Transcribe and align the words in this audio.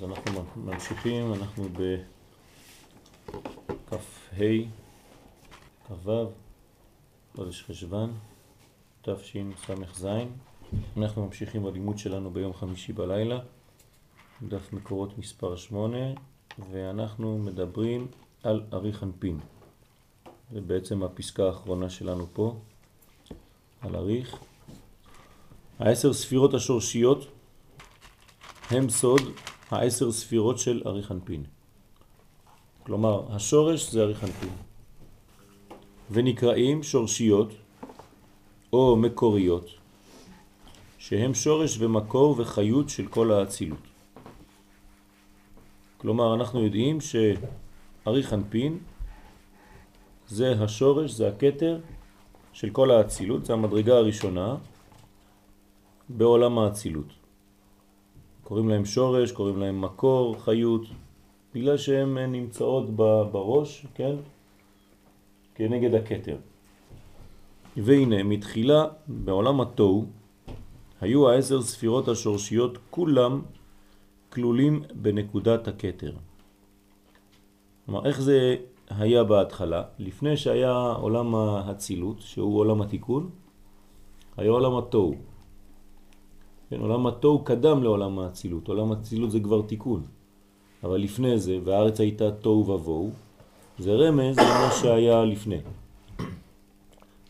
אז 0.00 0.04
אנחנו 0.04 0.44
ממשיכים, 0.56 1.34
אנחנו 1.34 1.68
בכ"ה, 3.28 3.96
כ"ו, 5.88 6.30
חודש 7.36 7.62
חשבן, 7.62 8.10
תשס"ז. 9.02 10.06
אנחנו 10.96 11.26
ממשיכים 11.26 11.62
בלימוד 11.62 11.98
שלנו 11.98 12.30
ביום 12.30 12.54
חמישי 12.54 12.92
בלילה, 12.92 13.38
דף 14.42 14.72
מקורות 14.72 15.18
מספר 15.18 15.56
8, 15.56 15.98
ואנחנו 16.70 17.38
מדברים 17.38 18.06
על 18.42 18.62
ארי 18.72 18.92
חנפין. 18.92 19.38
זה 20.52 20.60
בעצם 20.60 21.02
הפסקה 21.02 21.46
האחרונה 21.46 21.90
שלנו 21.90 22.26
פה, 22.32 22.56
על 23.80 23.96
אריך. 23.96 24.38
העשר 25.78 26.12
ספירות 26.12 26.54
השורשיות 26.54 27.26
הם 28.70 28.90
סוד 28.90 29.22
העשר 29.70 30.12
ספירות 30.12 30.58
של 30.58 30.82
ארי 30.86 31.02
חנפין. 31.02 31.44
כלומר, 32.82 33.22
השורש 33.34 33.90
זה 33.90 34.02
ארי 34.02 34.14
חנפין. 34.14 34.50
ונקראים 36.10 36.82
שורשיות 36.82 37.52
או 38.72 38.96
מקוריות, 38.96 39.66
שהם 40.98 41.34
שורש 41.34 41.76
ומקור 41.78 42.34
וחיות 42.38 42.88
של 42.88 43.06
כל 43.06 43.32
האצילות. 43.32 43.78
כלומר, 45.98 46.34
אנחנו 46.34 46.64
יודעים 46.64 46.98
שארי 47.00 48.22
חנפין 48.22 48.78
זה 50.28 50.62
השורש, 50.62 51.10
זה 51.10 51.28
הקטר 51.28 51.80
של 52.52 52.70
כל 52.70 52.90
האצילות, 52.90 53.44
זה 53.44 53.52
המדרגה 53.52 53.94
הראשונה 53.94 54.56
בעולם 56.08 56.58
האצילות. 56.58 57.19
קוראים 58.50 58.68
להם 58.68 58.84
שורש, 58.84 59.32
קוראים 59.32 59.58
להם 59.58 59.80
מקור, 59.80 60.36
חיות, 60.38 60.82
בגלל 61.54 61.76
שהן 61.76 62.18
נמצאות 62.18 62.90
בראש, 63.32 63.86
כן? 63.94 64.16
כנגד 65.54 65.94
הקטר. 65.94 66.36
והנה, 67.76 68.22
מתחילה 68.22 68.84
בעולם 69.06 69.60
התוהו, 69.60 70.04
היו 71.00 71.30
העשר 71.30 71.62
ספירות 71.62 72.08
השורשיות 72.08 72.78
כולם 72.90 73.42
כלולים 74.32 74.82
בנקודת 74.94 75.68
הקטר. 75.68 76.12
כלומר, 77.86 78.06
איך 78.06 78.20
זה 78.20 78.56
היה 78.90 79.24
בהתחלה? 79.24 79.82
לפני 79.98 80.36
שהיה 80.36 80.74
עולם 80.98 81.34
הצילות, 81.34 82.20
שהוא 82.20 82.58
עולם 82.58 82.82
התיקון, 82.82 83.30
היה 84.36 84.50
עולם 84.50 84.76
התוהו. 84.76 85.29
כן, 86.70 86.80
עולם 86.80 87.06
התוהו 87.06 87.44
קדם 87.44 87.82
לעולם 87.82 88.18
האצילות, 88.18 88.68
עולם 88.68 88.92
האצילות 88.92 89.30
זה 89.30 89.40
כבר 89.40 89.62
תיקון. 89.62 90.02
אבל 90.84 90.96
לפני 90.96 91.38
זה, 91.38 91.58
והארץ 91.64 92.00
הייתה 92.00 92.30
תוהו 92.30 92.66
ובוהו, 92.68 93.10
זה 93.78 93.94
רמז 93.94 94.38
למה 94.38 94.70
שהיה 94.80 95.24
לפני. 95.24 95.58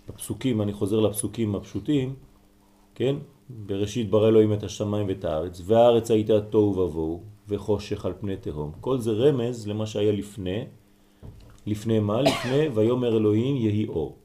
בפסוקים, 0.08 0.62
אני 0.62 0.72
חוזר 0.72 1.00
לפסוקים 1.00 1.54
הפשוטים, 1.54 2.14
כן? 2.94 3.16
בראשית 3.66 4.10
ברא 4.10 4.28
אלוהים 4.28 4.52
את 4.52 4.62
השמיים 4.62 5.08
ואת 5.08 5.24
הארץ, 5.24 5.62
והארץ 5.64 6.10
הייתה 6.10 6.40
תוהו 6.40 6.76
ובוהו, 6.76 7.22
וחושך 7.48 8.04
על 8.04 8.12
פני 8.20 8.36
תהום. 8.36 8.72
כל 8.80 8.98
זה 8.98 9.12
רמז 9.12 9.68
למה 9.68 9.86
שהיה 9.86 10.12
לפני, 10.12 10.64
לפני 11.66 11.98
מה? 11.98 12.22
לפני 12.22 12.68
ויומר 12.74 13.16
אלוהים 13.16 13.56
יהי 13.56 13.86
אור. 13.88 14.16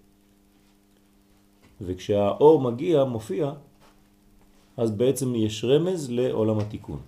וכשהאור 1.81 2.61
מגיע, 2.61 3.03
מופיע, 3.03 3.51
אז 4.77 4.91
בעצם 4.91 5.35
יש 5.35 5.63
רמז 5.63 6.11
לעולם 6.11 6.59
התיקון. 6.59 6.99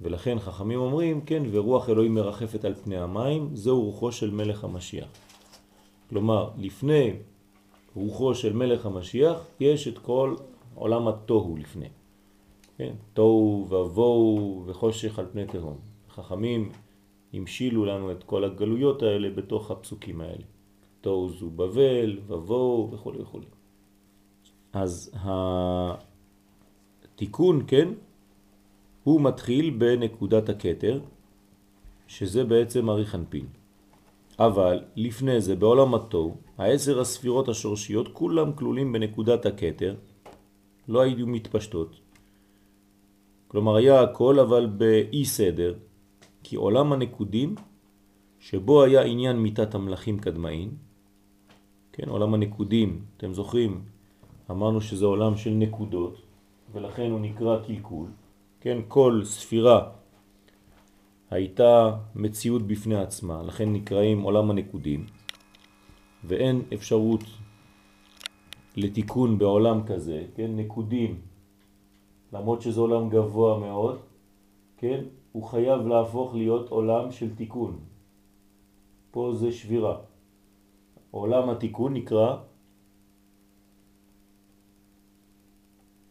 ולכן 0.00 0.38
חכמים 0.38 0.78
אומרים, 0.78 1.20
כן, 1.20 1.42
ורוח 1.50 1.88
אלוהים 1.88 2.14
מרחפת 2.14 2.64
על 2.64 2.74
פני 2.74 2.98
המים, 2.98 3.50
זהו 3.54 3.82
רוחו 3.82 4.12
של 4.12 4.30
מלך 4.30 4.64
המשיח. 4.64 5.08
כלומר, 6.08 6.50
לפני 6.58 7.12
רוחו 7.96 8.34
של 8.34 8.52
מלך 8.52 8.86
המשיח, 8.86 9.46
יש 9.60 9.88
את 9.88 9.98
כל 9.98 10.34
עולם 10.74 11.08
התוהו 11.08 11.56
לפני. 11.56 11.88
כן, 12.78 12.94
תוהו 13.14 13.66
ובוהו 13.70 14.62
וחושך 14.66 15.18
על 15.18 15.26
פני 15.32 15.46
תהום. 15.46 15.76
חכמים 16.10 16.72
המשילו 17.32 17.84
לנו 17.84 18.12
את 18.12 18.24
כל 18.24 18.44
הגלויות 18.44 19.02
האלה 19.02 19.30
בתוך 19.30 19.70
הפסוקים 19.70 20.20
האלה. 20.20 20.44
תוהו 21.00 21.30
זו 21.30 21.50
בבל, 21.50 22.18
ובוהו 22.26 22.90
וכו' 22.92 23.12
וכו'. 23.18 23.40
אז 24.72 25.10
התיקון, 27.14 27.64
כן, 27.66 27.88
הוא 29.04 29.20
מתחיל 29.20 29.70
בנקודת 29.70 30.48
הקטר, 30.48 31.00
שזה 32.06 32.44
בעצם 32.44 32.90
ארי 32.90 33.06
חנפין. 33.06 33.46
אבל 34.38 34.80
לפני 34.96 35.40
זה, 35.40 35.56
בעולם 35.56 35.94
התוהו, 35.94 36.36
העשר 36.58 37.00
הספירות 37.00 37.48
השורשיות 37.48 38.08
כולם 38.12 38.52
כלולים 38.52 38.92
בנקודת 38.92 39.46
הקטר, 39.46 39.94
לא 40.88 41.00
היו 41.00 41.26
מתפשטות. 41.26 42.00
כלומר 43.48 43.76
היה 43.76 44.00
הכל 44.00 44.40
אבל 44.40 44.66
באי 44.66 45.24
סדר, 45.24 45.74
כי 46.42 46.56
עולם 46.56 46.92
הנקודים, 46.92 47.54
שבו 48.40 48.82
היה 48.82 49.02
עניין 49.02 49.36
מיטת 49.36 49.74
המלאכים 49.74 50.18
קדמאין, 50.18 50.70
כן, 51.92 52.08
עולם 52.08 52.34
הנקודים, 52.34 53.04
אתם 53.16 53.34
זוכרים, 53.34 53.82
אמרנו 54.50 54.80
שזה 54.80 55.04
עולם 55.04 55.36
של 55.36 55.50
נקודות, 55.50 56.31
ולכן 56.72 57.10
הוא 57.10 57.20
נקרא 57.20 57.58
קלקול. 57.66 58.08
כן, 58.60 58.78
כל 58.88 59.20
ספירה 59.24 59.90
הייתה 61.30 61.96
מציאות 62.14 62.62
בפני 62.62 62.96
עצמה, 62.96 63.42
לכן 63.42 63.72
נקראים 63.72 64.22
עולם 64.22 64.50
הנקודים, 64.50 65.06
ואין 66.24 66.62
אפשרות 66.74 67.24
לתיקון 68.76 69.38
בעולם 69.38 69.86
כזה, 69.86 70.24
כן, 70.34 70.56
נקודים, 70.56 71.20
למרות 72.32 72.62
שזה 72.62 72.80
עולם 72.80 73.08
גבוה 73.08 73.58
מאוד, 73.58 73.98
כן, 74.76 75.04
הוא 75.32 75.44
חייב 75.44 75.86
להפוך 75.86 76.34
להיות 76.34 76.68
עולם 76.68 77.10
של 77.10 77.34
תיקון. 77.34 77.78
פה 79.10 79.32
זה 79.34 79.52
שבירה. 79.52 79.96
עולם 81.10 81.50
התיקון 81.50 81.94
נקרא 81.94 82.36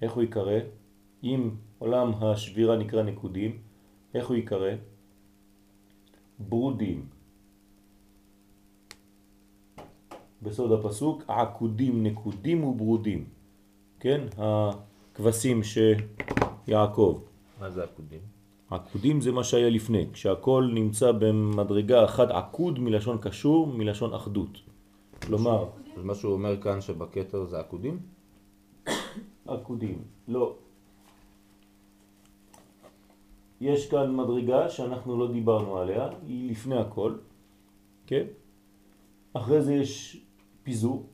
איך 0.02 0.14
הוא 0.14 0.24
יקרא? 0.24 0.60
אם 1.24 1.50
עולם 1.80 2.12
השבירה 2.22 2.78
נקרא 2.78 3.04
נקודים, 3.04 3.58
איך 4.14 4.28
הוא 4.28 4.36
יקרא? 4.36 4.72
ברודים. 6.40 7.06
בסוד 10.42 10.72
הפסוק, 10.72 11.24
עקודים, 11.28 12.04
נקודים 12.04 12.64
וברודים. 12.64 13.26
כן? 14.00 14.22
הכבשים 14.38 15.62
שיעקב. 15.64 17.22
מה 17.60 17.70
זה 17.70 17.84
עקודים? 17.84 18.20
עקודים 18.70 19.22
זה 19.22 19.32
מה 19.32 19.44
שהיה 19.44 19.70
לפני, 19.70 20.06
כשהכל 20.14 20.72
נמצא 20.74 21.12
במדרגה 21.12 22.06
אחת 22.06 22.30
עקוד 22.30 22.80
מלשון 22.80 23.18
קשור, 23.22 23.68
מלשון 23.68 24.14
אחדות. 24.14 24.62
כלומר... 25.22 25.66
אז 25.98 26.04
מה 26.04 26.16
שהוא 26.16 26.34
אומר 26.34 26.62
כאן 26.62 26.82
שבקטר 26.82 27.46
זה 27.46 27.60
עקודים? 27.60 28.00
עקודים. 29.52 30.04
לא. 30.28 30.56
יש 33.62 33.90
כאן 33.90 34.16
מדרגה 34.16 34.70
שאנחנו 34.70 35.18
לא 35.20 35.32
דיברנו 35.32 35.78
עליה, 35.78 36.10
היא 36.28 36.52
לפני 36.52 36.78
הכל, 36.78 37.16
כן? 38.08 38.26
אחרי 39.34 39.62
זה 39.62 39.74
יש 39.74 40.22
פיזור, 40.64 41.06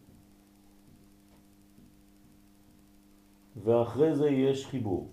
ואחרי 3.64 4.16
זה 4.16 4.30
יש 4.30 4.66
חיבור. 4.66 5.12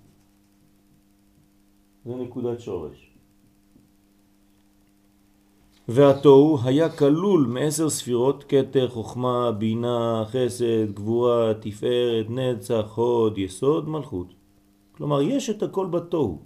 זה 2.05 2.15
נקודת 2.15 2.61
שורש. 2.61 3.14
והתוהו 5.89 6.59
היה 6.65 6.89
כלול 6.89 7.47
מעשר 7.47 7.91
ספירות, 7.91 8.45
קטר, 8.45 8.89
חוכמה, 8.89 9.53
בינה, 9.53 10.25
חסד, 10.27 10.93
גבורה, 10.95 11.55
תפארת, 11.61 12.27
נצח, 12.31 12.93
הוד, 12.95 13.39
יסוד, 13.39 13.89
מלכות. 13.89 14.35
כלומר, 14.97 15.23
יש 15.23 15.51
את 15.51 15.63
הכל 15.63 15.87
בתוהו. 15.87 16.39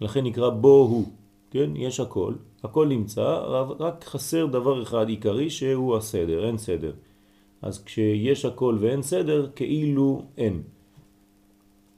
לכן 0.00 0.24
נקרא 0.24 0.48
בוהו, 0.48 1.04
כן? 1.50 1.70
יש 1.76 2.00
הכל, 2.00 2.34
הכל 2.64 2.86
נמצא, 2.86 3.38
רק 3.78 4.04
חסר 4.04 4.46
דבר 4.46 4.82
אחד 4.82 5.08
עיקרי 5.08 5.50
שהוא 5.50 5.96
הסדר, 5.96 6.46
אין 6.46 6.58
סדר. 6.58 6.92
אז 7.62 7.84
כשיש 7.84 8.44
הכל 8.44 8.76
ואין 8.80 9.02
סדר, 9.02 9.50
כאילו 9.56 10.22
אין. 10.36 10.62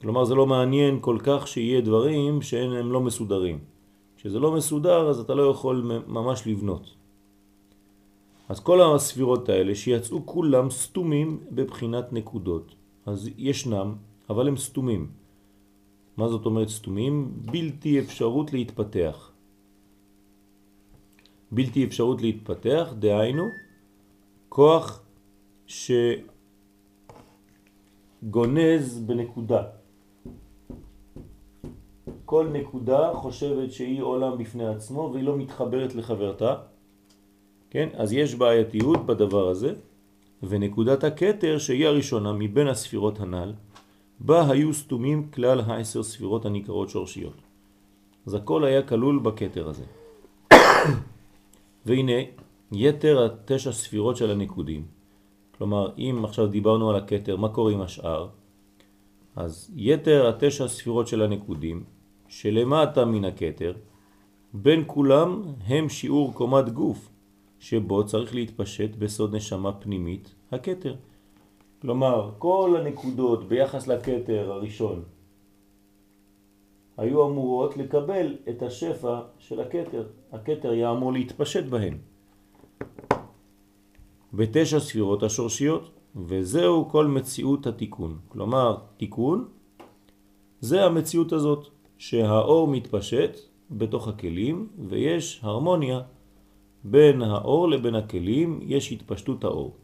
כלומר, 0.01 0.25
זה 0.25 0.35
לא 0.35 0.47
מעניין 0.47 0.99
כל 1.01 1.19
כך 1.23 1.49
שיהיה 1.49 1.81
דברים 1.81 2.43
שהם 2.43 2.93
לא 2.93 3.01
מסודרים. 3.01 3.59
כשזה 4.21 4.39
לא 4.39 4.53
מסודר 4.53 5.09
אז 5.09 5.19
אתה 5.21 5.35
לא 5.35 5.43
יכול 5.51 6.03
ממש 6.07 6.47
לבנות. 6.47 6.95
אז 8.49 8.61
כל 8.61 8.83
הספירות 8.83 9.49
האלה 9.49 9.75
שיצאו 9.75 10.27
כולם 10.27 10.71
סתומים 10.71 11.41
בבחינת 11.51 12.13
נקודות. 12.13 12.75
אז 13.07 13.31
ישנם, 13.39 13.95
אבל 14.31 14.49
הם 14.49 14.57
סתומים. 14.57 15.11
מה 16.17 16.29
זאת 16.29 16.47
אומרת 16.47 16.69
סתומים? 16.69 17.33
בלתי 17.53 18.01
אפשרות 18.01 18.53
להתפתח. 18.53 19.33
בלתי 21.53 21.85
אפשרות 21.85 22.23
להתפתח, 22.23 22.93
דהיינו, 22.99 23.49
כוח 24.49 25.03
שגונז 28.23 29.01
בנקודה. 29.07 29.80
כל 32.31 32.47
נקודה 32.53 33.11
חושבת 33.15 33.73
שהיא 33.73 34.03
עולם 34.03 34.39
בפני 34.39 34.67
עצמו 34.67 35.11
והיא 35.13 35.25
לא 35.25 35.37
מתחברת 35.37 35.95
לחברתה, 35.95 36.55
כן? 37.71 37.89
אז 37.95 38.13
יש 38.13 38.35
בעייתיות 38.35 39.07
בדבר 39.07 39.49
הזה, 39.49 39.75
ונקודת 40.43 41.05
הקטר 41.05 41.59
שהיא 41.59 41.87
הראשונה 41.87 42.33
מבין 42.33 42.69
הספירות 42.69 43.21
הנ"ל, 43.21 43.53
בה 44.21 44.51
היו 44.51 44.75
סתומים 44.75 45.31
כלל 45.31 45.61
העשר 45.61 46.03
ספירות 46.03 46.47
הנקראות 46.47 46.89
שורשיות. 46.89 47.37
אז 48.27 48.35
הכל 48.35 48.65
היה 48.65 48.83
כלול 48.83 49.19
בקטר 49.19 49.69
הזה. 49.69 49.85
והנה, 51.87 52.21
יתר 52.73 53.25
התשע 53.25 53.73
ספירות 53.73 54.17
של 54.17 54.31
הנקודים, 54.31 54.85
כלומר, 55.59 55.91
אם 55.99 56.25
עכשיו 56.25 56.47
דיברנו 56.47 56.91
על 56.91 56.97
הקטר, 56.97 57.37
מה 57.37 57.49
קורה 57.49 57.73
עם 57.73 57.81
השאר? 57.81 58.29
אז 59.37 59.73
יתר 59.77 60.29
התשע 60.29 60.69
ספירות 60.69 61.09
של 61.09 61.23
הנקודים, 61.23 62.00
שלמטה 62.31 63.05
מן 63.05 63.25
הקטר, 63.25 63.73
בין 64.55 64.85
כולם 64.87 65.43
הם 65.67 65.89
שיעור 65.89 66.35
קומת 66.35 66.69
גוף, 66.69 67.09
שבו 67.59 68.07
צריך 68.07 68.35
להתפשט 68.35 68.97
בסוד 68.99 69.35
נשמה 69.35 69.73
פנימית, 69.73 70.35
הקטר. 70.53 70.95
כלומר, 71.83 72.31
כל 72.39 72.77
הנקודות 72.79 73.49
ביחס 73.49 73.87
לקטר 73.87 74.53
הראשון 74.53 75.03
היו 76.97 77.27
אמורות 77.27 77.77
לקבל 77.77 78.37
את 78.49 78.63
השפע 78.63 79.21
של 79.39 79.61
הקטר. 79.61 80.07
הקטר 80.33 80.71
היה 80.71 80.91
אמור 80.91 81.13
להתפשט 81.13 81.65
בהן. 81.65 81.99
בתשע 84.33 84.81
ספירות 84.81 85.23
השורשיות, 85.23 85.91
וזהו 86.17 86.89
כל 86.89 87.07
מציאות 87.07 87.67
התיקון. 87.67 88.19
כלומר, 88.29 88.77
תיקון 88.97 89.49
זה 90.61 90.85
המציאות 90.85 91.33
הזאת, 91.33 91.80
שהאור 92.01 92.69
מתפשט 92.69 93.37
בתוך 93.71 94.09
הכלים 94.09 94.69
ויש 94.89 95.41
הרמוניה 95.43 96.01
בין 96.85 97.23
האור 97.23 97.69
לבין 97.69 97.95
הכלים, 97.95 98.61
יש 98.63 98.93
התפשטות 98.93 99.45
האור. 99.45 99.75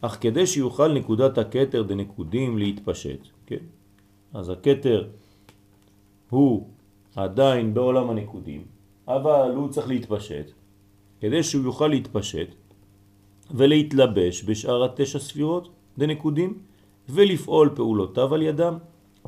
אך 0.00 0.18
כדי 0.20 0.46
שיוכל 0.46 0.92
נקודת 0.92 1.38
הקטר 1.38 1.82
דנקודים 1.82 2.58
להתפשט, 2.58 3.20
כן? 3.46 3.64
אז 4.34 4.48
הקטר 4.48 5.08
הוא 6.30 6.66
עדיין 7.16 7.74
בעולם 7.74 8.10
הנקודים, 8.10 8.64
אבל 9.08 9.52
הוא 9.54 9.68
צריך 9.68 9.88
להתפשט. 9.88 10.50
כדי 11.20 11.42
שהוא 11.42 11.64
יוכל 11.64 11.88
להתפשט 11.88 12.48
ולהתלבש 13.50 14.44
בשאר 14.44 14.84
התשע 14.84 15.18
ספירות 15.18 15.68
דנקודים 15.98 16.58
ולפעול 17.08 17.70
פעולותיו 17.76 18.34
על 18.34 18.42
ידם 18.42 18.78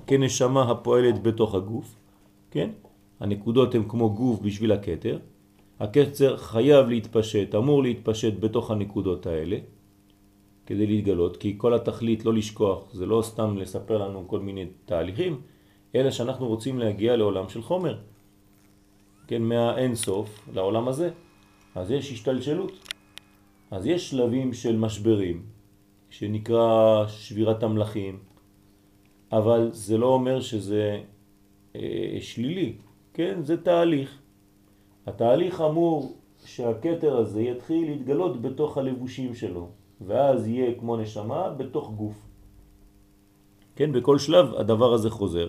כנשמה 0.07 0.71
הפועלת 0.71 1.23
בתוך 1.23 1.55
הגוף, 1.55 1.95
כן? 2.51 2.71
הנקודות 3.21 3.75
הן 3.75 3.83
כמו 3.89 4.11
גוף 4.11 4.41
בשביל 4.41 4.73
הקטר, 4.73 5.19
הקצר 5.81 6.37
חייב 6.37 6.89
להתפשט, 6.89 7.55
אמור 7.55 7.83
להתפשט 7.83 8.33
בתוך 8.41 8.71
הנקודות 8.71 9.27
האלה 9.27 9.57
כדי 10.67 10.87
להתגלות, 10.87 11.37
כי 11.37 11.55
כל 11.57 11.75
התכלית 11.75 12.25
לא 12.25 12.35
לשכוח, 12.35 12.93
זה 12.93 13.07
לא 13.07 13.23
סתם 13.23 13.59
לספר 13.59 13.99
לנו 13.99 14.29
כל 14.29 14.41
מיני 14.41 14.67
תהליכים, 14.85 15.41
אלא 15.95 16.11
שאנחנו 16.11 16.47
רוצים 16.49 16.79
להגיע 16.79 17.17
לעולם 17.17 17.49
של 17.49 17.63
חומר, 17.63 17.99
כן, 19.27 19.43
מהאין 19.43 19.95
סוף 19.95 20.49
לעולם 20.55 20.89
הזה. 20.89 21.11
אז 21.75 21.91
יש 21.91 22.13
השתלשלות. 22.13 22.73
אז 23.71 23.87
יש 23.87 24.11
שלבים 24.11 24.53
של 24.53 24.77
משברים, 24.77 25.43
שנקרא 26.11 27.07
שבירת 27.09 27.63
המלאכים, 27.63 28.19
אבל 29.33 29.69
זה 29.73 29.99
לא 29.99 30.07
אומר 30.07 30.41
שזה 30.41 31.01
אה, 31.77 32.17
שלילי, 32.21 32.73
כן? 33.15 33.39
זה 33.43 33.57
תהליך. 33.57 34.19
התהליך 35.07 35.61
אמור 35.61 36.17
שהקטר 36.45 37.17
הזה 37.17 37.43
יתחיל 37.43 37.91
להתגלות 37.91 38.43
בתוך 38.43 38.79
הלבושים 38.79 39.35
שלו, 39.35 39.69
ואז 40.01 40.47
יהיה 40.47 40.75
כמו 40.79 40.97
נשמה 40.97 41.51
בתוך 41.51 41.91
גוף. 41.91 42.17
כן, 43.77 43.93
בכל 43.93 44.19
שלב 44.19 44.55
הדבר 44.55 44.93
הזה 44.93 45.11
חוזר. 45.11 45.49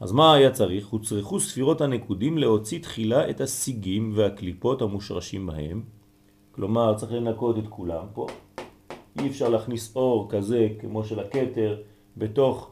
אז 0.00 0.12
מה 0.12 0.34
היה 0.34 0.50
צריך? 0.50 0.88
הוצרכו 0.88 1.40
ספירות 1.40 1.80
הנקודים 1.80 2.38
להוציא 2.38 2.82
תחילה 2.82 3.30
את 3.30 3.40
הסיגים 3.40 4.12
והקליפות 4.14 4.82
המושרשים 4.82 5.46
בהם. 5.46 5.82
כלומר, 6.52 6.94
צריך 6.94 7.12
לנקות 7.12 7.58
את 7.58 7.68
כולם 7.68 8.06
פה. 8.14 8.26
אי 9.20 9.26
אפשר 9.28 9.48
להכניס 9.48 9.96
אור 9.96 10.30
כזה 10.30 10.68
כמו 10.80 11.04
של 11.04 11.20
הקטר 11.20 11.82
בתוך 12.16 12.71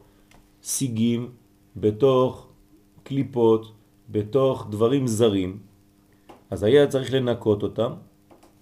סיגים, 0.63 1.29
בתוך 1.75 2.47
קליפות, 3.03 3.71
בתוך 4.09 4.67
דברים 4.69 5.07
זרים. 5.07 5.59
אז 6.49 6.63
היה 6.63 6.87
צריך 6.87 7.13
לנקות 7.13 7.63
אותם 7.63 7.91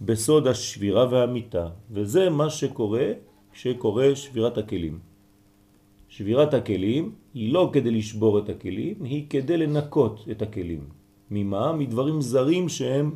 בסוד 0.01 0.47
השבירה 0.47 1.07
והמיטה, 1.11 1.67
וזה 1.91 2.29
מה 2.29 2.49
שקורה 2.49 3.07
כשקורה 3.51 4.15
שבירת 4.15 4.57
הכלים. 4.57 4.99
שבירת 6.09 6.53
הכלים 6.53 7.11
היא 7.33 7.53
לא 7.53 7.69
כדי 7.73 7.91
לשבור 7.91 8.39
את 8.39 8.49
הכלים, 8.49 9.03
היא 9.03 9.25
כדי 9.29 9.57
לנקות 9.57 10.25
את 10.31 10.41
הכלים. 10.41 10.83
ממה? 11.31 11.73
מדברים 11.73 12.21
זרים 12.21 12.69
שהם, 12.69 13.15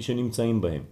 שנמצאים 0.00 0.60
בהם. 0.60 0.82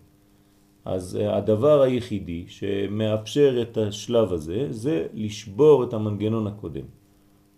אז 0.85 1.17
אה, 1.17 1.37
הדבר 1.37 1.83
היחידי 1.83 2.45
שמאפשר 2.49 3.63
את 3.63 3.77
השלב 3.77 4.33
הזה 4.33 4.67
זה 4.71 5.07
לשבור 5.15 5.85
את 5.85 5.95
המנגנון 5.95 6.47
הקודם. 6.47 6.87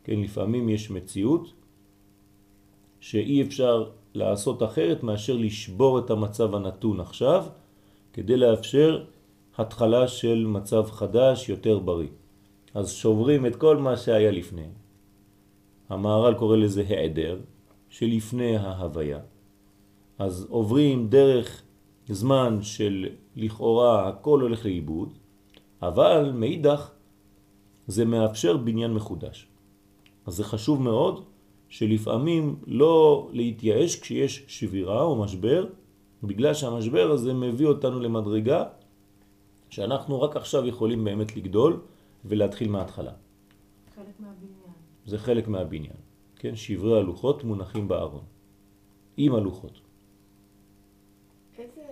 כן, 0.05 0.21
לפעמים 0.21 0.69
יש 0.69 0.91
מציאות 0.91 1.53
שאי 3.01 3.43
אפשר 3.43 3.91
לעשות 4.15 4.63
אחרת 4.63 5.03
מאשר 5.03 5.37
לשבור 5.37 5.99
את 5.99 6.11
המצב 6.11 6.55
הנתון 6.55 7.01
עכשיו, 7.01 7.45
כדי 8.13 8.37
לאפשר 8.37 9.05
התחלה 9.59 10.09
של 10.09 10.47
מצב 10.47 10.91
חדש 10.91 11.49
יותר 11.49 11.79
בריא. 11.79 12.09
אז 12.75 12.93
שוברים 12.93 13.47
את 13.47 13.57
כל 13.57 13.77
מה 13.77 13.97
שהיה 13.97 14.31
לפני. 14.31 14.69
המערל 15.89 16.35
קורא 16.35 16.57
לזה 16.57 16.85
העדר, 16.89 17.39
שלפני 17.89 18.57
ההוויה. 18.57 19.19
אז 20.19 20.47
עוברים 20.51 21.09
דרך 21.09 21.63
זמן 22.09 22.59
של 22.63 23.07
לכאורה 23.37 24.09
הכל 24.09 24.41
הולך 24.41 24.65
לאיבוד, 24.65 25.19
אבל 25.83 26.33
מאידך 26.35 26.91
זה 27.87 28.05
מאפשר 28.05 28.57
בניין 28.57 28.95
מחודש. 28.95 29.49
אז 30.27 30.35
זה 30.35 30.45
חשוב 30.45 30.83
מאוד 30.83 31.25
שלפעמים 31.69 32.57
לא 32.67 33.29
להתייאש 33.33 34.01
כשיש 34.01 34.45
שבירה 34.49 35.03
או 35.03 35.23
משבר, 35.23 35.67
בגלל 36.23 36.55
שהמשבר 36.55 37.11
הזה 37.11 37.35
מביא 37.35 37.67
אותנו 37.67 38.01
למדרגה 38.01 38.65
שאנחנו 39.71 40.23
רק 40.23 40.37
עכשיו 40.37 40.67
יכולים 40.67 41.05
באמת 41.05 41.37
לגדול 41.37 41.81
ולהתחיל 42.25 42.69
מההתחלה. 42.69 43.13
חלק 43.95 44.21
מהבניין. 44.21 44.73
זה 45.07 45.19
חלק 45.19 45.49
מהבניין. 45.49 45.97
כן, 46.37 46.57
שברי 46.57 46.99
הלוחות 46.99 47.45
מונחים 47.45 47.89
בארון. 47.89 48.25
עם 49.17 49.35
הלוחות. 49.35 49.81
איזה 51.59 51.83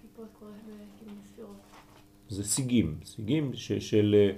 קליפות 0.00 0.28
קורה 0.38 0.50
בכלים 0.52 1.18
הספירות? 1.24 1.56
זה 2.28 2.44
סיגים, 2.44 2.98
סיגים 3.04 3.54
ש, 3.54 3.72
של, 3.72 4.30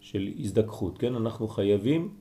של 0.00 0.28
הזדכחות, 0.38 0.98
כן? 0.98 1.14
אנחנו 1.14 1.48
חייבים 1.48 2.14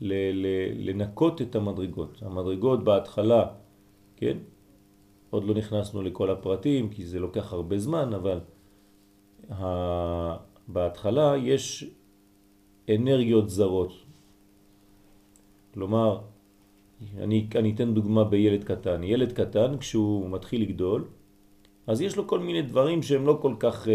ל, 0.00 0.12
ל, 0.32 0.46
לנקות 0.88 1.42
את 1.42 1.54
המדרגות. 1.54 2.22
המדרגות 2.22 2.84
בהתחלה, 2.84 3.46
כן? 4.16 4.36
עוד 5.30 5.44
לא 5.44 5.54
נכנסנו 5.54 6.02
לכל 6.02 6.30
הפרטים 6.30 6.88
כי 6.88 7.06
זה 7.06 7.18
לוקח 7.20 7.52
הרבה 7.52 7.78
זמן, 7.78 8.14
אבל 8.14 8.38
ה... 9.50 10.50
בהתחלה 10.68 11.36
יש 11.36 11.84
אנרגיות 12.94 13.50
זרות. 13.50 13.92
כלומר, 15.74 16.20
אני, 17.18 17.46
אני 17.54 17.72
אתן 17.74 17.94
דוגמה 17.94 18.24
בילד 18.24 18.64
קטן. 18.64 19.02
ילד 19.02 19.32
קטן, 19.32 19.78
כשהוא 19.78 20.30
מתחיל 20.30 20.62
לגדול, 20.62 21.04
אז 21.86 22.00
יש 22.00 22.16
לו 22.16 22.26
כל 22.26 22.38
מיני 22.38 22.62
דברים 22.62 23.02
שהם 23.02 23.26
לא 23.26 23.38
כל 23.42 23.54
כך 23.58 23.86
uh, 23.86 23.90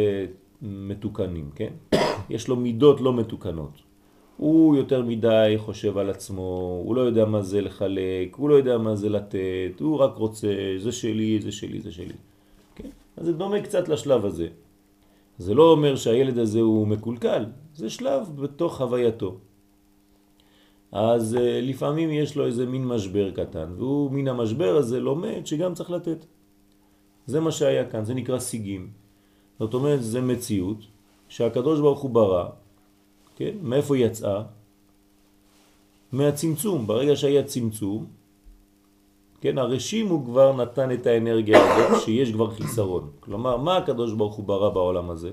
מתוקנים, 0.62 1.50
כן? 1.56 1.74
יש 2.30 2.48
לו 2.48 2.56
מידות 2.56 3.02
לא 3.02 3.14
מתוקנות. 3.14 3.82
הוא 4.38 4.76
יותר 4.76 5.02
מדי 5.02 5.54
חושב 5.58 5.98
על 5.98 6.10
עצמו, 6.10 6.82
הוא 6.86 6.96
לא 6.96 7.02
יודע 7.02 7.26
מה 7.26 7.42
זה 7.42 7.62
לחלק, 7.62 8.36
הוא 8.36 8.50
לא 8.50 8.56
יודע 8.56 8.78
מה 8.78 8.96
זה 8.96 9.10
לתת, 9.10 9.80
הוא 9.80 9.98
רק 9.98 10.16
רוצה, 10.16 10.48
זה 10.78 10.92
שלי, 10.92 11.40
זה 11.42 11.52
שלי, 11.52 11.82
זה 11.82 11.92
שלי. 11.92 12.14
כן? 12.76 12.90
אז 13.18 13.26
זה 13.26 13.34
דומה 13.34 13.62
קצת 13.62 13.90
לשלב 13.90 14.26
הזה. 14.26 14.48
זה 15.38 15.54
לא 15.54 15.72
אומר 15.72 15.96
שהילד 15.96 16.38
הזה 16.38 16.60
הוא 16.60 16.88
מקולקל, 16.88 17.46
זה 17.74 17.90
שלב 17.90 18.32
בתוך 18.36 18.82
הווייתו. 18.82 19.38
אז 20.92 21.36
אה, 21.36 21.62
לפעמים 21.62 22.12
יש 22.12 22.36
לו 22.36 22.46
איזה 22.46 22.66
מין 22.66 22.88
משבר 22.88 23.32
קטן, 23.32 23.74
והוא 23.78 24.12
מן 24.12 24.28
המשבר 24.28 24.76
הזה 24.76 25.00
לומד 25.00 25.46
שגם 25.46 25.74
צריך 25.74 25.92
לתת. 25.92 26.26
זה 27.26 27.40
מה 27.40 27.52
שהיה 27.52 27.86
כאן, 27.90 28.06
זה 28.06 28.14
נקרא 28.14 28.40
סיגים. 28.40 28.90
זאת 29.60 29.74
אומרת, 29.74 30.04
זה 30.04 30.22
מציאות 30.22 30.78
שהקדוש 31.30 31.80
ברוך 31.80 32.00
הוא 32.00 32.12
ברא, 32.12 32.50
כן? 33.36 33.56
מאיפה 33.62 33.98
יצאה? 33.98 34.44
מהצמצום. 36.12 36.88
ברגע 36.88 37.16
שהיה 37.16 37.44
צמצום, 37.44 38.06
כן, 39.42 39.58
הרשים 39.58 40.08
הוא 40.08 40.26
כבר 40.26 40.56
נתן 40.56 40.92
את 40.92 41.08
האנרגיה 41.08 41.58
הזאת 41.64 42.02
שיש 42.02 42.32
כבר 42.32 42.52
חיסרון. 42.52 43.10
כלומר, 43.20 43.58
מה 43.58 43.78
הקדוש 43.78 44.14
ברוך 44.14 44.36
הוא 44.36 44.46
ברא 44.46 44.70
בעולם 44.70 45.10
הזה? 45.10 45.32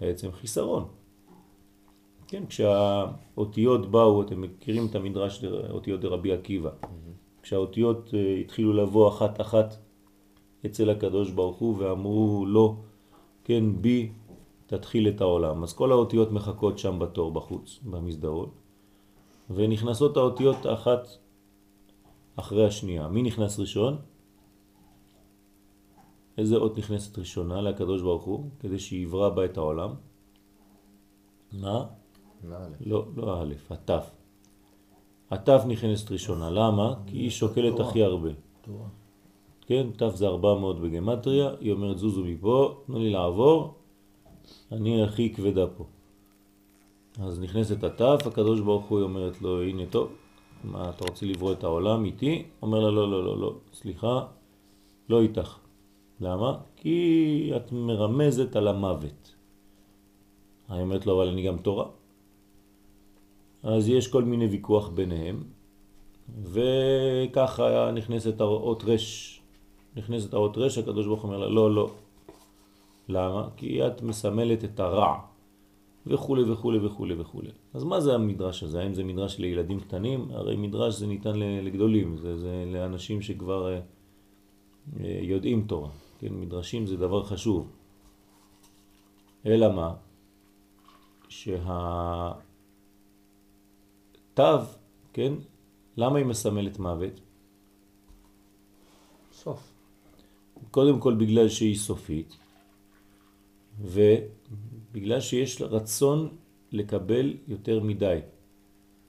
בעצם 0.00 0.32
חיסרון. 0.32 0.84
כן, 2.28 2.46
כשהאותיות 2.46 3.90
באו, 3.90 4.22
אתם 4.22 4.40
מכירים 4.40 4.86
את 4.90 4.94
המדרש 4.94 5.44
אותיות 5.70 6.00
דרבי 6.00 6.32
עקיבא. 6.32 6.70
כשהאותיות 7.42 8.10
אה, 8.14 8.34
התחילו 8.40 8.72
לבוא 8.72 9.08
אחת 9.08 9.40
אחת 9.40 9.76
אצל 10.66 10.90
הקדוש 10.90 11.30
ברוך 11.30 11.56
הוא 11.56 11.76
ואמרו 11.78 12.44
לו, 12.46 12.76
כן, 13.44 13.64
בי 13.82 14.12
תתחיל 14.66 15.08
את 15.08 15.20
העולם. 15.20 15.62
אז 15.62 15.72
כל 15.72 15.92
האותיות 15.92 16.32
מחכות 16.32 16.78
שם 16.78 16.98
בתור 16.98 17.32
בחוץ, 17.32 17.78
במסדרון, 17.82 18.50
ונכנסות 19.50 20.16
האותיות 20.16 20.66
אחת 20.66 21.08
אחרי 22.36 22.66
השנייה. 22.66 23.08
מי 23.08 23.22
נכנס 23.22 23.58
ראשון? 23.58 23.96
איזה 26.38 26.56
אות 26.56 26.78
נכנסת 26.78 27.18
ראשונה 27.18 27.60
לקדוש 27.60 28.02
ברוך 28.02 28.24
הוא 28.24 28.50
כדי 28.60 28.78
שיברא 28.78 29.28
בה 29.28 29.44
את 29.44 29.56
העולם? 29.56 29.94
מה? 31.52 31.84
לא, 32.80 33.06
לא 33.16 33.42
א', 33.42 33.54
התף. 33.70 34.10
התף 35.30 35.62
נכנסת 35.66 36.12
ראשונה. 36.12 36.50
למה? 36.50 36.94
כי 37.06 37.16
היא 37.16 37.30
שוקלת 37.30 37.80
הכי 37.80 38.02
הרבה. 38.02 38.30
כן, 39.72 39.86
תף 39.96 40.14
זה 40.14 40.26
400 40.26 40.80
בגמטריה, 40.80 41.50
היא 41.60 41.72
אומרת 41.72 41.98
זוזו 41.98 42.24
מפה, 42.24 42.82
תנו 42.86 42.98
לי 42.98 43.10
לעבור, 43.10 43.74
אני 44.72 45.02
הכי 45.02 45.34
כבדה 45.34 45.66
פה. 45.66 45.84
אז 47.20 47.40
נכנסת 47.40 47.84
התף, 47.84 48.26
הקדוש 48.26 48.60
ברוך 48.60 48.84
הוא 48.84 49.02
אומרת 49.02 49.42
לו, 49.42 49.62
הנה 49.62 49.86
טוב, 49.86 50.12
מה 50.64 50.90
אתה 50.90 51.04
רוצה 51.04 51.26
לברוא 51.26 51.52
את 51.52 51.64
העולם 51.64 52.04
איתי? 52.04 52.44
אומר 52.62 52.80
לה 52.80 52.90
לא, 52.90 53.10
לא, 53.10 53.24
לא, 53.24 53.38
לא, 53.38 53.54
סליחה, 53.72 54.26
לא 55.08 55.22
איתך. 55.22 55.58
למה? 56.20 56.58
כי 56.76 57.52
את 57.56 57.72
מרמזת 57.72 58.56
על 58.56 58.68
המוות. 58.68 59.34
היא 60.68 60.82
אומרת 60.82 61.06
לו, 61.06 61.16
אבל 61.16 61.28
אני 61.28 61.42
גם 61.42 61.58
תורה. 61.58 61.86
אז 63.62 63.88
יש 63.88 64.08
כל 64.08 64.24
מיני 64.24 64.46
ויכוח 64.46 64.88
ביניהם, 64.88 65.44
וככה 66.42 67.90
נכנסת 67.90 68.40
האות 68.40 68.84
רש. 68.84 69.41
נכנסת 69.96 70.34
האות 70.34 70.58
רש, 70.58 70.78
הקדוש 70.78 71.06
ברוך 71.06 71.24
אומר 71.24 71.38
לה, 71.38 71.48
לא, 71.48 71.74
לא. 71.74 71.90
למה? 73.08 73.48
כי 73.56 73.86
את 73.86 74.02
מסמלת 74.02 74.64
את 74.64 74.80
הרע. 74.80 75.18
וכו' 76.06 76.36
וכו' 76.48 76.72
וכו' 76.82 77.06
וכו'. 77.18 77.42
אז 77.74 77.84
מה 77.84 78.00
זה 78.00 78.14
המדרש 78.14 78.62
הזה? 78.62 78.80
האם 78.80 78.94
זה 78.94 79.04
מדרש 79.04 79.38
לילדים 79.38 79.80
קטנים? 79.80 80.28
הרי 80.30 80.56
מדרש 80.56 80.94
זה 80.94 81.06
ניתן 81.06 81.38
לגדולים, 81.38 82.16
זה, 82.16 82.38
זה 82.38 82.64
לאנשים 82.66 83.22
שכבר 83.22 83.68
אה, 83.68 83.80
אה, 85.00 85.18
יודעים 85.22 85.64
תורה. 85.66 85.90
כן, 86.18 86.34
מדרשים 86.34 86.86
זה 86.86 86.96
דבר 86.96 87.22
חשוב. 87.22 87.70
אלא 89.46 89.72
מה? 89.72 89.94
שהתו, 91.28 92.32
כן, 95.12 95.32
למה 95.96 96.18
היא 96.18 96.26
מסמלת 96.26 96.78
מוות? 96.78 97.20
סוף. 99.32 99.71
קודם 100.72 100.98
כל 101.00 101.14
בגלל 101.14 101.48
שהיא 101.48 101.76
סופית, 101.76 102.36
ו... 103.84 104.00
בגלל 104.92 105.20
שיש 105.20 105.62
רצון 105.62 106.28
לקבל 106.72 107.34
יותר 107.48 107.80
מדי. 107.80 108.18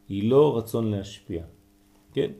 היא 0.09 0.29
לא 0.29 0.57
רצון 0.57 0.91
להשפיע. 0.91 1.43
כן? 2.13 2.31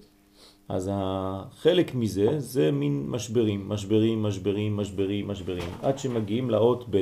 אז 0.69 0.89
החלק 0.93 1.95
מזה 1.95 2.39
זה 2.39 2.71
מין 2.71 3.05
משברים, 3.09 3.69
משברים, 3.69 4.23
משברים, 4.23 4.77
משברים, 4.77 5.27
משברים, 5.27 5.69
עד 5.81 5.97
שמגיעים 5.97 6.49
לאות 6.49 6.85
ב'. 6.89 7.01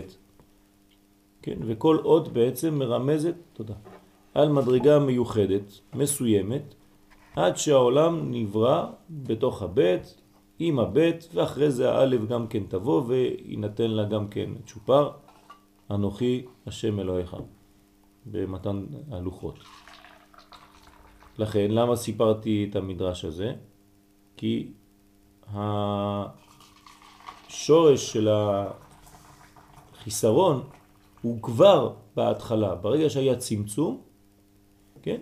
כן? 1.42 1.58
וכל 1.62 1.98
אות 2.04 2.34
בעצם 2.34 2.80
מרמזת, 2.80 3.36
תודה, 3.54 3.74
על 4.34 4.50
מדרגה 4.50 5.00
מיוחדת, 5.00 5.80
מסוימת, 5.94 6.74
עד 7.36 7.58
שהעולם 7.58 8.32
נברא 8.32 8.86
בתוך 9.10 9.62
הבית, 9.62 10.21
עם 10.64 10.80
הבית, 10.80 11.28
ואחרי 11.34 11.72
זה 11.72 11.92
האלף 11.92 12.22
גם 12.28 12.48
כן 12.48 12.64
תבוא 12.70 13.04
וינתן 13.08 13.92
לה 13.92 14.06
גם 14.06 14.28
כן 14.28 14.50
צ'ופר. 14.66 15.12
אנוכי 15.92 16.46
השם 16.68 17.00
אלוהיך, 17.00 17.36
במתן 18.26 18.86
הלוחות. 19.12 19.60
לכן, 21.38 21.72
למה 21.72 21.96
סיפרתי 21.96 22.68
את 22.70 22.76
המדרש 22.76 23.26
הזה? 23.26 23.54
כי 24.38 24.72
השורש 27.48 28.14
של 28.14 28.30
החיסרון 29.94 30.64
הוא 31.22 31.42
כבר 31.42 31.94
בהתחלה, 32.16 32.76
ברגע 32.76 33.10
שהיה 33.10 33.36
צמצום, 33.36 34.02
כן? 35.02 35.20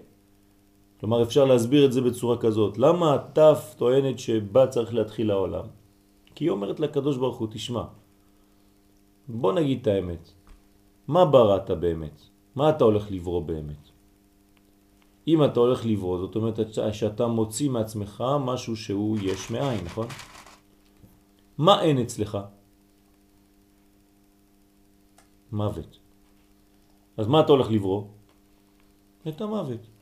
כלומר 0.99 1.23
אפשר 1.23 1.45
להסביר 1.45 1.85
את 1.85 1.91
זה 1.91 2.01
בצורה 2.01 2.37
כזאת. 2.37 2.77
למה 2.77 3.15
התף 3.15 3.75
טוענת 3.77 4.19
שבה 4.19 4.67
צריך 4.67 4.93
להתחיל 4.93 5.31
העולם? 5.31 5.65
כי 6.35 6.45
היא 6.45 6.49
אומרת 6.49 6.79
לקדוש 6.79 7.17
ברוך 7.17 7.37
הוא, 7.37 7.47
תשמע, 7.51 7.83
בוא 9.27 9.53
נגיד 9.53 9.79
את 9.81 9.87
האמת. 9.87 10.31
מה 11.07 11.25
בראת 11.25 11.71
באמת? 11.71 12.21
מה 12.55 12.69
אתה 12.69 12.83
הולך 12.83 13.11
לברוא 13.11 13.41
באמת? 13.41 13.83
אם 15.27 15.43
אתה 15.43 15.59
הולך 15.59 15.85
לברוא, 15.85 16.19
זאת 16.19 16.35
אומרת 16.35 16.59
שאתה 16.91 17.27
מוציא 17.27 17.69
מעצמך 17.69 18.23
משהו 18.39 18.75
שהוא 18.75 19.17
יש 19.21 19.51
מאין, 19.51 19.85
נכון? 19.85 20.07
מה 21.57 21.81
אין 21.81 21.97
אצלך? 21.97 22.37
מוות. 25.51 25.97
אז 27.17 27.27
מה 27.27 27.39
אתה 27.39 27.51
הולך 27.51 27.67
לברוא? 27.71 28.03
את 29.27 29.41
המוות. 29.41 29.98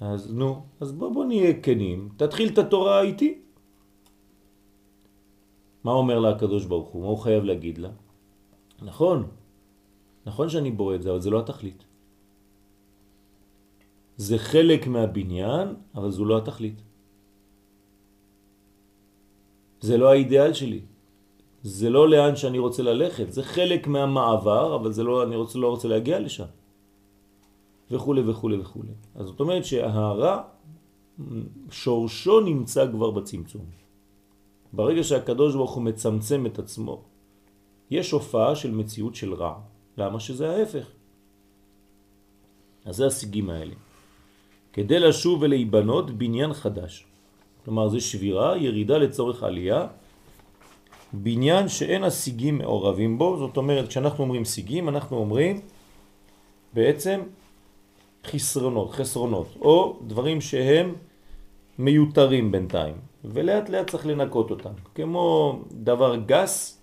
אז 0.00 0.32
נו, 0.34 0.62
אז 0.80 0.92
בוא, 0.92 1.12
בוא 1.12 1.24
נהיה 1.24 1.60
כנים, 1.60 2.08
תתחיל 2.16 2.48
את 2.48 2.58
התורה 2.58 3.02
איתי. 3.02 3.38
מה 5.84 5.92
אומר 5.92 6.18
לה 6.18 6.30
הקדוש 6.30 6.64
ברוך 6.64 6.88
הוא? 6.88 7.02
מה 7.02 7.08
הוא 7.08 7.18
חייב 7.18 7.44
להגיד 7.44 7.78
לה? 7.78 7.90
נכון, 8.82 9.28
נכון 10.26 10.48
שאני 10.48 10.70
בורא 10.70 10.94
את 10.94 11.02
זה, 11.02 11.10
אבל 11.10 11.20
זה 11.20 11.30
לא 11.30 11.38
התכלית. 11.40 11.84
זה 14.16 14.38
חלק 14.38 14.86
מהבניין, 14.86 15.68
אבל 15.94 16.10
זו 16.10 16.24
לא 16.24 16.38
התכלית. 16.38 16.82
זה 19.80 19.96
לא 19.96 20.10
האידיאל 20.10 20.52
שלי. 20.52 20.80
זה 21.62 21.90
לא 21.90 22.08
לאן 22.08 22.36
שאני 22.36 22.58
רוצה 22.58 22.82
ללכת, 22.82 23.32
זה 23.32 23.42
חלק 23.42 23.86
מהמעבר, 23.86 24.76
אבל 24.76 24.92
זה 24.92 25.02
לא, 25.02 25.22
אני 25.22 25.36
רוצה, 25.36 25.58
לא 25.58 25.68
רוצה 25.70 25.88
להגיע 25.88 26.20
לשם. 26.20 26.50
וכו' 27.90 28.14
וכו' 28.26 28.50
וכו'. 28.60 28.82
אז 29.14 29.26
זאת 29.26 29.40
אומרת 29.40 29.64
שההרע, 29.64 30.42
שורשו 31.70 32.40
נמצא 32.40 32.90
כבר 32.92 33.10
בצמצום. 33.10 33.64
ברגע 34.72 35.02
שהקדוש 35.02 35.54
ברוך 35.54 35.74
הוא 35.74 35.82
מצמצם 35.82 36.46
את 36.46 36.58
עצמו 36.58 37.02
יש 37.90 38.10
הופעה 38.10 38.56
של 38.56 38.70
מציאות 38.70 39.14
של 39.14 39.34
רע. 39.34 39.54
למה? 39.98 40.20
שזה 40.20 40.50
ההפך. 40.50 40.86
אז 42.84 42.96
זה 42.96 43.06
הסיגים 43.06 43.50
האלה. 43.50 43.74
כדי 44.72 44.98
לשוב 44.98 45.42
ולהיבנות 45.42 46.10
בניין 46.10 46.52
חדש. 46.52 47.06
כלומר, 47.64 47.88
זה 47.88 48.00
שבירה, 48.00 48.56
ירידה 48.56 48.98
לצורך 48.98 49.42
עלייה, 49.42 49.86
בניין 51.12 51.68
שאין 51.68 52.04
הסיגים 52.04 52.58
מעורבים 52.58 53.18
בו, 53.18 53.36
זאת 53.38 53.56
אומרת, 53.56 53.88
כשאנחנו 53.88 54.24
אומרים 54.24 54.44
סיגים, 54.44 54.88
אנחנו 54.88 55.16
אומרים 55.16 55.60
בעצם 56.72 57.20
חסרונות, 58.26 58.90
חסרונות, 58.90 59.46
או 59.60 59.98
דברים 60.06 60.40
שהם 60.40 60.94
מיותרים 61.78 62.52
בינתיים, 62.52 62.94
ולאט 63.24 63.68
לאט 63.68 63.90
צריך 63.90 64.06
לנקות 64.06 64.50
אותם. 64.50 64.72
כמו 64.94 65.58
דבר 65.72 66.16
גס, 66.16 66.82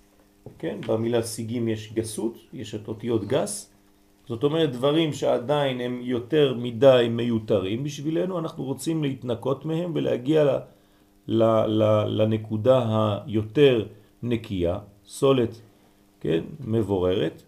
כן? 0.59 0.77
במילה 0.87 1.21
סיגים 1.21 1.67
יש 1.67 1.93
גסות, 1.93 2.37
יש 2.53 2.75
את 2.75 2.87
אותיות 2.87 3.25
גס. 3.25 3.69
זאת 4.27 4.43
אומרת 4.43 4.71
דברים 4.71 5.13
שעדיין 5.13 5.81
הם 5.81 5.99
יותר 6.01 6.53
מדי 6.57 7.07
מיותרים 7.09 7.83
בשבילנו, 7.83 8.39
אנחנו 8.39 8.63
רוצים 8.63 9.03
להתנקות 9.03 9.65
מהם 9.65 9.91
ולהגיע 9.95 10.43
ל, 10.43 10.57
ל, 11.27 11.43
ל, 11.67 11.83
לנקודה 12.21 12.79
היותר 13.25 13.85
נקייה, 14.23 14.79
סולת, 15.07 15.61
כן? 16.19 16.43
מבוררת, 16.59 17.43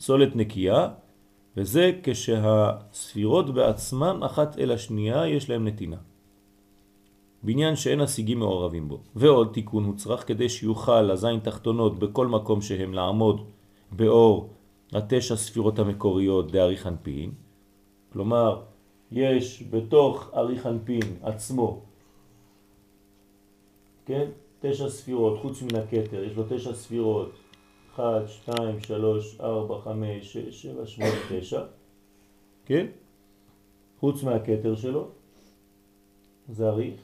סולת 0.00 0.36
נקייה, 0.36 0.88
וזה 1.56 1.92
כשהספירות 2.02 3.54
בעצמן 3.54 4.22
אחת 4.22 4.58
אל 4.58 4.70
השנייה 4.70 5.28
יש 5.28 5.50
להם 5.50 5.66
נתינה. 5.66 5.96
בניין 7.42 7.76
שאין 7.76 8.00
השיגים 8.00 8.38
מעורבים 8.38 8.88
בו. 8.88 9.00
ועוד 9.16 9.50
תיקון 9.52 9.84
הוא 9.84 9.96
צריך 9.96 10.28
כדי 10.28 10.48
שיוכל 10.48 11.10
הזין 11.10 11.38
תחתונות 11.40 11.98
בכל 11.98 12.26
מקום 12.26 12.60
שהם 12.60 12.94
לעמוד 12.94 13.46
באור 13.92 14.50
התשע 14.92 15.36
ספירות 15.36 15.78
המקוריות 15.78 16.52
דאריך 16.52 16.86
אנפין. 16.86 17.32
כלומר, 18.12 18.62
יש 19.12 19.64
בתוך 19.70 20.30
אריך 20.34 20.66
אנפין 20.66 21.02
עצמו, 21.22 21.82
כן? 24.06 24.24
תשע 24.60 24.88
ספירות, 24.88 25.38
חוץ 25.42 25.62
מן 25.62 25.76
הכתר, 25.76 26.24
יש 26.24 26.36
לו 26.36 26.44
תשע 26.48 26.74
ספירות, 26.74 27.30
1, 27.96 28.28
2, 28.28 28.80
3, 28.80 29.40
4, 29.40 29.80
5, 29.80 30.32
6, 30.32 30.62
7, 30.62 30.86
8, 30.86 31.10
9, 31.28 31.64
כן? 32.64 32.86
חוץ 34.00 34.22
מהכתר 34.22 34.74
שלו, 34.74 35.08
זה 36.48 36.68
אריך, 36.68 37.00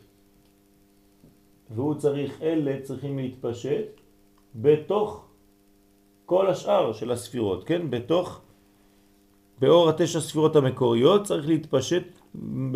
והוא 1.71 1.95
צריך, 1.95 2.43
אלה 2.43 2.81
צריכים 2.83 3.19
להתפשט 3.19 3.87
בתוך 4.55 5.25
כל 6.27 6.47
השאר 6.51 6.93
של 6.93 7.11
הספירות, 7.11 7.65
כן? 7.65 7.91
בתוך, 7.91 8.41
באור 9.59 9.89
התשע 9.89 10.21
ספירות 10.21 10.57
המקוריות 10.57 11.25
צריך 11.25 11.49
להתפשט 11.49 12.05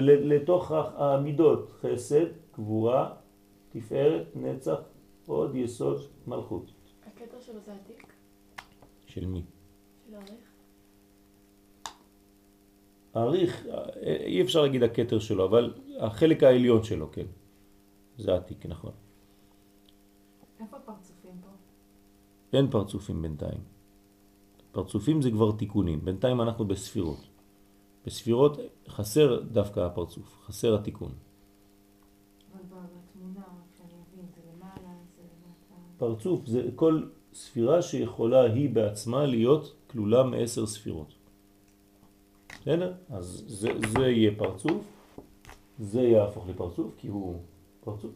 לתוך 0.06 0.72
המידות, 0.72 1.72
חסד, 1.80 2.26
גבורה, 2.54 3.10
תפארת, 3.72 4.26
נצח, 4.34 4.78
עוד 5.26 5.54
יסוד, 5.54 6.00
מלכות. 6.26 6.71
שלו 7.52 7.60
זה 7.66 7.74
עתיק? 7.74 8.12
של 9.06 9.26
מי? 9.26 9.44
של 10.06 10.14
האריך? 10.14 10.52
האריך, 13.14 13.66
אי 14.26 14.42
אפשר 14.42 14.62
להגיד 14.62 14.82
הכתר 14.82 15.18
שלו, 15.18 15.44
אבל 15.44 15.74
החלק 16.00 16.42
העליון 16.42 16.82
שלו, 16.82 17.12
כן. 17.12 17.26
זה 18.18 18.34
עתיק, 18.34 18.66
נכון. 18.66 18.92
איפה 20.60 20.76
הפרצופים 20.76 21.32
פה? 21.40 21.48
אין 22.56 22.70
פרצופים 22.70 23.22
בינתיים. 23.22 23.60
פרצופים 24.72 25.22
זה 25.22 25.30
כבר 25.30 25.52
תיקונים, 25.52 26.04
בינתיים 26.04 26.40
אנחנו 26.40 26.64
בספירות. 26.64 27.28
בספירות 28.06 28.58
חסר 28.88 29.40
דווקא 29.40 29.80
הפרצוף, 29.80 30.38
חסר 30.44 30.74
התיקון. 30.74 31.12
אבל 32.52 32.60
בתמונה, 32.60 33.44
שאני 33.78 33.92
אבין, 33.92 34.26
זה 34.34 34.40
למעלה, 34.52 34.94
זה 35.16 35.22
למטה. 35.22 35.74
פרצוף 35.98 36.46
זה 36.46 36.68
כל 36.74 37.02
ספירה 37.34 37.82
שיכולה 37.82 38.42
היא 38.42 38.70
בעצמה 38.70 39.26
להיות 39.26 39.74
כלולה 39.90 40.22
מעשר 40.22 40.66
ספירות. 40.66 41.14
בסדר? 42.60 42.92
אז 43.10 43.44
זה, 43.46 43.70
זה 43.96 44.08
יהיה 44.08 44.30
פרצוף, 44.36 44.82
זה 45.78 46.00
יהפוך 46.00 46.48
לפרצוף 46.48 46.94
כי 46.96 47.08
הוא 47.08 47.38
פרצוף. 47.84 48.12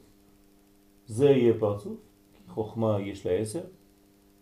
זה 1.06 1.26
יהיה 1.30 1.54
פרצוף, 1.58 1.96
כי 2.34 2.50
חוכמה 2.50 3.00
יש 3.00 3.26
לה 3.26 3.32
עשר. 3.32 3.60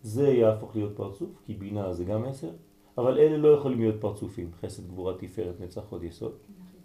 זה 0.01 0.27
יהפוך 0.27 0.75
להיות 0.75 0.95
פרצוף, 0.95 1.29
כי 1.45 1.53
בינה 1.53 1.93
זה 1.93 2.03
גם 2.03 2.25
עשר. 2.25 2.49
אבל 2.97 3.17
אלה 3.17 3.37
לא 3.37 3.47
יכולים 3.47 3.79
להיות 3.79 4.01
פרצופים, 4.01 4.51
חסד, 4.61 4.87
גבורה, 4.87 5.13
תפארת, 5.17 5.59
נצח, 5.59 5.81
עוד 5.89 6.03
יסוד. 6.03 6.31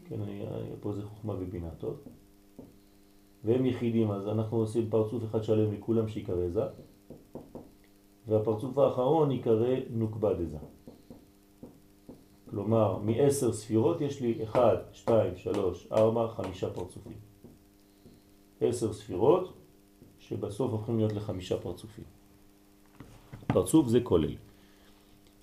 כן, 0.05 0.21
אני, 0.21 0.45
פה 0.81 0.93
זה 0.93 1.03
חוכמה 1.03 1.35
ובינה, 1.39 1.71
טוב? 1.79 1.97
והם 3.45 3.67
יחידים, 3.67 4.11
אז 4.11 4.29
אנחנו 4.29 4.57
עושים 4.57 4.91
פרצוף 4.91 5.25
אחד 5.25 5.43
שלם 5.43 5.73
לכולם 5.73 6.09
שיקרא 6.09 6.49
זה, 6.49 6.63
והפרצוף 8.31 8.79
האחרון 8.79 9.31
יקרא 9.31 9.77
נוקבה 9.91 10.35
דזה. 10.35 10.59
כלומר, 12.51 12.99
מעשר 12.99 13.53
ספירות 13.53 14.01
יש 14.01 14.21
לי 14.21 14.45
1, 14.45 14.61
2, 14.93 15.37
3, 15.37 15.87
4, 15.93 16.29
5 16.29 16.65
פרצופים. 16.65 17.19
עשר 18.61 18.93
ספירות 18.93 19.53
שבסוף 20.19 20.73
הופכים 20.73 20.97
להיות 20.99 21.13
לחמישה 21.13 21.57
פרצופים. 21.59 22.05
פרצוף 23.47 23.89
זה 23.89 24.01
כולל. 24.01 24.35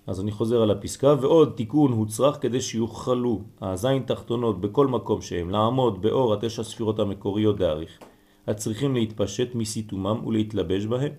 אז 0.07 0.21
אני 0.21 0.31
חוזר 0.31 0.61
על 0.61 0.71
הפסקה, 0.71 1.15
ועוד 1.21 1.53
תיקון 1.55 1.91
הוא 1.91 2.07
צריך 2.07 2.37
כדי 2.41 2.61
שיוכלו 2.61 3.41
הזין 3.61 4.03
תחתונות 4.03 4.61
בכל 4.61 4.87
מקום 4.87 5.21
שהם 5.21 5.49
לעמוד 5.49 6.01
באור 6.01 6.33
התשע 6.33 6.63
ספירות 6.63 6.99
המקוריות 6.99 7.57
דאריך, 7.57 7.99
הצריכים 8.47 8.95
להתפשט 8.95 9.55
מסיתומם 9.55 10.27
ולהתלבש 10.27 10.85
בהם, 10.85 11.11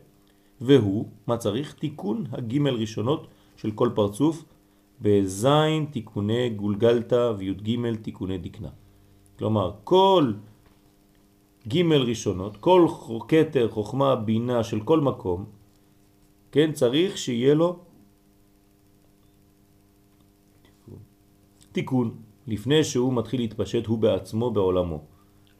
והוא, 0.61 1.07
מה 1.27 1.37
צריך? 1.37 1.75
תיקון 1.75 2.25
הגימל 2.33 2.75
ראשונות 2.75 3.27
של 3.57 3.71
כל 3.71 3.90
פרצוף 3.94 4.44
בזין 5.01 5.87
תיקוני 5.90 6.51
גולגלתא 6.51 7.33
וי"ג 7.38 7.94
תיקוני 8.03 8.38
דקנה. 8.38 8.68
כלומר, 9.38 9.73
כל 9.85 10.33
ג' 11.68 11.92
ראשונות, 11.92 12.57
כל 12.57 12.87
כתר, 13.29 13.68
חוכמה, 13.68 14.16
בינה 14.16 14.64
של 14.64 14.81
כל 14.81 15.01
מקום, 15.01 15.44
כן, 16.53 16.73
צריך 16.73 17.18
שיהיה 17.18 17.55
לו 17.55 17.79
תיקון, 21.73 22.16
לפני 22.47 22.85
שהוא 22.85 23.14
מתחיל 23.14 23.40
להתפשט 23.40 23.87
הוא 23.87 23.99
בעצמו 23.99 24.51
בעולמו. 24.51 25.01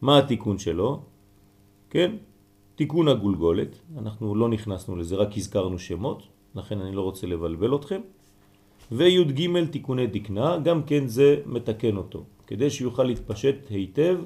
מה 0.01 0.17
התיקון 0.17 0.57
שלו? 0.57 1.01
כן, 1.89 2.15
תיקון 2.79 3.07
הגולגולת, 3.07 3.79
אנחנו 3.97 4.35
לא 4.35 4.49
נכנסנו 4.49 4.95
לזה, 4.95 5.15
רק 5.15 5.37
הזכרנו 5.37 5.79
שמות, 5.79 6.23
לכן 6.55 6.79
אני 6.79 6.95
לא 6.95 7.01
רוצה 7.01 7.27
לבלבל 7.27 7.75
אתכם. 7.75 8.01
וי"ג 8.91 9.49
תיקוני 9.71 10.07
דקנה, 10.07 10.57
גם 10.57 10.83
כן 10.83 11.07
זה 11.07 11.41
מתקן 11.45 11.97
אותו, 11.97 12.23
כדי 12.47 12.69
שיוכל 12.69 13.03
להתפשט 13.03 13.55
היטב 13.69 14.17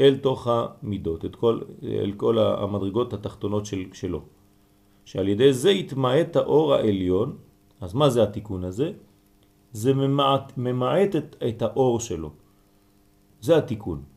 אל 0.00 0.16
תוך 0.16 0.48
המידות, 0.50 1.24
את 1.24 1.36
כל, 1.36 1.60
אל 1.82 2.12
כל 2.16 2.38
המדרגות 2.38 3.12
התחתונות 3.12 3.66
של, 3.66 3.84
שלו. 3.92 4.22
שעל 5.04 5.28
ידי 5.28 5.52
זה 5.52 5.70
יתמעט 5.70 6.36
האור 6.36 6.74
העליון, 6.74 7.36
אז 7.80 7.94
מה 7.94 8.10
זה 8.10 8.22
התיקון 8.22 8.64
הזה? 8.64 8.92
זה 9.72 9.94
ממעט, 9.94 10.52
ממעט 10.56 11.16
את, 11.16 11.36
את 11.48 11.62
האור 11.62 12.00
שלו. 12.00 12.30
זה 13.40 13.56
התיקון. 13.56 14.13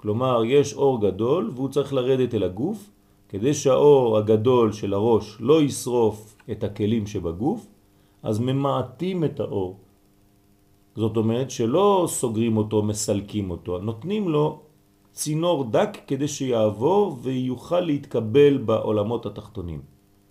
כלומר, 0.00 0.42
יש 0.44 0.74
אור 0.74 1.00
גדול 1.00 1.50
והוא 1.54 1.68
צריך 1.68 1.92
לרדת 1.92 2.34
אל 2.34 2.42
הגוף, 2.42 2.90
כדי 3.28 3.54
שהאור 3.54 4.18
הגדול 4.18 4.72
של 4.72 4.94
הראש 4.94 5.36
לא 5.40 5.62
ישרוף 5.62 6.36
את 6.50 6.64
הכלים 6.64 7.06
שבגוף, 7.06 7.66
אז 8.22 8.38
ממעטים 8.40 9.24
את 9.24 9.40
האור. 9.40 9.76
זאת 10.96 11.16
אומרת 11.16 11.50
שלא 11.50 12.04
סוגרים 12.08 12.56
אותו, 12.56 12.82
מסלקים 12.82 13.50
אותו, 13.50 13.78
נותנים 13.78 14.28
לו 14.28 14.60
צינור 15.12 15.64
דק 15.64 15.90
כדי 16.06 16.28
שיעבור 16.28 17.18
ויוכל 17.22 17.80
להתקבל 17.80 18.56
בעולמות 18.58 19.26
התחתונים. 19.26 19.80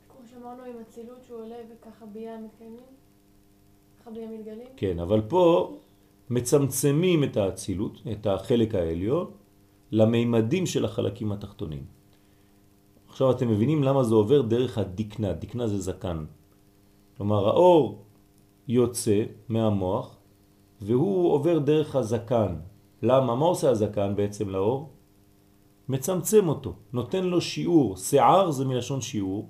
כמו 0.09 0.27
שאמרנו 0.29 0.63
עם 0.63 0.75
הצילות 0.81 1.23
שהוא 1.27 1.39
עולה 1.39 1.55
וככה 1.69 2.05
ביה 2.05 2.37
מתקיימים? 2.45 2.89
ככה 4.01 4.11
ביה 4.11 4.27
מתגלים? 4.27 4.67
כן, 4.77 4.99
אבל 4.99 5.21
פה 5.21 5.77
מצמצמים 6.29 7.23
את 7.23 7.37
האצילות, 7.37 8.01
את 8.11 8.27
החלק 8.27 8.75
העליון, 8.75 9.31
למימדים 9.91 10.65
של 10.65 10.85
החלקים 10.85 11.31
התחתונים. 11.31 11.83
עכשיו 13.09 13.31
אתם 13.31 13.49
מבינים 13.49 13.83
למה 13.83 14.03
זה 14.03 14.15
עובר 14.15 14.41
דרך 14.41 14.77
הדקנה, 14.77 15.33
דקנה 15.33 15.67
זה 15.67 15.77
זקן. 15.77 16.25
כלומר 17.17 17.47
האור 17.47 18.03
יוצא 18.67 19.23
מהמוח 19.49 20.17
והוא 20.81 21.33
עובר 21.33 21.59
דרך 21.59 21.95
הזקן, 21.95 22.55
למה? 23.01 23.35
מה 23.35 23.45
עושה 23.45 23.69
הזקן 23.69 24.15
בעצם 24.15 24.49
לאור? 24.49 24.89
מצמצם 25.89 26.49
אותו, 26.49 26.73
נותן 26.93 27.23
לו 27.23 27.41
שיעור, 27.41 27.97
שיער 27.97 28.51
זה 28.51 28.65
מלשון 28.65 29.01
שיעור, 29.01 29.49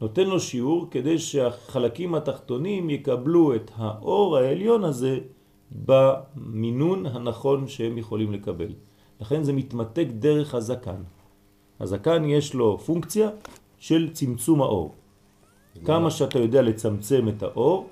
נותן 0.00 0.26
לו 0.26 0.40
שיעור 0.40 0.86
כדי 0.90 1.18
שהחלקים 1.18 2.14
התחתונים 2.14 2.90
יקבלו 2.90 3.54
את 3.54 3.70
האור 3.76 4.36
העליון 4.36 4.84
הזה 4.84 5.18
במינון 5.70 7.06
הנכון 7.06 7.68
שהם 7.68 7.98
יכולים 7.98 8.32
לקבל. 8.32 8.72
לכן 9.20 9.42
זה 9.42 9.52
מתמתק 9.52 10.06
דרך 10.18 10.54
הזקן. 10.54 11.02
הזקן 11.80 12.24
יש 12.24 12.54
לו 12.54 12.78
פונקציה 12.78 13.28
של 13.78 14.12
צמצום 14.12 14.62
האור. 14.62 14.94
כמה 15.84 16.10
שאתה 16.10 16.38
יודע 16.38 16.62
לצמצם 16.62 17.28
את 17.28 17.42
האור 17.42 17.88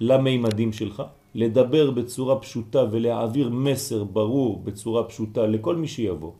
למימדים 0.00 0.72
שלך, 0.72 1.02
לדבר 1.34 1.90
בצורה 1.90 2.38
פשוטה 2.38 2.84
ולהעביר 2.90 3.48
מסר 3.48 4.04
ברור 4.04 4.60
בצורה 4.64 5.04
פשוטה 5.04 5.46
לכל 5.46 5.76
מי 5.76 5.88
שיבוא, 5.88 6.32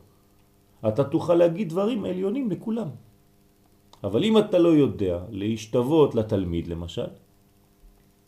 אתה 0.87 1.03
תוכל 1.03 1.35
להגיד 1.35 1.69
דברים 1.69 2.05
עליונים 2.05 2.51
לכולם. 2.51 2.87
אבל 4.03 4.23
אם 4.23 4.37
אתה 4.37 4.57
לא 4.59 4.69
יודע 4.69 5.19
להשתוות 5.29 6.15
לתלמיד 6.15 6.67
למשל, 6.67 7.11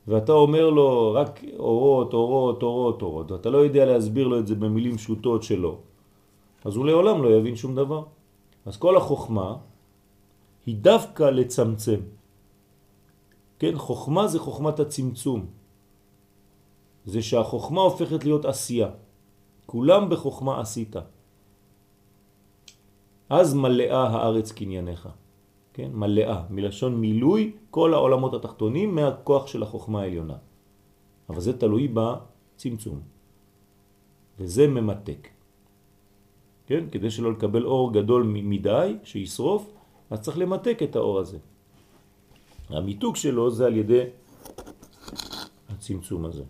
ואתה 0.07 0.31
אומר 0.31 0.69
לו 0.69 1.13
רק 1.13 1.43
אורות, 1.59 2.13
אורות, 2.13 2.63
אורות, 2.63 3.01
אורות, 3.01 3.31
ואתה 3.31 3.49
לא 3.49 3.57
יודע 3.57 3.85
להסביר 3.85 4.27
לו 4.27 4.39
את 4.39 4.47
זה 4.47 4.55
במילים 4.55 4.97
פשוטות 4.97 5.43
שלו, 5.43 5.77
אז 6.65 6.75
הוא 6.75 6.85
לעולם 6.85 7.23
לא 7.23 7.29
יבין 7.29 7.55
שום 7.55 7.75
דבר. 7.75 8.03
אז 8.65 8.77
כל 8.77 8.97
החוכמה 8.97 9.57
היא 10.65 10.75
דווקא 10.75 11.23
לצמצם. 11.23 11.99
כן, 13.59 13.77
חוכמה 13.77 14.27
זה 14.27 14.39
חוכמת 14.39 14.79
הצמצום. 14.79 15.45
זה 17.05 17.21
שהחוכמה 17.21 17.81
הופכת 17.81 18.25
להיות 18.25 18.45
עשייה. 18.45 18.89
כולם 19.65 20.09
בחוכמה 20.09 20.61
עשית. 20.61 20.95
אז 23.29 23.53
מלאה 23.53 24.07
הארץ 24.07 24.51
קנייניך. 24.51 25.09
כן? 25.73 25.91
מלאה, 25.93 26.43
מלשון 26.49 26.95
מילוי 26.95 27.51
כל 27.69 27.93
העולמות 27.93 28.33
התחתונים 28.33 28.95
מהכוח 28.95 29.47
של 29.47 29.63
החוכמה 29.63 30.01
העליונה. 30.01 30.37
אבל 31.29 31.39
זה 31.39 31.59
תלוי 31.59 31.87
בצמצום. 31.93 32.99
וזה 34.39 34.67
ממתק. 34.67 35.27
כן? 36.67 36.83
כדי 36.91 37.11
שלא 37.11 37.31
לקבל 37.31 37.65
אור 37.65 37.93
גדול 37.93 38.23
מדי 38.23 38.97
שישרוף, 39.03 39.71
אז 40.09 40.21
צריך 40.21 40.37
למתק 40.37 40.79
את 40.83 40.95
האור 40.95 41.19
הזה. 41.19 41.37
המיתוק 42.69 43.15
שלו 43.15 43.51
זה 43.51 43.65
על 43.65 43.75
ידי 43.77 44.03
הצמצום 45.69 46.25
הזה. 46.25 46.43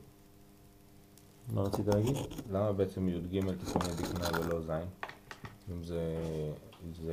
מה 1.54 1.62
רצית 1.62 1.88
להגיד? 1.88 2.16
למה 2.52 2.72
בעצם 2.72 3.10
י"ג 3.10 3.40
תיקוני 3.66 3.94
דקנה 3.98 4.28
ולא 4.40 4.62
זין? 4.62 4.88
אם 5.72 5.84
זה, 5.84 6.02
זה 7.06 7.12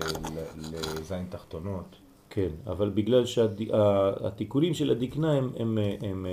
לזין 1.00 1.26
תחתונות. 1.30 1.96
כן, 2.30 2.48
אבל 2.66 2.90
בגלל 2.90 3.26
שהתיקונים 3.26 4.74
של 4.74 4.90
הדקנה 4.90 5.32
הם, 5.32 5.50
הם, 5.56 5.78
הם, 5.78 5.78
הם 6.02 6.26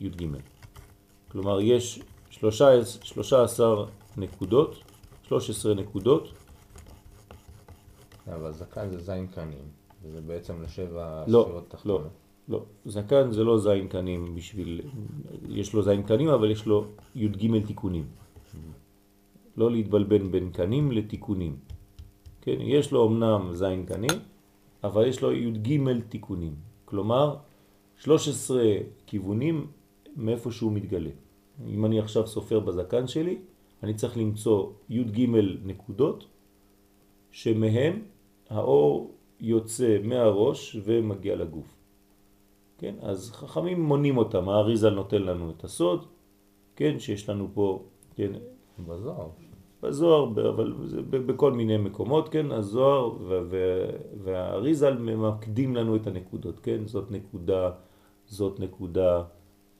י"ג. 0.00 0.26
כלומר, 1.28 1.60
יש 1.60 2.00
13 2.30 3.86
נקודות, 4.16 4.76
13 5.22 5.74
נקודות. 5.74 6.28
אבל 8.26 8.52
זקן 8.52 8.88
זה 8.90 8.98
זין 8.98 9.26
קנים, 9.26 9.64
וזה 10.02 10.20
בעצם 10.20 10.62
לשבע 10.62 11.24
לא, 11.26 11.42
ספירות 11.42 11.64
לא, 11.64 11.68
תחתונות. 11.68 12.08
לא. 12.48 12.62
זקן 12.84 13.32
זה 13.32 13.44
לא 13.44 13.58
זין 13.58 13.88
קנים 13.88 14.34
בשביל... 14.34 14.80
יש 15.48 15.74
לו 15.74 15.82
זין 15.82 16.02
קנים, 16.02 16.28
אבל 16.28 16.50
יש 16.50 16.66
לו 16.66 16.84
י"ג 17.14 17.66
תיקונים. 17.66 18.04
לא 19.56 19.70
להתבלבן 19.70 20.30
בין 20.30 20.50
קנים 20.50 20.92
לתיקונים. 20.92 21.56
כן, 22.40 22.56
יש 22.60 22.92
לו 22.92 23.08
אמנם 23.08 23.50
זין 23.52 23.86
קנים, 23.86 24.18
אבל 24.84 25.06
יש 25.06 25.22
לו 25.22 25.32
י"ג 25.32 25.78
תיקונים. 26.08 26.54
כלומר, 26.84 27.36
13 27.96 28.62
כיוונים 29.06 29.66
מאיפה 30.16 30.50
שהוא 30.50 30.72
מתגלה. 30.72 31.10
אם 31.66 31.84
אני 31.84 31.98
עכשיו 31.98 32.26
סופר 32.26 32.60
בזקן 32.60 33.06
שלי, 33.06 33.38
אני 33.82 33.94
צריך 33.94 34.16
למצוא 34.16 34.70
י"ג 34.88 35.26
נקודות 35.64 36.26
שמהם 37.30 38.02
האור 38.50 39.14
יוצא 39.40 39.98
מהראש 40.04 40.76
ומגיע 40.84 41.36
לגוף. 41.36 41.76
כן? 42.78 42.94
אז 43.00 43.32
חכמים 43.32 43.82
מונים 43.82 44.16
אותם, 44.16 44.48
האריזל 44.48 44.90
נותן 44.90 45.22
לנו 45.22 45.50
את 45.50 45.64
הסוד, 45.64 46.06
כן? 46.76 46.98
שיש 46.98 47.28
לנו 47.28 47.48
פה, 47.54 47.84
כן? 48.14 48.32
בזוהר. 48.78 49.28
בזוהר, 49.82 50.48
אבל 50.48 50.72
בכל 51.26 51.52
מיני 51.52 51.76
מקומות, 51.76 52.28
כן? 52.28 52.52
הזוהר 52.52 53.16
והאריזל 54.22 54.98
ממקדים 54.98 55.76
לנו 55.76 55.96
את 55.96 56.06
הנקודות, 56.06 56.60
כן? 56.60 56.86
זאת 56.86 57.10
נקודה, 57.10 57.70
זאת 58.26 58.60
נקודה, 58.60 59.22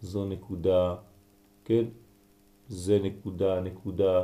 זו 0.00 0.24
נקודה, 0.24 0.94
כן? 1.64 1.84
זה 2.68 2.98
נקודה, 3.02 3.60
נקודה, 3.60 4.22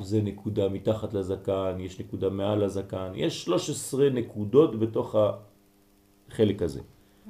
זה 0.00 0.22
נקודה 0.22 0.68
מתחת 0.68 1.14
לזקן, 1.14 1.76
יש 1.80 2.00
נקודה 2.00 2.28
מעל 2.30 2.64
לזקן, 2.64 3.12
יש 3.14 3.44
13 3.44 4.10
נקודות 4.10 4.78
בתוך 4.78 5.14
החלק 6.28 6.62
הזה. 6.62 6.80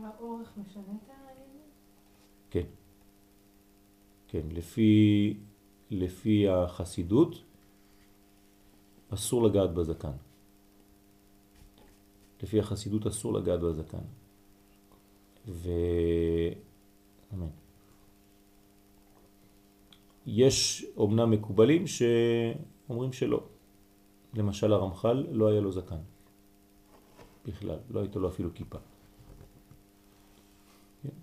האורך 0.02 0.52
משנה 0.56 0.82
את 0.82 1.10
העניין? 1.10 1.62
כן. 2.50 2.66
כן, 4.28 4.42
לפי, 4.50 5.34
לפי 5.90 6.48
החסידות 6.48 7.42
אסור 9.10 9.42
לגעת 9.42 9.74
בזקן. 9.74 10.16
לפי 12.42 12.60
החסידות 12.60 13.06
אסור 13.06 13.32
לגעת 13.32 13.60
בזקן. 13.60 14.04
ו... 15.48 15.70
אמן. 17.34 17.48
יש 20.26 20.86
אומנם 20.96 21.30
מקובלים 21.30 21.84
שאומרים 21.86 23.12
שלא. 23.12 23.42
למשל 24.34 24.72
הרמח"ל 24.72 25.26
לא 25.30 25.48
היה 25.48 25.60
לו 25.60 25.72
זקן. 25.72 26.00
בכלל, 27.46 27.78
לא 27.90 28.00
הייתה 28.00 28.18
לו 28.18 28.28
אפילו 28.28 28.50
כיפה. 28.54 28.78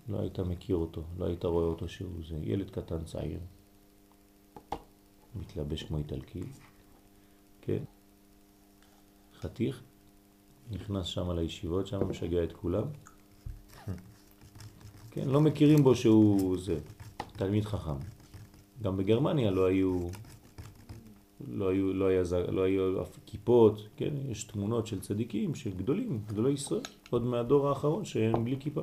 לא 0.08 0.20
היית 0.20 0.40
מכיר 0.40 0.76
אותו, 0.76 1.02
לא 1.18 1.24
היית 1.24 1.44
רואה 1.44 1.64
אותו 1.64 1.88
שהוא 1.88 2.24
זה. 2.28 2.38
ילד 2.42 2.70
קטן 2.70 3.04
צעיר, 3.04 3.40
מתלבש 5.34 5.82
כמו 5.82 5.98
איטלקי, 5.98 6.40
כן? 7.64 7.82
חתיך, 9.40 9.82
נכנס 10.70 11.06
שם 11.06 11.30
לישיבות, 11.30 11.86
שם 11.86 12.08
משגע 12.08 12.44
את 12.44 12.52
כולם. 12.52 12.84
כן, 15.10 15.28
לא 15.28 15.40
מכירים 15.40 15.82
בו 15.82 15.94
שהוא 15.94 16.58
זה, 16.58 16.78
תלמיד 17.36 17.64
חכם. 17.64 17.96
גם 18.82 18.96
בגרמניה 18.96 19.50
לא 19.50 19.64
היו, 19.66 20.08
לא 21.48 21.68
היו, 21.68 21.92
לא 21.92 22.04
היה, 22.04 22.22
לא 22.48 22.62
היו 22.62 23.02
אף 23.02 23.18
כיפות, 23.26 23.88
כן? 23.96 24.14
יש 24.28 24.44
תמונות 24.44 24.86
של 24.86 25.00
צדיקים, 25.00 25.54
של 25.54 25.70
גדולים, 25.70 26.22
גדולי 26.26 26.52
ישראל, 26.52 26.80
עוד 27.10 27.22
מהדור 27.22 27.68
האחרון 27.68 28.04
שהם 28.04 28.44
בלי 28.44 28.56
כיפה. 28.60 28.82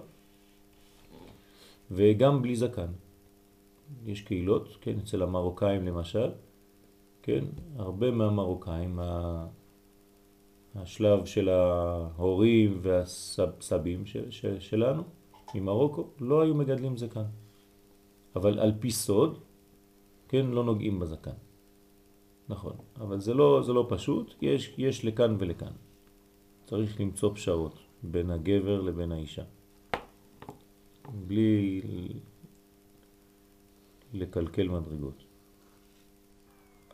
וגם 1.91 2.41
בלי 2.41 2.55
זקן. 2.55 2.91
יש 4.05 4.21
קהילות, 4.21 4.77
כן, 4.81 4.99
אצל 5.03 5.21
המרוקאים 5.21 5.85
למשל, 5.85 6.29
כן, 7.21 7.45
הרבה 7.75 8.11
מהמרוקאים, 8.11 8.99
השלב 10.75 11.25
של 11.25 11.49
ההורים 11.49 12.79
והסבים 12.81 14.05
של, 14.05 14.31
של, 14.31 14.59
שלנו 14.59 15.03
ממרוקו, 15.55 16.07
לא 16.19 16.41
היו 16.41 16.55
מגדלים 16.55 16.97
זקן. 16.97 17.25
אבל 18.35 18.59
על 18.59 18.71
פי 18.79 18.91
סוד, 18.91 19.39
כן, 20.27 20.45
לא 20.45 20.63
נוגעים 20.63 20.99
בזקן. 20.99 21.37
נכון, 22.49 22.75
אבל 22.99 23.19
זה 23.19 23.33
לא, 23.33 23.61
זה 23.63 23.73
לא 23.73 23.85
פשוט, 23.89 24.35
יש, 24.41 24.73
יש 24.77 25.05
לכאן 25.05 25.35
ולכאן. 25.39 25.71
צריך 26.65 27.01
למצוא 27.01 27.35
פשרות 27.35 27.79
בין 28.03 28.31
הגבר 28.31 28.81
לבין 28.81 29.11
האישה. 29.11 29.43
בלי 31.27 31.81
לקלקל 34.13 34.67
מדרגות. 34.67 35.30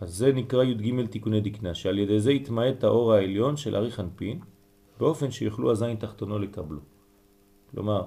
אז 0.02 0.16
זה 0.16 0.34
נקרא 0.34 0.64
י"ג 0.64 1.06
תיקוני 1.06 1.42
דקנה, 1.42 1.74
שעל 1.74 2.00
ידי 2.00 2.20
זה 2.20 2.32
יתמעט 2.32 2.84
האור 2.84 3.14
העליון 3.14 3.58
של 3.58 3.76
ארי 3.76 3.92
חנפין, 3.92 4.40
באופן 5.00 5.32
שיוכלו 5.32 5.72
הזין 5.72 5.96
תחתונו 5.96 6.40
לקבלו. 6.40 6.80
כלומר, 7.72 8.02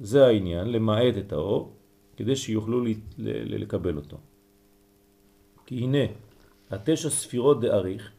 זה 0.00 0.26
העניין, 0.26 0.72
למעט 0.72 1.16
את 1.18 1.32
האור, 1.32 1.76
כדי 2.16 2.36
שיוכלו 2.36 2.84
לקבל 3.18 3.96
אותו. 3.96 4.16
כי 5.66 5.78
הנה, 5.78 6.04
התשע 6.70 7.10
ספירות 7.10 7.60
דאריך, 7.60 8.12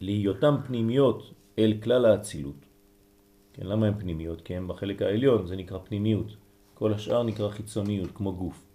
להיותם 0.00 0.56
פנימיות 0.66 1.32
אל 1.58 1.74
כלל 1.82 2.04
האצילות. 2.04 2.66
כן, 3.52 3.66
למה 3.66 3.86
הן 3.86 3.94
פנימיות? 3.98 4.40
כי 4.40 4.56
הן 4.56 4.68
בחלק 4.68 5.02
העליון, 5.02 5.46
זה 5.46 5.56
נקרא 5.56 5.78
פנימיות. 5.78 6.36
כל 6.74 6.92
השאר 6.92 7.22
נקרא 7.22 7.48
חיצוניות, 7.48 8.10
כמו 8.14 8.36
גוף. 8.36 8.66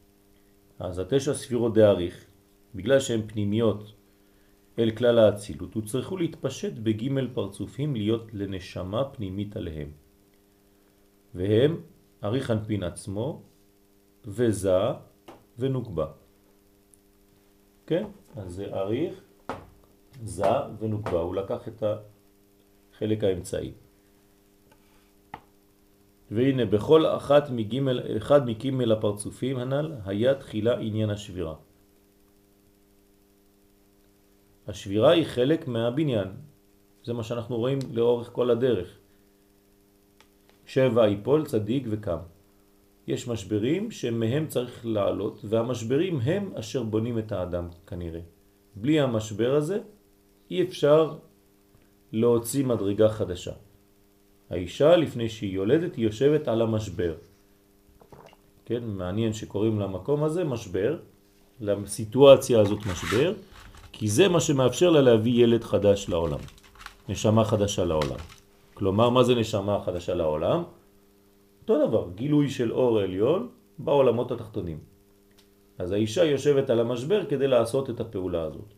אז 0.80 1.00
התשע 1.00 1.34
ספירות 1.34 1.74
דאריך, 1.74 2.26
בגלל 2.76 3.00
שהן 3.00 3.22
פנימיות 3.28 3.94
אל 4.80 4.92
כלל 4.92 5.20
האצילות, 5.20 5.76
צריכו 5.86 6.18
להתפשט 6.18 6.74
בג' 6.74 7.34
פרצופים 7.34 7.96
להיות 7.96 8.34
לנשמה 8.34 9.04
פנימית 9.06 9.56
עליהם. 9.56 9.92
והם 11.36 11.82
אריך 12.24 12.52
אנפין 12.52 12.84
עצמו, 12.84 13.42
וזה 14.26 14.80
ונוקבה. 15.60 16.08
כן? 17.88 18.04
אז 18.36 18.54
זה 18.54 18.74
אריך, 18.74 19.22
זה 20.24 20.46
ונוקבה. 20.80 21.20
הוא 21.20 21.36
לקח 21.36 21.68
את 21.68 21.84
החלק 21.84 23.24
האמצעי. 23.24 23.72
והנה 26.32 26.66
בכל 26.66 27.06
אחת 27.06 27.50
מגימל, 27.50 28.18
אחד 28.18 28.46
מגימל 28.46 28.92
הפרצופים 28.92 29.58
הנ"ל 29.58 29.94
היה 30.06 30.36
תחילה 30.36 30.78
עניין 30.80 31.10
השבירה. 31.10 31.56
השבירה 34.70 35.12
היא 35.12 35.26
חלק 35.26 35.68
מהבניין, 35.68 36.28
זה 37.04 37.14
מה 37.14 37.24
שאנחנו 37.24 37.58
רואים 37.58 37.80
לאורך 37.92 38.30
כל 38.34 38.50
הדרך. 38.50 38.98
שבע 40.66 41.08
יפול 41.08 41.46
צדיק 41.46 41.84
וקם. 41.90 42.18
יש 43.08 43.28
משברים 43.28 43.92
שמהם 43.92 44.48
צריך 44.48 44.86
לעלות, 44.86 45.42
והמשברים 45.44 46.20
הם 46.20 46.52
אשר 46.56 46.84
בונים 46.84 47.20
את 47.20 47.32
האדם 47.32 47.68
כנראה. 47.88 48.20
בלי 48.76 49.00
המשבר 49.00 49.56
הזה 49.56 49.80
אי 50.52 50.64
אפשר 50.64 51.18
להוציא 52.12 52.66
מדרגה 52.66 53.10
חדשה. 53.10 53.54
האישה 54.50 54.96
לפני 54.96 55.30
שהיא 55.30 55.54
יולדת 55.54 55.96
היא 55.96 56.06
יושבת 56.06 56.48
על 56.48 56.62
המשבר. 56.62 57.16
כן, 58.66 58.84
מעניין 58.84 59.34
שקוראים 59.34 59.80
למקום 59.80 60.24
הזה 60.24 60.44
משבר, 60.44 60.98
לסיטואציה 61.62 62.60
הזאת 62.62 62.80
משבר, 62.86 63.34
כי 63.92 64.08
זה 64.08 64.28
מה 64.28 64.40
שמאפשר 64.40 64.90
לה 64.90 65.02
להביא 65.02 65.44
ילד 65.44 65.64
חדש 65.64 66.10
לעולם, 66.10 66.40
נשמה 67.10 67.44
חדשה 67.44 67.86
לעולם. 67.86 68.22
כלומר, 68.74 69.10
מה 69.10 69.24
זה 69.24 69.36
נשמה 69.36 69.80
חדשה 69.86 70.16
לעולם? 70.16 70.64
אותו 71.62 71.88
דבר, 71.88 72.04
גילוי 72.16 72.50
של 72.50 72.72
אור 72.72 73.00
עליון 73.00 73.50
בעולמות 73.80 74.32
התחתונים. 74.32 74.80
אז 75.80 75.92
האישה 75.92 76.24
יושבת 76.24 76.70
על 76.70 76.80
המשבר 76.80 77.26
כדי 77.30 77.48
לעשות 77.48 77.90
את 77.90 78.00
הפעולה 78.00 78.42
הזאת. 78.44 78.70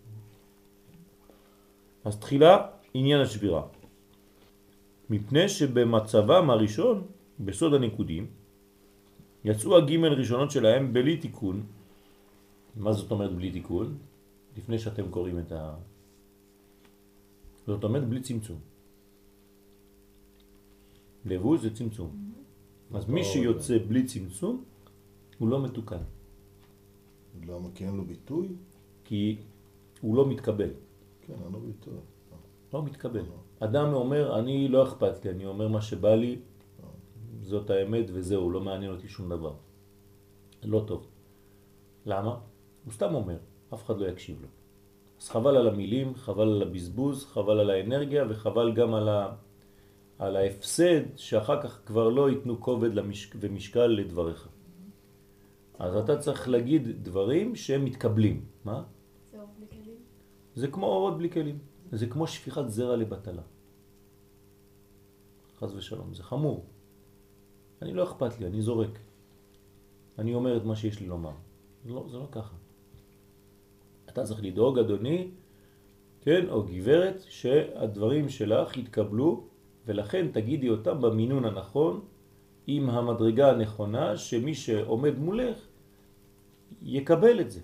אז 2.06 2.20
תחילה 2.20 2.58
עניין 2.94 3.22
השבירה. 3.22 3.64
מפני 5.10 5.50
שבמצבם 5.50 6.50
הראשון, 6.50 6.98
בסוד 7.40 7.74
הניקודים, 7.74 8.26
יצאו 9.44 9.78
הגימל 9.78 10.14
ראשונות 10.14 10.52
שלהם 10.52 10.94
בלי 10.94 11.18
תיקון. 11.18 11.64
מה 12.76 12.92
זאת 12.94 13.12
אומרת 13.12 13.34
בלי 13.36 13.52
תיקון? 13.52 13.98
לפני 14.58 14.80
שאתם 14.80 15.10
קוראים 15.10 15.40
את 15.40 15.52
ה... 15.52 15.76
זאת 17.68 17.84
אומרת 17.84 18.08
בלי 18.10 18.22
צמצום. 18.22 18.60
לבוש 21.26 21.62
זה 21.62 21.76
צמצום. 21.76 22.34
אז 22.94 23.10
מי 23.10 23.24
שיוצא 23.24 23.78
בלי 23.88 24.06
צמצום, 24.06 24.64
הוא 25.38 25.50
לא 25.50 25.64
מתוקן. 25.64 26.04
למה? 27.48 27.68
כי 27.76 27.86
אין 27.86 27.96
לו 27.96 28.06
ביטוי? 28.06 28.48
כי 29.04 29.38
הוא 30.02 30.16
לא 30.16 30.30
מתקבל. 30.30 30.70
כן, 31.22 31.34
אין 31.34 31.52
לו 31.52 31.60
ביטוי. 31.60 31.94
לא 32.74 32.84
מתקבל. 32.84 33.26
אדם 33.60 33.94
אומר, 33.94 34.40
אני 34.40 34.68
לא 34.68 34.84
אכפת 34.84 35.26
לי, 35.26 35.32
אני 35.32 35.46
אומר 35.46 35.68
מה 35.68 35.82
שבא 35.82 36.16
לי, 36.16 36.40
זאת 37.42 37.70
האמת 37.70 38.06
וזהו, 38.14 38.52
לא 38.52 38.62
מעניין 38.62 38.92
אותי 38.92 39.08
שום 39.08 39.30
דבר. 39.30 39.54
לא 40.64 40.84
טוב. 40.88 41.08
למה? 42.06 42.40
הוא 42.86 42.94
סתם 42.94 43.16
אומר, 43.16 43.38
אף 43.74 43.86
אחד 43.86 44.00
לא 44.00 44.06
יקשיב 44.08 44.42
לו. 44.42 44.48
אז 45.22 45.30
חבל 45.30 45.58
על 45.58 45.68
המילים, 45.68 46.16
חבל 46.16 46.48
על 46.48 46.62
הבזבוז, 46.62 47.26
חבל 47.26 47.60
על 47.60 47.70
האנרגיה 47.70 48.26
וחבל 48.30 48.74
גם 48.74 48.94
על, 48.94 49.10
ה... 49.10 49.36
על 50.20 50.36
ההפסד 50.36 51.02
שאחר 51.16 51.62
כך 51.62 51.82
כבר 51.86 52.10
לא 52.10 52.30
ייתנו 52.30 52.62
כובד 52.62 52.94
למשק... 52.94 53.36
ומשקל 53.40 53.88
לדבריך. 53.88 54.50
אז 55.80 55.96
אתה 55.96 56.18
צריך 56.18 56.50
להגיד 56.50 57.04
דברים 57.04 57.56
שהם 57.56 57.86
מתקבלים. 57.86 58.46
מה? 58.66 58.84
זה 59.32 59.38
אור 59.40 59.48
בלי 59.58 59.68
כלים. 59.70 59.98
זה 60.56 60.68
כמו 60.68 60.86
אורות 60.86 61.18
בלי 61.18 61.30
כלים. 61.30 61.60
זה 61.92 62.08
כמו 62.08 62.28
שפיכת 62.28 62.64
זרע 62.68 62.96
לבטלה. 62.96 63.42
חז 65.60 65.76
ושלום, 65.76 66.14
זה 66.14 66.24
חמור. 66.24 66.66
אני 67.82 67.94
לא 67.94 68.04
אכפת 68.04 68.40
לי, 68.40 68.48
אני 68.48 68.62
זורק. 68.62 69.00
אני 70.20 70.34
אומר 70.34 70.58
את 70.58 70.64
מה 70.64 70.76
שיש 70.76 71.00
לי 71.00 71.08
לומר. 71.08 71.34
לא, 71.86 72.06
זה 72.10 72.18
לא 72.18 72.28
ככה. 72.32 72.61
אתה 74.14 74.24
צריך 74.24 74.44
לדאוג, 74.44 74.80
אדוני, 74.80 75.28
כן, 76.22 76.50
או 76.50 76.64
גברת, 76.64 77.24
שהדברים 77.30 78.30
שלך 78.30 78.78
יתקבלו, 78.78 79.44
ולכן 79.86 80.28
תגידי 80.32 80.70
אותם 80.70 81.02
במינון 81.02 81.46
הנכון, 81.46 82.02
עם 82.68 82.90
המדרגה 82.90 83.52
הנכונה, 83.52 84.18
שמי 84.18 84.56
שעומד 84.56 85.20
מולך 85.20 85.58
יקבל 86.82 87.42
את 87.42 87.52
זה. 87.52 87.60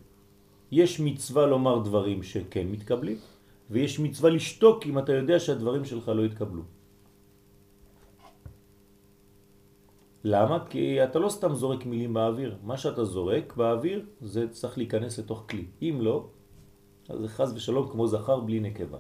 יש 0.72 1.00
מצווה 1.00 1.46
לומר 1.46 1.80
דברים 1.80 2.24
שכן 2.24 2.68
מתקבלים, 2.68 3.18
ויש 3.70 4.00
מצווה 4.00 4.30
לשתוק 4.30 4.86
אם 4.86 5.00
אתה 5.00 5.14
יודע 5.14 5.40
שהדברים 5.40 5.86
שלך 5.86 6.10
לא 6.10 6.26
יתקבלו. 6.26 6.64
למה? 10.24 10.66
כי 10.70 11.04
אתה 11.04 11.20
לא 11.20 11.30
סתם 11.30 11.56
זורק 11.56 11.86
מילים 11.86 12.14
באוויר. 12.14 12.58
מה 12.64 12.78
שאתה 12.78 13.06
זורק 13.06 13.56
באוויר 13.56 14.06
זה 14.22 14.50
צריך 14.50 14.78
להיכנס 14.78 15.20
לתוך 15.20 15.46
כלי. 15.50 15.66
אם 15.82 15.98
לא, 16.02 16.28
אז 17.10 17.20
זה 17.20 17.28
חז 17.28 17.54
ושלום 17.54 17.90
כמו 17.92 18.08
זכר 18.08 18.40
בלי 18.40 18.60
נקבה. 18.60 19.00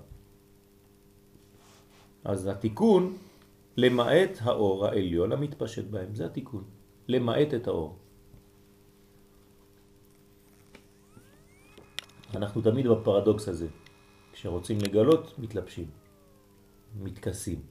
אז 2.23 2.47
התיקון 2.47 3.17
למעט 3.77 4.37
האור 4.41 4.85
העליון 4.85 5.31
המתפשט 5.31 5.85
בהם, 5.85 6.15
זה 6.15 6.25
התיקון. 6.25 6.63
למעט 7.07 7.53
את 7.53 7.67
האור. 7.67 7.97
אנחנו 12.35 12.61
תמיד 12.61 12.87
בפרדוקס 12.87 13.47
הזה. 13.47 13.67
כשרוצים 14.33 14.77
לגלות, 14.81 15.39
מתלבשים, 15.39 15.87
מתכסים. 16.99 17.61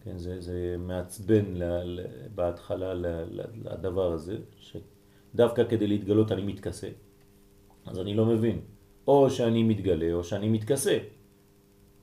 כן, 0.00 0.18
זה, 0.18 0.40
זה 0.40 0.76
מעצבן 0.78 1.44
ל, 1.54 1.62
ל, 1.64 2.00
בהתחלה 2.34 2.94
ל, 2.94 3.06
ל, 3.06 3.40
לדבר 3.54 4.12
הזה, 4.12 4.38
שדווקא 4.56 5.68
כדי 5.68 5.86
להתגלות 5.86 6.32
אני 6.32 6.42
מתכסה. 6.42 6.88
אז 7.86 7.98
אני 7.98 8.14
לא 8.14 8.26
מבין. 8.26 8.60
או 9.06 9.30
שאני 9.30 9.62
מתגלה 9.62 10.12
או 10.12 10.24
שאני 10.24 10.48
מתכסה, 10.48 10.98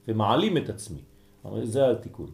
ומעלים 0.07 0.57
את 0.57 0.69
עצמי. 0.69 1.01
זה 1.63 1.91
התיקון. 1.91 2.31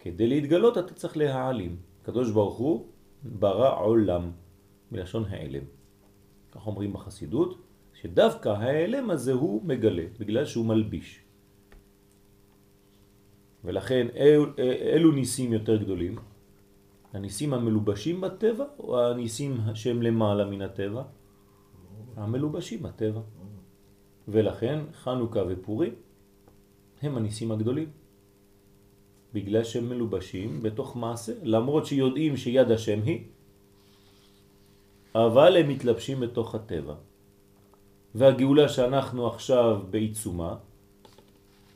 כדי 0.00 0.26
להתגלות 0.26 0.78
אתה 0.78 0.94
צריך 0.94 1.16
להעלים. 1.16 1.76
הקדוש 2.02 2.30
ברוך 2.30 2.56
הוא 2.58 2.86
ברא 3.22 3.80
עולם, 3.80 4.30
מלשון 4.92 5.24
העלם. 5.24 5.64
כך 6.52 6.66
אומרים 6.66 6.92
בחסידות, 6.92 7.58
שדווקא 7.94 8.48
העלם 8.48 9.10
הזה 9.10 9.32
הוא 9.32 9.62
מגלה, 9.64 10.04
בגלל 10.18 10.44
שהוא 10.44 10.66
מלביש. 10.66 11.20
ולכן 13.64 14.06
אל, 14.16 14.40
אלו 14.92 15.12
ניסים 15.12 15.52
יותר 15.52 15.76
גדולים, 15.76 16.16
הניסים 17.12 17.54
המלובשים 17.54 18.20
בטבע 18.20 18.64
או 18.78 19.00
הניסים 19.06 19.60
שהם 19.74 20.02
למעלה 20.02 20.44
מן 20.44 20.62
הטבע? 20.62 21.02
המלובשים 22.16 22.82
בטבע. 22.82 23.20
ולכן 24.28 24.78
חנוכה 24.92 25.42
ופורים 25.48 25.94
הם 27.02 27.16
הניסים 27.16 27.52
הגדולים. 27.52 27.90
בגלל 29.34 29.64
שהם 29.64 29.88
מלובשים 29.88 30.62
בתוך 30.62 30.96
מעשה, 30.96 31.32
למרות 31.42 31.86
שיודעים 31.86 32.36
שיד 32.36 32.70
השם 32.70 33.00
היא, 33.04 33.24
אבל 35.14 35.56
הם 35.56 35.68
מתלבשים 35.68 36.20
בתוך 36.20 36.54
הטבע. 36.54 36.94
והגאולה 38.14 38.68
שאנחנו 38.68 39.26
עכשיו 39.26 39.80
בעיצומה 39.90 40.56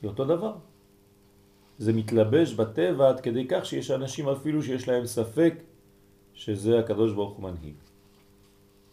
היא 0.02 0.10
אותו 0.10 0.24
דבר. 0.24 0.54
זה 1.78 1.92
מתלבש 1.92 2.52
בטבע 2.52 3.08
עד 3.08 3.20
כדי 3.20 3.46
כך 3.48 3.66
שיש 3.66 3.90
אנשים 3.90 4.28
אפילו 4.28 4.62
שיש 4.62 4.88
להם 4.88 5.06
ספק 5.06 5.54
שזה 6.34 6.78
הקדוש 6.78 7.12
ברוך 7.12 7.36
הוא 7.36 7.42
מנהיג. 7.42 7.74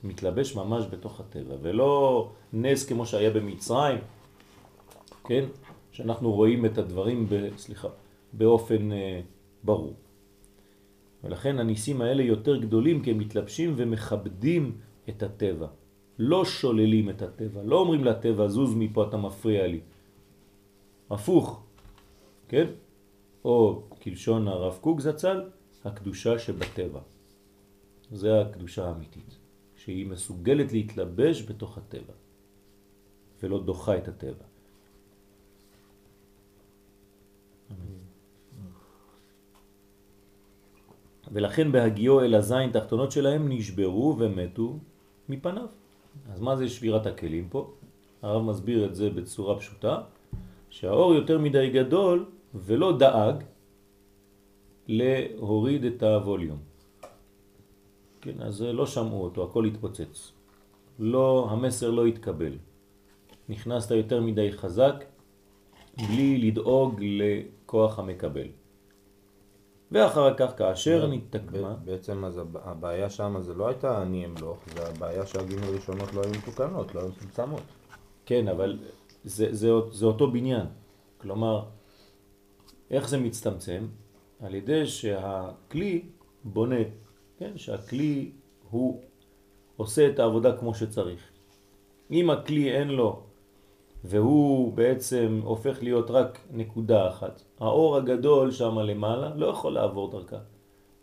מתלבש 0.03 0.55
ממש 0.55 0.85
בתוך 0.91 1.19
הטבע, 1.19 1.55
ולא 1.61 2.29
נס 2.53 2.85
כמו 2.85 3.05
שהיה 3.05 3.29
במצרים, 3.29 3.97
כן? 5.23 5.45
שאנחנו 5.91 6.31
רואים 6.31 6.65
את 6.65 6.77
הדברים, 6.77 7.25
ב, 7.29 7.57
סליחה, 7.57 7.87
באופן 8.33 8.91
אה, 8.91 9.21
ברור. 9.63 9.93
ולכן 11.23 11.59
הניסים 11.59 12.01
האלה 12.01 12.23
יותר 12.23 12.57
גדולים 12.57 13.03
כי 13.03 13.11
הם 13.11 13.17
מתלבשים 13.17 13.73
ומכבדים 13.77 14.77
את 15.09 15.23
הטבע. 15.23 15.67
לא 16.19 16.45
שוללים 16.45 17.09
את 17.09 17.21
הטבע, 17.21 17.63
לא 17.63 17.79
אומרים 17.79 18.03
לטבע 18.03 18.47
זוז 18.47 18.75
מפה 18.75 19.07
אתה 19.07 19.17
מפריע 19.17 19.67
לי. 19.67 19.79
הפוך, 21.09 21.63
כן? 22.47 22.67
או 23.45 23.83
כלשון 24.03 24.47
הרב 24.47 24.77
קוק 24.81 24.99
זצ"ל, 24.99 25.41
הקדושה 25.85 26.39
שבטבע. 26.39 26.99
זה 28.11 28.41
הקדושה 28.41 28.87
האמיתית, 28.87 29.37
שהיא 29.85 30.05
מסוגלת 30.05 30.71
להתלבש 30.71 31.41
בתוך 31.41 31.77
הטבע, 31.77 32.13
ולא 33.43 33.63
דוחה 33.63 33.97
את 33.97 34.07
הטבע. 34.07 34.45
ולכן 41.31 41.71
בהגיעו 41.71 42.21
אל 42.21 42.35
הזין 42.35 42.71
תחתונות 42.71 43.11
שלהם 43.11 43.49
נשברו 43.49 44.15
ומתו 44.19 44.77
מפניו. 45.29 45.67
אז 46.29 46.41
מה 46.41 46.55
זה 46.55 46.69
שבירת 46.69 47.05
הכלים 47.05 47.49
פה? 47.49 47.73
הרב 48.21 48.43
מסביר 48.43 48.85
את 48.85 48.95
זה 48.95 49.09
בצורה 49.09 49.59
פשוטה, 49.59 50.01
שהאור 50.69 51.13
יותר 51.13 51.39
מדי 51.39 51.69
גדול 51.69 52.25
ולא 52.55 52.97
דאג 52.97 53.43
להוריד 54.87 55.85
את 55.85 56.03
הווליום. 56.03 56.70
כן, 58.21 58.41
אז 58.41 58.61
לא 58.61 58.85
שמעו 58.85 59.23
אותו, 59.23 59.43
הכל 59.43 59.65
התפוצץ. 59.65 60.31
לא, 60.99 61.47
המסר 61.51 61.91
לא 61.91 62.05
התקבל. 62.05 62.57
נכנסת 63.49 63.91
יותר 63.91 64.21
מדי 64.21 64.51
חזק 64.51 65.03
בלי 65.97 66.37
לדאוג 66.37 67.01
לכוח 67.01 67.99
המקבל. 67.99 68.47
ואחר 69.91 70.33
כך 70.37 70.57
כאשר 70.57 71.07
נתקמה... 71.07 71.73
בעצם 71.85 72.25
אז 72.25 72.41
הבעיה 72.55 73.09
שם 73.09 73.35
זה 73.39 73.53
לא 73.53 73.67
הייתה 73.67 74.01
אני 74.01 74.25
אמלוך, 74.25 74.57
זה 74.75 74.87
הבעיה 74.87 75.25
שהגילים 75.25 75.63
הראשונות 75.63 76.13
לא 76.13 76.21
היו 76.21 76.31
מתוקנות, 76.31 76.95
לא 76.95 76.99
היו 76.99 77.09
מצומצמות. 77.09 77.61
כן, 78.25 78.47
אבל 78.47 78.79
זה, 79.23 79.47
זה, 79.51 79.69
זה 79.91 80.05
אותו 80.05 80.31
בניין. 80.31 80.65
כלומר, 81.17 81.63
איך 82.91 83.09
זה 83.09 83.17
מצטמצם? 83.17 83.87
על 84.39 84.55
ידי 84.55 84.87
שהכלי 84.87 86.05
בונה 86.43 86.75
כן? 87.41 87.57
שהכלי 87.57 88.31
הוא 88.69 89.01
עושה 89.77 90.09
את 90.09 90.19
העבודה 90.19 90.57
כמו 90.57 90.75
שצריך. 90.75 91.21
אם 92.11 92.29
הכלי 92.29 92.71
אין 92.71 92.87
לו 92.87 93.23
והוא 94.03 94.73
בעצם 94.73 95.41
הופך 95.43 95.83
להיות 95.83 96.11
רק 96.11 96.39
נקודה 96.51 97.09
אחת, 97.09 97.41
האור 97.59 97.97
הגדול 97.97 98.51
שם 98.51 98.79
למעלה 98.79 99.35
לא 99.35 99.45
יכול 99.45 99.73
לעבור 99.73 100.11
דרכה. 100.11 100.37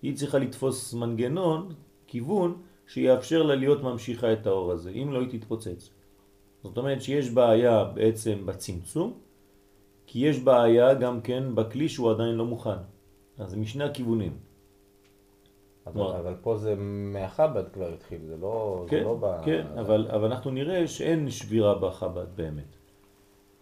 היא 0.02 0.16
צריכה 0.16 0.38
לתפוס 0.38 0.94
מנגנון, 0.94 1.74
כיוון, 2.06 2.62
שיאפשר 2.86 3.42
לה 3.42 3.54
להיות 3.54 3.82
ממשיכה 3.82 4.32
את 4.32 4.46
האור 4.46 4.72
הזה, 4.72 4.90
אם 4.90 5.12
לא 5.12 5.20
היא 5.20 5.38
תתפוצץ. 5.38 5.90
זאת 6.62 6.78
אומרת 6.78 7.02
שיש 7.02 7.30
בעיה 7.30 7.84
בעצם 7.84 8.46
בצמצום, 8.46 9.12
כי 10.06 10.26
יש 10.26 10.38
בעיה 10.38 10.94
גם 10.94 11.20
כן 11.20 11.54
בכלי 11.54 11.88
שהוא 11.88 12.10
עדיין 12.10 12.34
לא 12.34 12.46
מוכן. 12.46 12.78
אז 13.38 13.54
משני 13.54 13.84
הכיוונים. 13.84 14.47
אבל, 15.88 16.16
אבל 16.16 16.34
פה 16.42 16.56
זה 16.56 16.74
מהחב"ד 17.12 17.68
כבר 17.72 17.92
התחיל, 17.92 18.20
זה 18.26 18.36
לא, 18.36 18.84
כן, 18.88 18.98
זה 18.98 19.04
לא 19.04 19.16
ב... 19.20 19.44
כן, 19.44 19.66
אבל, 19.80 20.08
אבל 20.10 20.24
אנחנו 20.24 20.50
נראה 20.50 20.88
שאין 20.88 21.30
שבירה 21.30 21.74
בחב"ד 21.74 22.26
באמת. 22.36 22.76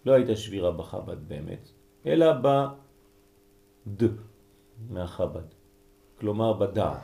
לא 0.06 0.12
הייתה 0.12 0.36
שבירה 0.36 0.70
בחב"ד 0.70 1.28
באמת, 1.28 1.68
אלא 2.06 2.32
בד 2.32 4.12
מהחב"ד, 4.90 5.48
כלומר 6.18 6.52
בדעת. 6.52 7.00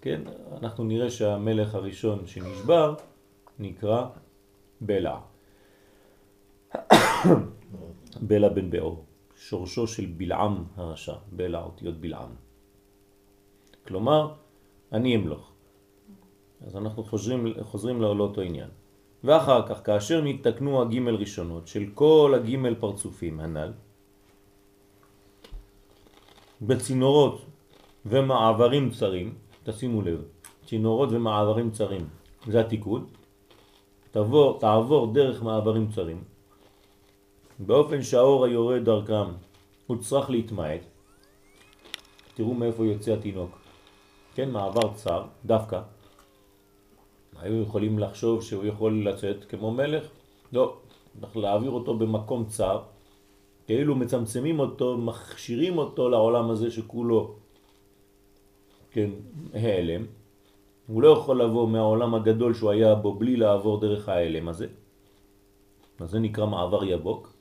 כן, 0.00 0.20
אנחנו 0.62 0.84
נראה 0.84 1.10
שהמלך 1.10 1.74
הראשון 1.74 2.26
שנשבר 2.26 2.94
נקרא 3.58 4.06
בלע. 4.80 5.18
בלע 8.28 8.48
בן 8.48 8.70
באור, 8.70 9.04
שורשו 9.36 9.86
של 9.86 10.06
בלעם 10.16 10.64
הרשע, 10.76 11.14
בלע 11.32 11.62
אותיות 11.62 12.00
בלעם. 12.00 12.41
כלומר, 13.86 14.34
אני 14.92 15.16
אמלוך. 15.16 15.52
אז 16.66 16.76
אנחנו 16.76 17.04
חוזרים, 17.04 17.46
חוזרים 17.62 18.02
לאותו 18.02 18.40
עניין. 18.40 18.68
ואחר 19.24 19.66
כך, 19.68 19.86
כאשר 19.86 20.20
נתקנו 20.20 20.82
הגימל 20.82 21.14
ראשונות 21.14 21.68
של 21.68 21.84
כל 21.94 22.32
הגימל 22.36 22.74
פרצופים 22.74 23.40
הנ"ל, 23.40 23.72
בצינורות 26.62 27.42
ומעברים 28.06 28.90
צרים, 28.90 29.34
תשימו 29.64 30.02
לב, 30.02 30.22
צינורות 30.66 31.08
ומעברים 31.12 31.70
צרים, 31.70 32.06
זה 32.46 32.60
התיקון, 32.60 33.06
תעבור, 34.10 34.58
תעבור 34.58 35.12
דרך 35.12 35.42
מעברים 35.42 35.90
צרים, 35.90 36.24
באופן 37.58 38.02
שהאור 38.02 38.44
היורד 38.44 38.84
דרכם 38.84 39.30
הוא 39.86 39.96
צריך 39.96 40.30
להתמעט, 40.30 40.80
תראו 42.34 42.54
מאיפה 42.54 42.86
יוצא 42.86 43.12
התינוק, 43.12 43.61
כן, 44.34 44.50
מעבר 44.50 44.94
צר, 44.94 45.24
דווקא, 45.44 45.80
היו 47.38 47.62
יכולים 47.62 47.98
לחשוב 47.98 48.42
שהוא 48.42 48.64
יכול 48.64 49.08
לצאת 49.08 49.44
כמו 49.44 49.70
מלך? 49.70 50.06
לא, 50.52 50.76
צריך 51.20 51.36
להעביר 51.36 51.70
אותו 51.70 51.96
במקום 51.96 52.44
צר, 52.44 52.82
כאילו 53.66 53.94
מצמצמים 53.94 54.60
אותו, 54.60 54.98
מכשירים 54.98 55.78
אותו 55.78 56.08
לעולם 56.08 56.50
הזה 56.50 56.70
שכולו, 56.70 57.34
כן, 58.90 59.10
העלם. 59.54 60.06
הוא 60.86 61.02
לא 61.02 61.08
יכול 61.08 61.42
לבוא 61.42 61.68
מהעולם 61.68 62.14
הגדול 62.14 62.54
שהוא 62.54 62.70
היה 62.70 62.94
בו 62.94 63.14
בלי 63.14 63.36
לעבור 63.36 63.80
דרך 63.80 64.08
העלם 64.08 64.48
הזה. 64.48 64.66
אז 66.00 66.10
זה 66.10 66.18
נקרא 66.18 66.46
מעבר 66.46 66.84
יבוק. 66.84 67.32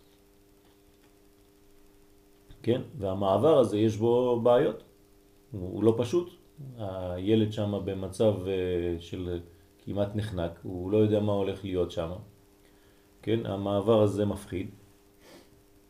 כן, 2.64 2.82
והמעבר 2.98 3.58
הזה 3.60 3.78
יש 3.78 3.98
בו 3.98 4.40
בעיות. 4.40 4.84
הוא 5.52 5.84
לא 5.84 5.94
פשוט. 5.98 6.41
הילד 6.78 7.54
שם 7.54 7.82
במצב 7.86 8.34
אה, 8.48 8.96
של 9.00 9.40
כמעט 9.86 10.16
נחנק, 10.16 10.60
הוא 10.64 10.92
לא 10.92 10.98
יודע 10.98 11.20
מה 11.20 11.32
הולך 11.32 11.64
להיות 11.64 11.92
שם. 11.92 12.12
כן, 13.22 13.46
המעבר 13.46 14.02
הזה 14.02 14.26
מפחיד, 14.26 14.70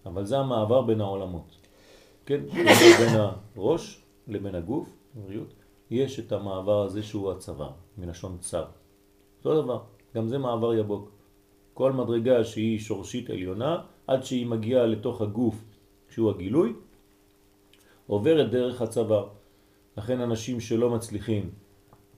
אבל 0.06 0.26
זה 0.26 0.38
המעבר 0.38 0.82
בין 0.82 1.02
העולמות. 1.02 1.58
כן, 2.26 2.42
בין 3.00 3.20
הראש 3.56 4.02
לבין 4.28 4.56
הגוף, 4.56 4.90
בריאות, 5.16 5.54
יש 5.92 6.20
את 6.20 6.32
המעבר 6.32 6.84
הזה 6.84 7.04
שהוא 7.04 7.32
הצוואר, 7.32 7.72
מלשון 7.98 8.38
צר. 8.40 8.66
אותו 9.38 9.62
דבר, 9.62 9.80
גם 10.16 10.28
זה 10.28 10.38
מעבר 10.38 10.74
יבוק. 10.74 11.12
כל 11.74 11.92
מדרגה 11.92 12.44
שהיא 12.44 12.80
שורשית 12.80 13.30
עליונה, 13.30 13.82
עד 14.08 14.24
שהיא 14.24 14.46
מגיעה 14.46 14.86
לתוך 14.86 15.22
הגוף 15.22 15.64
שהוא 16.10 16.30
הגילוי, 16.30 16.74
עוברת 18.08 18.52
דרך 18.52 18.82
הצוואר. 18.82 19.28
לכן 19.98 20.22
אנשים 20.22 20.60
שלא 20.60 20.90
מצליחים 20.90 21.52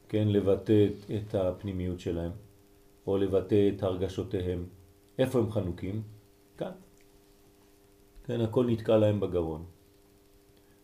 כן, 0.10 0.28
לבטא 0.28 0.88
את 1.16 1.36
הפנימיות 1.36 2.00
שלהם, 2.00 2.32
או 3.08 3.18
לבטא 3.18 3.70
את 3.76 3.84
הרגשותיהם. 3.84 4.66
איפה 5.20 5.40
הם 5.40 5.52
חנוקים? 5.52 6.02
כאן. 6.58 6.72
כן, 8.24 8.42
הכל 8.42 8.66
נתקע 8.66 8.98
להם 8.98 9.20
בגרון. 9.20 9.66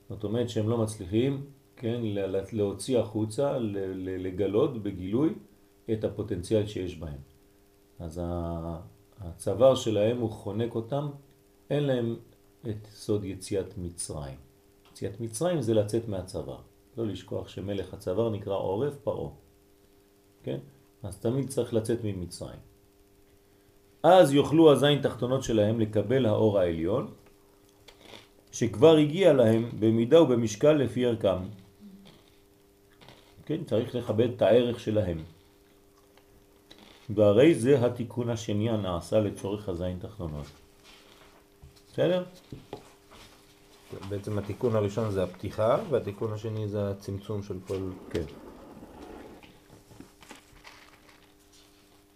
זאת 0.10 0.23
אומרת 0.23 0.49
שהם 0.49 0.69
לא 0.69 0.78
מצליחים, 0.78 1.45
כן, 1.75 2.02
להוציא 2.52 2.99
החוצה, 2.99 3.58
לגלות 3.95 4.84
בגילוי 4.84 5.34
את 5.93 6.04
הפוטנציאל 6.04 6.65
שיש 6.65 6.97
בהם. 6.97 7.19
אז 7.99 8.21
הצוואר 9.19 9.75
שלהם 9.75 10.19
הוא 10.19 10.30
חונק 10.30 10.75
אותם, 10.75 11.10
אין 11.69 11.84
להם 11.84 12.15
את 12.69 12.88
סוד 12.91 13.23
יציאת 13.23 13.78
מצרים. 13.78 14.38
יציאת 14.91 15.19
מצרים 15.19 15.62
זה 15.62 15.73
לצאת 15.73 16.08
מהצוואר. 16.08 16.62
לא 16.97 17.08
לשכוח 17.08 17.47
שמלך 17.47 17.93
הצוואר 17.93 18.30
נקרא 18.30 18.56
עורף 18.56 18.95
פרעה. 19.04 19.30
כן? 20.43 20.58
אז 21.04 21.19
תמיד 21.19 21.49
צריך 21.49 21.73
לצאת 21.73 21.99
ממצרים. 22.04 22.60
אז 24.04 24.34
יוכלו 24.34 24.71
הזין 24.71 25.02
תחתונות 25.02 25.43
שלהם 25.43 25.80
לקבל 25.80 26.25
האור 26.25 26.60
העליון, 26.60 27.12
שכבר 28.52 28.95
הגיע 28.95 29.34
להם 29.34 29.69
במידה 29.80 30.21
ובמשקל 30.21 30.73
לפי 30.73 31.06
ערכם. 31.06 31.43
כן, 33.45 33.63
צריך 33.63 33.95
לכבד 33.95 34.30
את 34.30 34.41
הערך 34.41 34.80
שלהם. 34.80 35.23
והרי 37.10 37.56
זה 37.56 37.86
התיקון 37.86 38.30
השני 38.30 38.69
הנעשה 38.69 39.19
לצורך 39.19 39.69
הזין 39.69 39.99
תחתונות. 39.99 40.45
בסדר? 41.91 42.23
בעצם 44.10 44.38
התיקון 44.38 44.75
הראשון 44.75 45.12
זה 45.12 45.23
הפתיחה, 45.23 45.78
והתיקון 45.89 46.34
השני 46.34 46.67
זה 46.67 46.89
הצמצום 46.89 47.43
של 47.43 47.58
כל... 47.67 47.89
כן. 48.10 48.23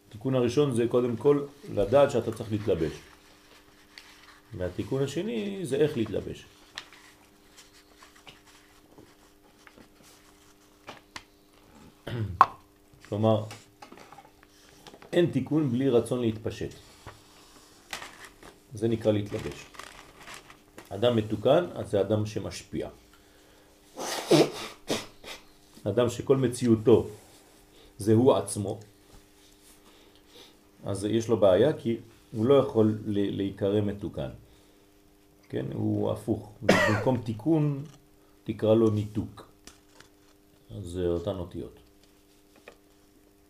התיקון 0.08 0.36
הראשון 0.36 0.76
זה 0.76 0.86
קודם 0.90 1.18
כל 1.18 1.46
לדעת 1.74 2.12
שאתה 2.12 2.32
צריך 2.32 2.52
להתלבש. 2.52 2.92
והתיקון 4.58 5.04
השני 5.04 5.60
זה 5.64 5.76
איך 5.76 5.98
להתלבש. 5.98 6.46
כלומר, 13.10 13.46
אין 15.14 15.26
תיקון 15.26 15.70
בלי 15.72 15.90
רצון 15.90 16.22
להתפשט. 16.22 16.74
זה 18.74 18.88
נקרא 18.88 19.12
להתלבש. 19.12 19.73
אדם 20.94 21.16
מתוקן, 21.16 21.66
אז 21.76 21.92
זה 21.92 22.02
אדם 22.02 22.26
שמשפיע. 22.26 22.90
אדם 25.84 26.10
שכל 26.10 26.38
מציאותו 26.38 27.08
זה 27.98 28.14
הוא 28.14 28.34
עצמו, 28.34 28.80
אז 30.86 31.06
יש 31.06 31.28
לו 31.28 31.38
בעיה 31.38 31.74
כי 31.74 31.98
הוא 32.32 32.46
לא 32.46 32.54
יכול 32.54 32.98
להיקרא 33.06 33.82
מתוקן. 33.82 34.30
כן? 35.50 35.66
הוא 35.74 36.12
הפוך. 36.12 36.52
במקום 36.62 37.22
תיקון 37.26 37.84
תקרא 38.44 38.76
לו 38.76 38.90
ניתוק. 38.90 39.48
אז 40.78 40.84
זה 40.84 41.08
אותן 41.08 41.36
אותיות. 41.36 41.80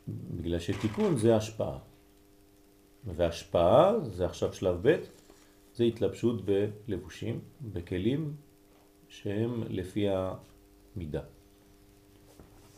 בגלל 0.07 0.59
שתיקון 0.59 1.17
זה 1.17 1.35
השפעה. 1.35 1.77
והשפעה 3.05 3.99
זה 3.99 4.25
עכשיו 4.25 4.53
שלב 4.53 4.89
ב' 4.89 4.97
זה 5.73 5.83
התלבשות 5.83 6.41
בלבושים, 6.45 7.39
בכלים 7.61 8.35
שהם 9.07 9.63
לפי 9.69 10.05
המידה. 10.09 11.21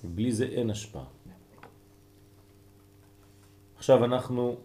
בלי 0.04 0.32
זה 0.32 0.46
אין 0.46 0.70
השפעה. 0.70 1.06
עכשיו 3.76 4.06
אנחנו, 4.06 4.56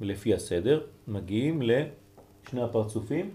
לפי 0.00 0.34
הסדר, 0.34 0.86
מגיעים 1.08 1.62
לשני 1.62 2.62
הפרצופים 2.62 3.34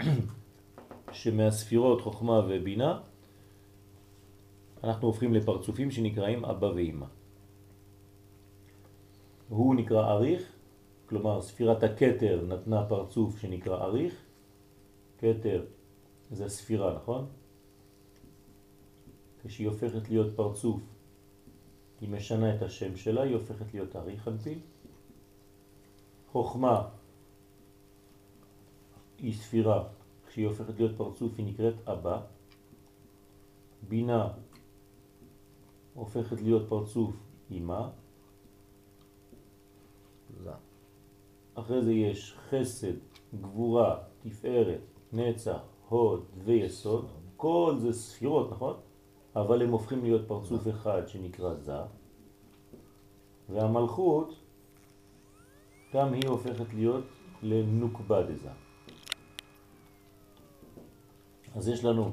שמהספירות 1.12 2.00
חוכמה 2.00 2.40
ובינה 2.48 3.00
אנחנו 4.84 5.08
הופכים 5.08 5.34
לפרצופים 5.34 5.90
שנקראים 5.90 6.44
אבא 6.44 6.66
ואמא. 6.66 7.06
הוא 9.48 9.74
נקרא 9.74 10.10
אריך 10.10 10.52
כלומר 11.10 11.42
ספירת 11.42 11.82
הקטר 11.82 12.44
נתנה 12.48 12.86
פרצוף 12.88 13.38
שנקרא 13.38 13.84
אריך, 13.84 14.14
קטר 15.16 15.64
זה 16.30 16.48
ספירה, 16.48 16.94
נכון? 16.94 17.26
כשהיא 19.42 19.68
הופכת 19.68 20.10
להיות 20.10 20.36
פרצוף, 20.36 20.80
היא 22.00 22.08
משנה 22.08 22.56
את 22.56 22.62
השם 22.62 22.96
שלה, 22.96 23.22
היא 23.22 23.34
הופכת 23.34 23.74
להיות 23.74 23.96
אריך 23.96 24.28
אנפין. 24.28 24.58
חוכמה 26.32 26.88
היא 29.18 29.34
ספירה, 29.34 29.88
כשהיא 30.26 30.46
הופכת 30.46 30.74
להיות 30.78 30.96
פרצוף 30.96 31.32
היא 31.38 31.46
נקראת 31.46 31.88
אבא. 31.88 32.22
בינה 33.88 34.28
הופכת 35.94 36.42
להיות 36.42 36.68
פרצוף 36.68 37.16
אימה. 37.50 37.90
זה. 40.44 40.69
אחרי 41.60 41.82
זה 41.82 41.92
יש 41.92 42.36
חסד, 42.50 42.94
גבורה, 43.40 43.98
תפארת, 44.22 44.80
נצח, 45.12 45.60
הוד 45.88 46.24
ויסוד. 46.44 47.08
כל 47.36 47.74
זה 47.78 47.92
ספירות, 47.92 48.50
נכון? 48.50 48.76
אבל 49.36 49.62
הם 49.62 49.70
הופכים 49.70 50.02
להיות 50.02 50.28
פרצוף 50.28 50.68
אחד 50.68 51.08
שנקרא 51.08 51.54
זה. 51.54 51.72
והמלכות, 53.48 54.34
גם 55.94 56.12
היא 56.12 56.28
הופכת 56.28 56.74
להיות 56.74 57.04
לנוקבה 57.42 58.22
דזה. 58.22 58.50
אז 61.54 61.68
יש 61.68 61.84
לנו 61.84 62.12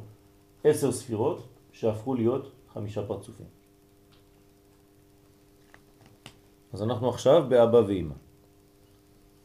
עשר 0.64 0.92
ספירות 0.92 1.48
שהפכו 1.72 2.16
להיות 2.16 2.52
חמישה 2.74 3.08
פרצופים. 3.08 3.46
אז 6.74 6.84
אנחנו 6.84 7.10
עכשיו 7.10 7.46
באבא 7.50 7.78
ואמא. 7.78 8.27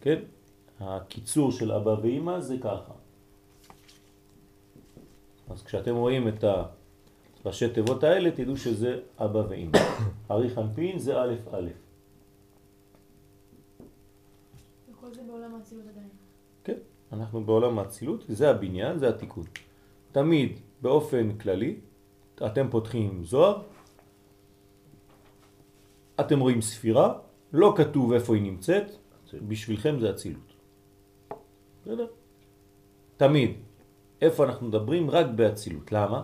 כן? 0.03 0.19
הקיצור 0.81 1.53
של 1.53 1.73
אבא 1.73 1.97
ואמא 2.03 2.41
זה 2.41 2.59
ככה. 2.59 2.93
אז 5.51 5.63
כשאתם 5.63 5.97
רואים 5.97 6.29
את 6.29 6.45
הראשי 7.45 7.69
תיבות 7.69 8.05
האלה, 8.05 8.31
תדעו 8.31 8.57
שזה 8.57 9.01
אבא 9.19 9.43
ואמא. 9.49 9.79
אריך 10.31 10.59
אנפין 10.59 10.99
זה 10.99 11.21
א' 11.21 11.35
א'. 11.53 11.69
וכל 14.91 15.15
זה 15.15 15.23
בעולם 15.23 15.55
האצילות 15.55 15.87
עדיין. 15.89 16.09
כן, 16.65 16.79
אנחנו 17.13 17.45
בעולם 17.45 17.79
האצילות, 17.79 18.25
זה 18.29 18.51
הבניין, 18.51 18.99
זה 18.99 19.09
התיקון. 19.09 19.45
תמיד, 20.13 20.59
באופן 20.83 21.39
כללי, 21.39 21.77
אתם 22.47 22.67
פותחים 22.71 23.25
זוהר, 23.25 23.63
אתם 26.21 26.41
רואים 26.41 26.61
ספירה, 26.61 27.19
לא 27.53 27.75
כתוב 27.77 28.13
איפה 28.13 28.35
היא 28.35 28.43
נמצאת, 28.43 29.02
בשבילכם 29.49 30.01
זה 30.01 30.11
אצילות. 30.11 30.53
בסדר? 31.83 32.07
תמיד. 33.17 33.51
איפה 34.23 34.45
אנחנו 34.45 34.67
מדברים? 34.67 35.11
רק 35.11 35.27
באצילות. 35.37 35.93
למה? 35.93 36.23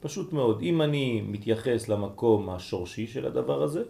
פשוט 0.00 0.32
מאוד. 0.32 0.62
אם 0.62 0.82
אני 0.82 1.20
מתייחס 1.20 1.88
למקום 1.88 2.50
השורשי 2.50 3.06
של 3.06 3.26
הדבר 3.26 3.62
הזה, 3.62 3.82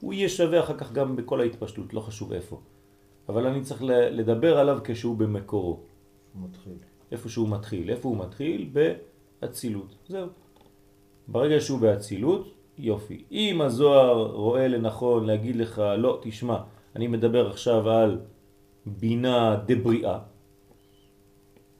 הוא 0.00 0.12
יהיה 0.12 0.28
שווה 0.28 0.60
אחר 0.60 0.78
כך 0.78 0.92
גם 0.92 1.16
בכל 1.16 1.40
ההתפשטות, 1.40 1.94
לא 1.94 2.00
חשוב 2.00 2.32
איפה. 2.32 2.60
אבל 3.28 3.46
אני 3.46 3.62
צריך 3.62 3.82
לדבר 3.86 4.58
עליו 4.58 4.78
כשהוא 4.84 5.16
במקורו. 5.16 5.80
מתחיל. 6.34 6.78
איפה 7.12 7.28
שהוא 7.28 7.48
מתחיל. 7.48 7.90
איפה 7.90 8.08
הוא 8.08 8.18
מתחיל? 8.18 8.70
באצילות. 8.72 9.94
זהו. 10.08 10.28
ברגע 11.28 11.60
שהוא 11.60 11.80
באצילות, 11.80 12.54
יופי. 12.78 13.24
אם 13.32 13.60
הזוהר 13.60 14.26
רואה 14.26 14.68
לנכון 14.68 15.26
להגיד 15.26 15.56
לך, 15.56 15.82
לא, 15.98 16.18
תשמע, 16.22 16.58
אני 16.96 17.06
מדבר 17.06 17.50
עכשיו 17.50 17.90
על 17.90 18.18
בינה 18.86 19.56
דבריאה, 19.66 20.18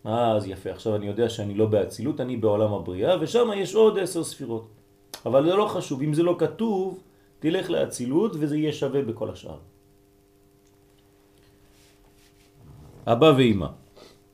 אז 0.04 0.46
יפה, 0.46 0.70
עכשיו 0.70 0.96
אני 0.96 1.06
יודע 1.06 1.28
שאני 1.28 1.54
לא 1.54 1.66
באצילות, 1.66 2.20
אני 2.20 2.36
בעולם 2.36 2.72
הבריאה, 2.72 3.16
ושם 3.20 3.48
יש 3.56 3.74
עוד 3.74 3.98
עשר 3.98 4.24
ספירות. 4.24 4.68
אבל 5.26 5.44
זה 5.46 5.54
לא 5.54 5.66
חשוב, 5.68 6.02
אם 6.02 6.14
זה 6.14 6.22
לא 6.22 6.36
כתוב, 6.38 7.02
תלך 7.38 7.70
לאצילות 7.70 8.32
וזה 8.38 8.56
יהיה 8.56 8.72
שווה 8.72 9.02
בכל 9.02 9.30
השאר. 9.30 9.58
אבא 13.06 13.32
ואמא. 13.36 13.66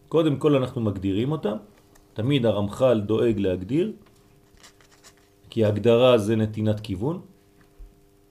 קודם 0.09 0.37
כל 0.37 0.57
אנחנו 0.57 0.81
מגדירים 0.81 1.33
אותם, 1.33 1.57
תמיד 2.14 2.47
הרמח"ל 2.47 3.01
דואג 3.01 3.39
להגדיר, 3.39 3.93
כי 5.51 5.64
ההגדרה 5.64 6.18
זה 6.18 6.37
נתינת 6.37 6.81
כיוון, 6.81 7.20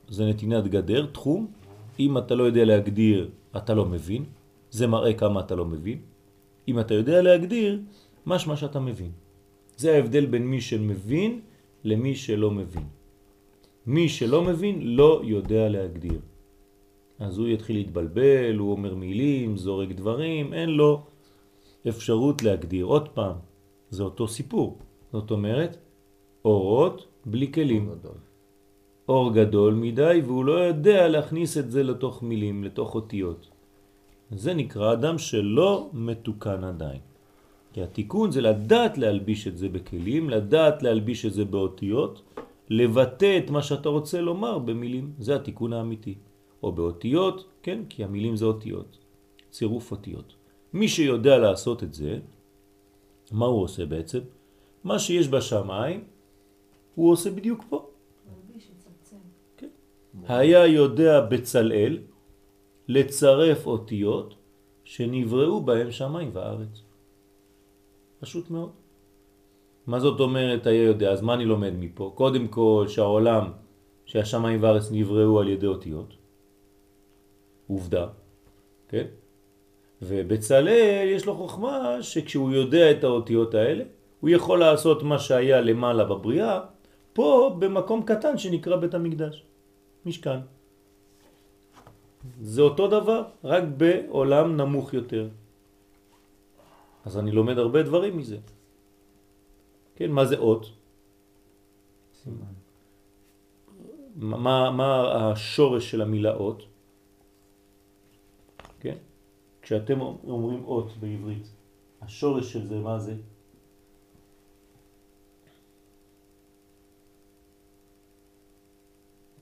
זה 0.09 0.25
נתינת 0.25 0.67
גדר, 0.67 1.05
תחום. 1.05 1.58
אם 1.99 2.17
אתה 2.17 2.35
לא 2.35 2.43
יודע 2.43 2.65
להגדיר, 2.65 3.29
אתה 3.57 3.73
לא 3.73 3.85
מבין. 3.85 4.23
זה 4.71 4.87
מראה 4.87 5.13
כמה 5.13 5.39
אתה 5.39 5.55
לא 5.55 5.65
מבין. 5.65 5.99
אם 6.67 6.79
אתה 6.79 6.93
יודע 6.93 7.21
להגדיר, 7.21 7.81
משמע 8.25 8.55
שאתה 8.55 8.79
מבין. 8.79 9.11
זה 9.77 9.95
ההבדל 9.95 10.25
בין 10.25 10.47
מי 10.47 10.61
שמבין 10.61 11.39
למי 11.83 12.15
שלא 12.15 12.51
מבין. 12.51 12.87
מי 13.85 14.09
שלא 14.09 14.43
מבין 14.43 14.95
לא 14.95 15.21
יודע 15.23 15.69
להגדיר. 15.69 16.19
אז 17.19 17.37
הוא 17.37 17.47
יתחיל 17.47 17.75
להתבלבל, 17.75 18.55
הוא 18.55 18.71
אומר 18.71 18.95
מילים, 18.95 19.57
זורק 19.57 19.89
דברים, 19.91 20.53
אין 20.53 20.69
לו 20.69 21.03
אפשרות 21.87 22.43
להגדיר. 22.43 22.85
עוד 22.85 23.09
פעם, 23.09 23.35
זה 23.89 24.03
אותו 24.03 24.27
סיפור. 24.27 24.77
זאת 25.11 25.31
אומרת, 25.31 25.77
אורות 26.45 27.07
בלי 27.25 27.51
כלים. 27.51 27.89
אור 29.09 29.33
גדול 29.33 29.73
מדי 29.73 30.21
והוא 30.25 30.45
לא 30.45 30.51
יודע 30.69 31.07
להכניס 31.07 31.57
את 31.57 31.71
זה 31.71 31.83
לתוך 31.83 32.23
מילים, 32.23 32.63
לתוך 32.63 32.95
אותיות. 32.95 33.49
זה 34.31 34.53
נקרא 34.53 34.93
אדם 34.93 35.17
שלא 35.17 35.89
מתוקן 35.93 36.63
עדיין. 36.63 37.01
כי 37.73 37.81
התיקון 37.81 38.31
זה 38.31 38.41
לדעת 38.41 38.97
להלביש 38.97 39.47
את 39.47 39.57
זה 39.57 39.69
בכלים, 39.69 40.29
לדעת 40.29 40.83
להלביש 40.83 41.25
את 41.25 41.33
זה 41.33 41.45
באותיות, 41.45 42.21
לבטא 42.69 43.37
את 43.37 43.49
מה 43.49 43.61
שאתה 43.61 43.89
רוצה 43.89 44.21
לומר 44.21 44.59
במילים, 44.59 45.17
זה 45.19 45.35
התיקון 45.35 45.73
האמיתי. 45.73 46.15
או 46.63 46.71
באותיות, 46.71 47.37
כן, 47.63 47.79
כי 47.89 48.03
המילים 48.03 48.35
זה 48.35 48.45
אותיות, 48.45 48.97
צירוף 49.49 49.91
אותיות. 49.91 50.33
מי 50.73 50.87
שיודע 50.87 51.37
לעשות 51.37 51.83
את 51.83 51.93
זה, 51.93 52.19
מה 53.31 53.45
הוא 53.45 53.63
עושה 53.63 53.85
בעצם? 53.85 54.19
מה 54.83 54.99
שיש 54.99 55.27
בשמיים, 55.27 56.03
הוא 56.95 57.11
עושה 57.11 57.31
בדיוק 57.31 57.63
פה. 57.69 57.89
היה 60.27 60.65
יודע 60.67 61.21
בצלאל 61.21 61.97
לצרף 62.87 63.67
אותיות 63.67 64.35
שנבראו 64.83 65.61
בהם 65.61 65.91
שמיים 65.91 66.29
וארץ. 66.33 66.81
פשוט 68.19 68.49
מאוד. 68.51 68.71
מה 69.87 69.99
זאת 69.99 70.19
אומרת 70.19 70.67
היה 70.67 70.83
יודע? 70.83 71.11
אז 71.11 71.21
מה 71.21 71.33
אני 71.33 71.45
לומד 71.45 71.73
מפה? 71.79 72.11
קודם 72.15 72.47
כל 72.47 72.85
שהעולם, 72.87 73.51
שהשמיים 74.05 74.63
וארץ 74.63 74.91
נבראו 74.91 75.39
על 75.39 75.47
ידי 75.47 75.67
אותיות. 75.67 76.13
עובדה, 77.67 78.07
כן? 78.87 79.05
ובצלאל 80.01 81.07
יש 81.15 81.25
לו 81.25 81.35
חוכמה 81.35 81.97
שכשהוא 82.01 82.51
יודע 82.51 82.91
את 82.91 83.03
האותיות 83.03 83.53
האלה, 83.53 83.83
הוא 84.19 84.29
יכול 84.29 84.59
לעשות 84.59 85.03
מה 85.03 85.19
שהיה 85.19 85.61
למעלה 85.61 86.03
בבריאה, 86.03 86.59
פה 87.13 87.55
במקום 87.59 88.03
קטן 88.03 88.37
שנקרא 88.37 88.75
בית 88.75 88.93
המקדש, 88.93 89.43
משכן. 90.05 90.39
זה 92.41 92.61
אותו 92.61 92.87
דבר, 92.87 93.23
רק 93.43 93.63
בעולם 93.77 94.57
נמוך 94.57 94.93
יותר. 94.93 95.29
אז 97.05 97.17
אני 97.17 97.31
לומד 97.31 97.57
הרבה 97.57 97.83
דברים 97.83 98.17
מזה. 98.17 98.37
כן, 99.95 100.11
מה 100.11 100.25
זה 100.25 100.37
אות? 100.37 100.71
סימן. 102.23 102.53
מה, 104.15 104.71
מה 104.71 104.89
השורש 105.31 105.91
של 105.91 106.01
המילה 106.01 106.35
אות? 106.35 106.63
כן? 108.79 108.97
כשאתם 109.61 110.01
אומרים 110.01 110.65
אות 110.65 110.97
בעברית, 110.99 111.47
השורש 112.01 112.53
של 112.53 112.67
זה 112.67 112.79
מה 112.79 112.99
זה? 112.99 113.15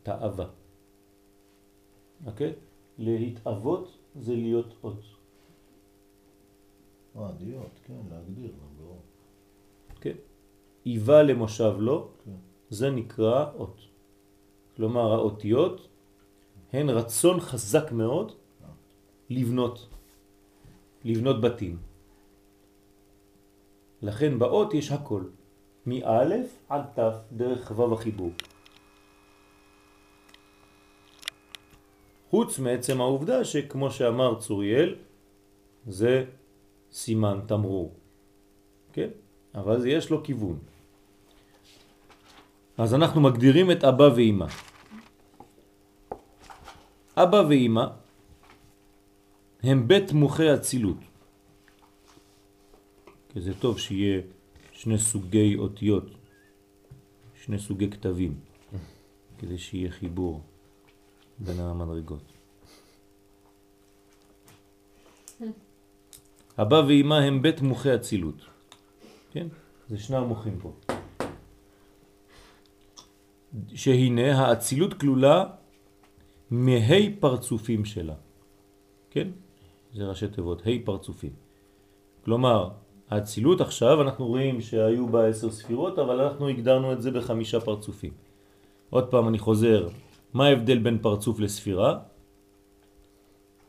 תאווה. 0.08 0.48
אוקיי? 2.26 2.54
להתאבות 2.98 3.98
זה 4.16 4.36
להיות 4.36 4.74
אות. 4.84 5.02
אה, 7.16 7.32
להיות, 7.40 7.76
כן, 7.84 8.02
להגדיר, 8.10 8.52
ברור. 8.78 9.02
כן? 10.02 10.16
איבה 10.86 11.24
למושב 11.24 11.74
לא, 11.80 12.10
כן. 12.26 12.40
זה 12.70 12.90
נקרא 12.90 13.52
אות. 13.56 13.78
כלומר 14.76 15.12
האותיות 15.12 15.88
הן 16.74 16.90
רצון 16.90 17.40
חזק 17.40 17.92
מאוד 17.92 18.32
לבנות, 19.30 19.88
לבנות 21.04 21.42
בתים. 21.42 21.78
לכן 24.02 24.40
באות 24.40 24.74
יש 24.74 24.92
הכל, 24.92 25.24
מא' 25.86 26.24
עד 26.70 26.84
ת' 26.96 27.00
דרך 27.32 27.72
ו' 27.76 27.94
החיבור. 27.94 28.32
חוץ 32.30 32.60
מעצם 32.60 33.02
העובדה 33.02 33.46
שכמו 33.46 33.92
שאמר 33.92 34.40
צוריאל, 34.40 34.96
זה 35.88 36.26
סימן 36.92 37.40
תמרור. 37.48 37.94
כן? 38.94 39.10
אבל 39.56 39.88
יש 39.88 40.10
לו 40.10 40.24
כיוון. 40.24 40.60
אז 42.78 42.94
אנחנו 42.94 43.22
מגדירים 43.22 43.72
את 43.72 43.84
אבא 43.84 44.10
ואמא. 44.16 44.46
אבא 47.18 47.44
ואמא 47.50 47.86
הם 49.64 49.88
בית 49.88 50.12
מוחי 50.12 50.54
אצילות. 50.54 50.98
כי 53.30 53.42
זה 53.42 53.54
טוב 53.54 53.80
שיהיה 53.80 54.22
שני 54.72 55.00
סוגי 55.00 55.56
אותיות, 55.58 56.06
שני 57.36 57.60
סוגי 57.60 57.90
כתבים, 57.90 58.34
כדי 59.38 59.58
שיהיה 59.58 59.92
חיבור 59.92 60.42
בין 61.40 61.60
המדרגות. 61.60 62.24
אבא 66.58 66.76
ואמא 66.88 67.14
הם 67.14 67.42
בית 67.42 67.62
מוחי 67.62 67.96
אצילות. 67.96 68.46
כן? 69.32 69.48
זה 69.90 69.98
שני 69.98 70.18
המוחים 70.18 70.60
פה. 70.60 70.74
שהנה 73.74 74.40
האצילות 74.40 74.94
כלולה 74.94 75.46
מהי 76.52 77.16
פרצופים 77.20 77.86
שלה. 77.86 78.16
כן? 79.10 79.28
זה 79.94 80.06
ראשי 80.06 80.28
תיבות, 80.28 80.62
ה' 80.62 80.86
פרצופים. 80.86 81.34
כלומר, 82.26 82.70
האצילות 83.10 83.62
עכשיו, 83.62 84.02
אנחנו 84.02 84.28
רואים 84.28 84.62
שהיו 84.62 85.08
בה 85.08 85.28
עשר 85.28 85.52
ספירות, 85.52 86.00
אבל 86.00 86.22
אנחנו 86.22 86.48
הגדרנו 86.48 86.94
את 86.94 87.02
זה 87.02 87.12
בחמישה 87.12 87.60
פרצופים. 87.60 88.12
עוד 88.90 89.12
פעם 89.12 89.28
אני 89.28 89.40
חוזר, 89.40 89.88
מה 90.34 90.46
ההבדל 90.46 90.78
בין 90.78 90.98
פרצוף 91.02 91.40
לספירה? 91.40 92.00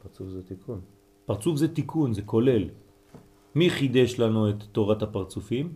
פרצוף 0.03 0.29
זה 0.29 0.43
תיקון. 0.43 0.81
פרצוף 1.27 1.57
זה 1.57 1.69
תיקון, 1.69 2.13
זה 2.13 2.23
כולל. 2.23 2.65
מי 3.55 3.71
חידש 3.71 4.19
לנו 4.19 4.51
את 4.51 4.63
תורת 4.73 5.03
הפרצופים? 5.03 5.73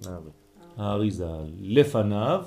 האריזה. 0.77 1.31
לפניו 1.61 2.45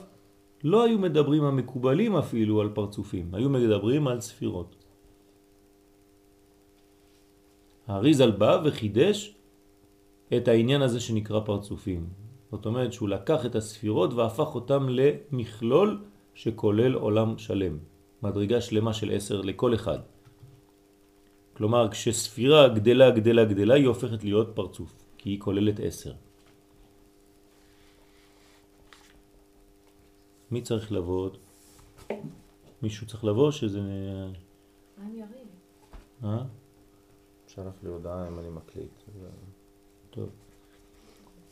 לא 0.64 0.84
היו 0.84 1.00
מדברים 1.00 1.44
המקובלים 1.44 2.16
אפילו 2.16 2.62
על 2.62 2.70
פרצופים, 2.74 3.36
היו 3.36 3.50
מדברים 3.50 4.08
על 4.08 4.22
ספירות. 4.22 4.76
האריזל 7.88 8.32
בא 8.32 8.62
וחידש 8.66 9.36
את 10.38 10.48
העניין 10.48 10.82
הזה 10.82 11.00
שנקרא 11.00 11.40
פרצופים. 11.40 12.10
זאת 12.52 12.66
אומרת 12.66 12.94
שהוא 12.94 13.10
לקח 13.10 13.46
את 13.46 13.56
הספירות 13.56 14.14
והפך 14.14 14.56
אותם 14.56 14.88
למכלול 14.90 16.04
שכולל 16.34 16.94
עולם 16.94 17.38
שלם. 17.38 17.78
מדרגה 18.26 18.62
שלמה 18.62 18.94
של 18.94 19.12
עשר 19.12 19.42
לכל 19.42 19.76
אחד. 19.76 20.00
כלומר, 21.54 21.92
כשספירה 21.92 22.68
גדלה, 22.68 23.12
גדלה, 23.12 23.46
גדלה, 23.46 23.74
היא 23.74 23.88
הופכת 23.88 24.24
להיות 24.24 24.50
פרצוף, 24.56 24.94
כי 25.18 25.30
היא 25.30 25.40
כוללת 25.40 25.80
עשר. 25.80 26.14
מי 30.52 30.62
צריך 30.62 30.92
לבוא 30.92 31.20
עוד? 31.22 31.38
מישהו 32.82 33.08
צריך 33.08 33.24
לבוא 33.24 33.52
שזה... 33.52 33.80
אני 35.02 35.24
אריב. 35.24 35.48
אה? 36.24 36.44
שלח 37.48 37.74
לי 37.84 37.90
הודעה 37.90 38.28
אם 38.28 38.40
אני 38.40 38.50
מקליט. 38.50 39.04
טוב, 40.10 40.30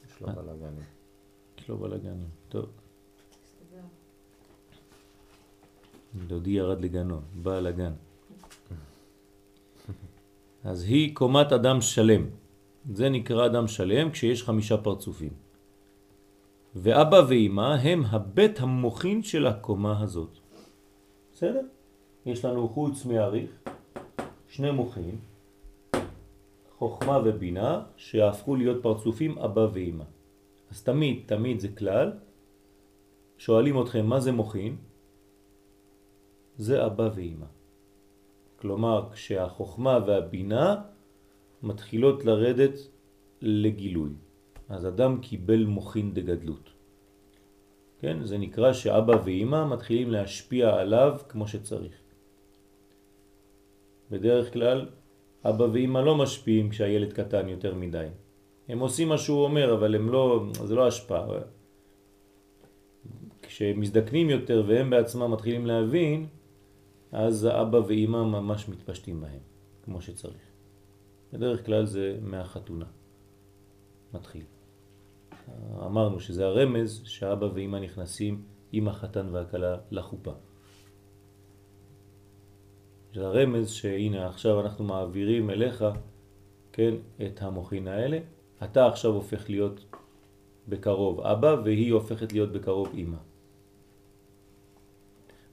יש 0.05 0.21
לו. 0.21 0.27
בלאגנים. 0.27 0.83
יש 1.57 1.69
לו 1.69 1.77
בלגנים. 1.77 2.29
טוב, 2.49 2.65
דודי 6.27 6.51
ירד 6.51 6.81
לגנו, 6.81 7.19
בא 7.35 7.59
לגן. 7.59 7.93
אז 10.63 10.83
היא 10.83 11.15
קומת 11.15 11.51
אדם 11.51 11.81
שלם. 11.81 12.25
זה 12.91 13.09
נקרא 13.09 13.45
אדם 13.45 13.67
שלם 13.67 14.11
כשיש 14.11 14.43
חמישה 14.43 14.77
פרצופים. 14.77 15.33
ואבא 16.75 17.21
ואמא 17.29 17.75
הם 17.81 18.03
הבית 18.05 18.59
המוכין 18.59 19.23
של 19.23 19.47
הקומה 19.47 20.01
הזאת. 20.01 20.37
בסדר? 21.33 21.61
יש 22.25 22.45
לנו 22.45 22.69
חוץ 22.69 23.05
מעריך 23.05 23.49
שני 24.47 24.71
מוחים, 24.71 25.19
חוכמה 26.77 27.19
ובינה, 27.25 27.81
שהפכו 27.97 28.55
להיות 28.55 28.83
פרצופים 28.83 29.37
אבא 29.37 29.67
ואמא. 29.73 30.03
אז 30.71 30.83
תמיד, 30.83 31.23
תמיד 31.25 31.59
זה 31.59 31.67
כלל, 31.67 32.11
שואלים 33.37 33.81
אתכם 33.81 34.05
מה 34.05 34.19
זה 34.19 34.31
מוחין? 34.31 34.75
זה 36.57 36.85
אבא 36.85 37.09
ואמא. 37.15 37.45
כלומר, 38.59 39.09
כשהחוכמה 39.13 39.99
והבינה 40.07 40.75
מתחילות 41.63 42.25
לרדת 42.25 42.75
לגילוי. 43.41 44.09
אז 44.69 44.87
אדם 44.87 45.19
קיבל 45.21 45.65
מוחין 45.65 46.13
דגדלות. 46.13 46.69
כן? 47.99 48.23
זה 48.23 48.37
נקרא 48.37 48.73
שאבא 48.73 49.15
ואמא 49.25 49.67
מתחילים 49.67 50.11
להשפיע 50.11 50.75
עליו 50.75 51.19
כמו 51.29 51.47
שצריך. 51.47 51.93
בדרך 54.11 54.53
כלל 54.53 54.87
אבא 55.45 55.63
ואמא 55.63 55.99
לא 55.99 56.15
משפיעים 56.15 56.69
כשהילד 56.69 57.13
קטן 57.13 57.49
יותר 57.49 57.75
מדי. 57.75 58.07
הם 58.69 58.79
עושים 58.79 59.09
מה 59.09 59.17
שהוא 59.17 59.43
אומר, 59.43 59.73
אבל 59.73 59.95
הם 59.95 60.09
לא, 60.09 60.45
זה 60.63 60.75
לא 60.75 60.87
השפעה. 60.87 61.27
כשהם 63.41 63.79
מזדקנים 63.79 64.29
יותר 64.29 64.63
והם 64.67 64.89
בעצמם 64.89 65.31
מתחילים 65.31 65.65
להבין, 65.65 66.27
אז 67.13 67.45
האבא 67.45 67.77
ואמא 67.77 68.23
ממש 68.23 68.69
מתפשטים 68.69 69.21
בהם, 69.21 69.39
כמו 69.85 70.01
שצריך. 70.01 70.41
בדרך 71.33 71.65
כלל 71.65 71.85
זה 71.85 72.17
מהחתונה. 72.21 72.85
מתחיל. 74.13 74.43
אמרנו 75.85 76.19
שזה 76.19 76.45
הרמז 76.45 77.01
שאבא 77.05 77.45
ואמא 77.53 77.77
נכנסים 77.77 78.43
עם 78.71 78.87
החתן 78.87 79.27
והכלה 79.31 79.77
לחופה. 79.91 80.31
זה 83.13 83.25
הרמז 83.27 83.69
שהנה 83.69 84.27
עכשיו 84.27 84.61
אנחנו 84.61 84.83
מעבירים 84.85 85.49
אליך, 85.49 85.85
כן, 86.71 86.93
את 87.25 87.41
המוחין 87.41 87.87
האלה. 87.87 88.19
אתה 88.63 88.87
עכשיו 88.87 89.11
הופך 89.11 89.49
להיות 89.49 89.85
בקרוב 90.67 91.21
אבא 91.21 91.55
והיא 91.63 91.93
הופכת 91.93 92.33
להיות 92.33 92.51
בקרוב 92.51 92.87
אמא. 92.93 93.17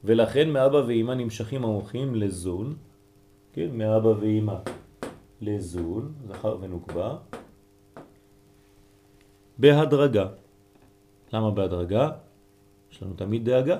ולכן 0.04 0.50
מאבא 0.50 0.76
ואמא 0.86 1.12
נמשכים 1.12 1.64
המוחים 1.64 2.14
לזון, 2.14 2.74
כן, 3.52 3.68
מאבא 3.72 4.08
ואמא 4.20 4.56
לזון, 5.40 6.12
זכר 6.28 6.56
ונוקבה, 6.60 7.16
בהדרגה. 9.58 10.26
למה 11.32 11.50
בהדרגה? 11.50 12.10
יש 12.92 13.02
לנו 13.02 13.14
תמיד 13.14 13.44
דאגה. 13.44 13.78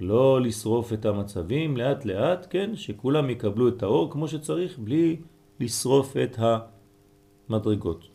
לא 0.00 0.40
לשרוף 0.40 0.92
את 0.92 1.06
המצבים 1.06 1.76
לאט 1.76 2.04
לאט, 2.04 2.46
כן, 2.50 2.76
שכולם 2.76 3.30
יקבלו 3.30 3.68
את 3.68 3.82
האור 3.82 4.10
כמו 4.10 4.28
שצריך, 4.28 4.78
בלי 4.78 5.16
לשרוף 5.60 6.16
את 6.16 6.38
המדרגות. 7.48 8.08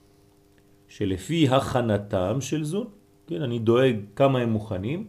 שלפי 0.87 1.49
הכנתם 1.49 2.41
של 2.41 2.63
זון, 2.63 2.87
כן, 3.27 3.41
אני 3.41 3.59
דואג 3.59 3.95
כמה 4.15 4.39
הם 4.39 4.49
מוכנים, 4.49 5.07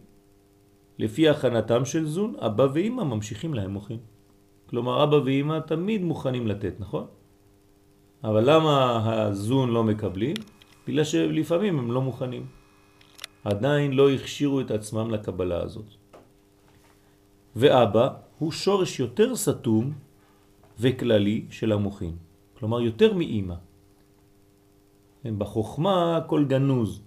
לפי 0.99 1.29
הכנתם 1.29 1.85
של 1.85 2.05
זון, 2.05 2.35
אבא 2.39 2.67
ואמא 2.73 3.03
ממשיכים 3.03 3.53
להם 3.53 3.71
מוכנים. 3.71 3.99
כלומר, 4.69 5.03
אבא 5.03 5.15
ואמא 5.15 5.59
תמיד 5.59 6.01
מוכנים 6.01 6.47
לתת, 6.47 6.79
נכון? 6.79 7.05
אבל 8.23 8.43
למה 8.49 8.75
הזון 9.05 9.69
לא 9.69 9.83
מקבלים? 9.83 10.35
בגלל 10.87 11.03
שלפעמים 11.03 11.79
הם 11.79 11.91
לא 11.91 12.01
מוכנים. 12.01 12.45
עדיין 13.43 13.93
לא 13.93 14.09
הכשירו 14.09 14.61
את 14.61 14.71
עצמם 14.71 15.11
לקבלה 15.11 15.63
הזאת. 15.63 15.89
ואבא 17.55 18.07
הוא 18.39 18.51
שורש 18.51 18.99
יותר 18.99 19.35
סתום 19.35 19.93
וכללי 20.79 21.45
של 21.49 21.71
המוחין. 21.71 22.15
כלומר, 22.59 22.81
יותר 22.81 23.13
מאימא. 23.13 23.55
בחוכמה 25.25 26.17
הכל 26.17 26.45
גנוז. 26.45 27.01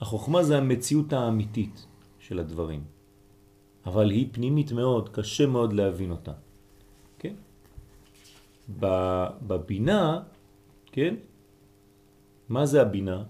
החוכמה 0.00 0.42
זה 0.42 0.58
המציאות 0.58 1.12
האמיתית 1.12 1.86
של 2.26 2.38
הדברים. 2.38 2.84
אבל 3.86 4.10
היא 4.10 4.28
פנימית 4.32 4.72
מאוד, 4.72 5.08
קשה 5.08 5.46
מאוד 5.46 5.72
להבין 5.72 6.10
אותה. 6.10 6.32
כן? 7.18 7.34
בבינה, 9.46 10.22
כן? 10.90 11.14
מה 12.48 12.66
זה 12.66 12.82
הבינה? 12.82 13.24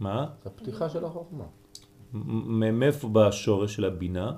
מה? 0.00 0.36
זה 0.42 0.50
הפתיחה 0.50 0.88
של 0.88 1.04
החוכמה. 1.04 1.48
מאיפה 2.12 3.08
בא 3.08 3.26
השורש 3.32 3.76
של 3.80 3.84
הבינה? 3.84 4.36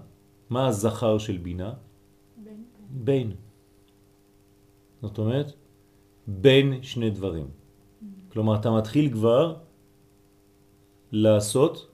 מה 0.51 0.67
הזכר 0.67 1.19
של 1.19 1.39
בינה? 1.39 1.75
בן. 2.39 2.63
בין. 2.91 3.29
זאת 5.03 5.19
אומרת, 5.19 5.49
בין 6.27 6.83
שני 6.83 7.11
דברים. 7.11 7.49
כלומר, 8.31 8.55
אתה 8.63 8.71
מתחיל 8.71 9.13
כבר 9.13 9.57
לעשות. 11.13 11.94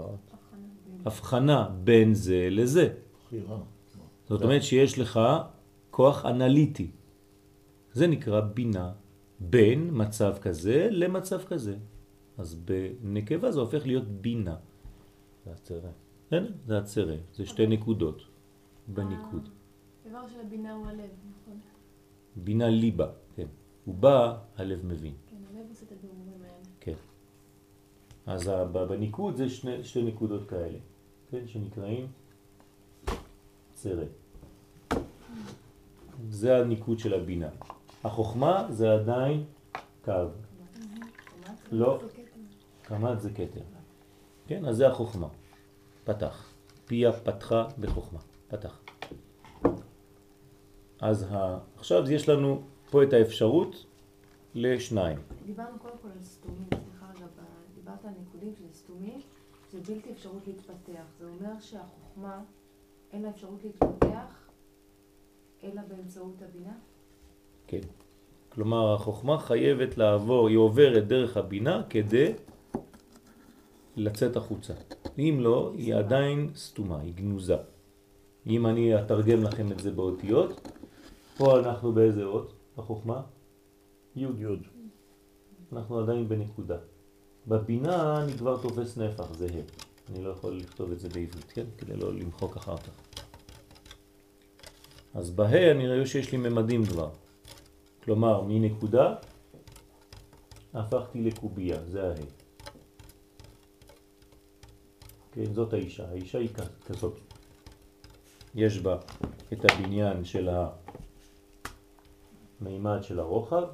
הבחנה 0.00 0.66
בין. 0.86 1.00
הבחנה 1.04 1.68
בין 1.84 2.14
זה 2.14 2.48
לזה. 2.50 2.94
זאת 4.28 4.42
אומרת 4.42 4.62
שיש 4.62 4.98
לך 4.98 5.20
כוח 5.90 6.26
אנליטי. 6.26 6.90
זה 7.92 8.06
נקרא 8.06 8.40
בינה 8.40 8.92
בין 9.40 9.90
מצב 9.92 10.34
כזה 10.40 10.88
למצב 10.90 11.44
כזה. 11.44 11.76
אז 12.38 12.54
בנקבה 12.54 13.52
זה 13.52 13.60
הופך 13.60 13.86
להיות 13.86 14.08
בינה. 14.08 14.56
זה 15.44 15.52
הצרה. 15.52 15.90
כן, 16.30 16.44
זה 16.66 16.78
הצרה, 16.78 17.16
זה 17.32 17.46
שתי 17.46 17.66
נקודות 17.66 18.22
בניקוד. 18.88 19.48
האיבר 20.04 20.28
של 20.28 20.40
הבינה 20.40 20.72
הוא 20.72 20.86
הלב, 20.86 21.10
נכון? 21.42 21.60
בינה 22.36 22.68
ליבה, 22.68 23.10
כן. 23.36 23.46
הוא 23.84 23.94
בא, 23.94 24.38
הלב 24.56 24.86
מבין. 24.86 25.14
כן, 25.30 25.36
הלב 25.50 25.66
עושה 25.68 25.86
את 25.86 25.92
הבירורים 25.92 26.42
האלה. 26.42 26.64
כן. 26.80 26.94
אז 28.26 28.50
בניקוד 28.72 29.36
זה 29.36 29.48
שני, 29.48 29.84
שתי 29.84 30.02
נקודות 30.02 30.48
כאלה, 30.48 30.78
כן, 31.30 31.46
שנקראים 31.46 32.06
צרה. 33.74 34.04
זה 36.30 36.56
הניקוד 36.56 36.98
של 36.98 37.14
הבינה. 37.14 37.48
החוכמה 38.04 38.66
זה 38.70 38.92
עדיין 38.92 39.44
קו. 40.04 40.12
לא. 41.72 42.00
קמ"ט 42.82 43.20
זה 43.20 43.30
כתר. 43.30 43.60
כן, 44.46 44.64
אז 44.64 44.76
זה 44.76 44.88
החוכמה. 44.88 45.28
פתח. 46.04 46.52
פיה 46.86 47.12
פתחה 47.12 47.66
בחוכמה. 47.80 48.20
פתח. 48.48 48.80
אז 51.00 51.26
ה... 51.30 51.58
עכשיו 51.76 52.10
יש 52.10 52.28
לנו 52.28 52.62
פה 52.90 53.02
את 53.02 53.12
האפשרות 53.12 53.86
לשניים. 54.54 55.18
דיברנו 55.46 55.78
קודם 55.78 55.94
כל 56.02 56.08
על 56.08 56.22
סתומים, 56.22 56.68
דיברת 57.94 58.14
על 58.14 58.20
ניקודים 58.24 58.54
שזה 58.54 58.72
סתומים, 58.72 59.20
זה 59.72 59.80
בלתי 59.80 60.12
אפשרות 60.12 60.46
להתפתח. 60.46 61.04
זה 61.18 61.26
אומר 61.26 61.60
שהחוכמה 61.60 62.42
אין 63.12 63.22
לה 63.22 63.30
אפשרות 63.30 63.64
להתפתח 63.64 64.48
אלא 65.62 65.82
באמצעות 65.88 66.42
הבינה? 66.42 66.72
כן. 67.66 67.80
כלומר, 68.48 68.94
החוכמה 68.94 69.38
חייבת 69.38 69.98
לעבור, 69.98 70.48
היא 70.48 70.56
עוברת 70.56 71.06
דרך 71.06 71.36
הבינה 71.36 71.82
כדי 71.90 72.32
לצאת 73.96 74.36
החוצה. 74.36 74.74
אם 75.18 75.38
לא, 75.40 75.72
היא 75.74 75.94
עדיין 75.94 76.50
סתומה, 76.54 77.00
היא 77.00 77.14
גנוזה. 77.14 77.56
אם 78.46 78.66
אני 78.66 79.00
אתרגם 79.00 79.42
לכם 79.42 79.72
את 79.72 79.78
זה 79.78 79.90
באותיות, 79.90 80.68
פה 81.36 81.58
אנחנו 81.58 81.92
באיזה 81.92 82.24
אות? 82.24 82.52
החוכמה? 82.76 83.22
י' 84.16 84.24
י'. 84.24 84.46
אנחנו 85.72 85.98
עדיין 85.98 86.28
בנקודה. 86.28 86.78
בבינה 87.48 88.22
אני 88.22 88.32
כבר 88.32 88.62
תופס 88.62 88.96
נפח, 88.96 89.32
זה 89.32 89.46
ה'. 89.46 90.10
אני 90.12 90.24
לא 90.24 90.30
יכול 90.30 90.56
לכתוב 90.56 90.92
את 90.92 91.00
זה 91.00 91.08
בעברית, 91.08 91.52
כן? 91.52 91.64
כדי 91.78 91.96
לא 91.96 92.14
למחוק 92.14 92.56
אחר 92.56 92.76
כך. 92.76 92.92
אז 95.14 95.30
בה' 95.30 95.70
אני 95.70 95.88
רואה 95.88 96.06
שיש 96.06 96.32
לי 96.32 96.38
ממדים 96.38 96.84
כבר. 96.84 97.10
כלומר, 98.04 98.42
מנקודה 98.42 99.14
הפכתי 100.74 101.22
לקובייה, 101.22 101.84
זה 101.84 102.10
ה'. 102.10 102.14
כן, 105.32 105.54
זאת 105.54 105.72
האישה. 105.72 106.08
האישה 106.08 106.38
היא 106.38 106.48
כזאת. 106.84 107.18
יש 108.54 108.78
בה 108.78 108.98
את 109.52 109.70
הבניין 109.70 110.24
של 110.24 110.48
המימד 112.60 113.02
של 113.02 113.20
הרוחב, 113.20 113.64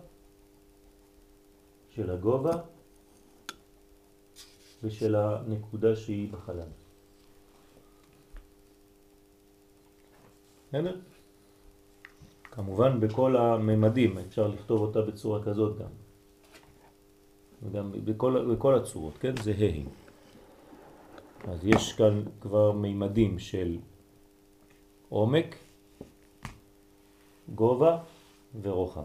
של 1.90 2.10
הגובה 2.10 2.52
ושל 4.82 5.14
הנקודה 5.16 5.96
שהיא 5.96 6.32
בחלל. 6.32 6.68
בסדר? 10.68 11.00
כמובן 12.42 13.00
בכל 13.00 13.36
הממדים, 13.36 14.18
אפשר 14.18 14.48
לכתוב 14.48 14.80
אותה 14.80 15.00
בצורה 15.02 15.42
כזאת 15.42 15.78
גם. 15.78 15.90
וגם 17.62 17.92
בכל, 18.04 18.54
בכל 18.54 18.74
הצורות, 18.74 19.18
כן? 19.18 19.34
זה 19.42 19.52
ה'. 19.52 20.00
אז 21.50 21.64
יש 21.64 21.92
כאן 21.92 22.22
כבר 22.40 22.72
מימדים 22.72 23.38
של 23.38 23.78
עומק, 25.08 25.56
גובה 27.54 27.98
ורוחב. 28.62 29.04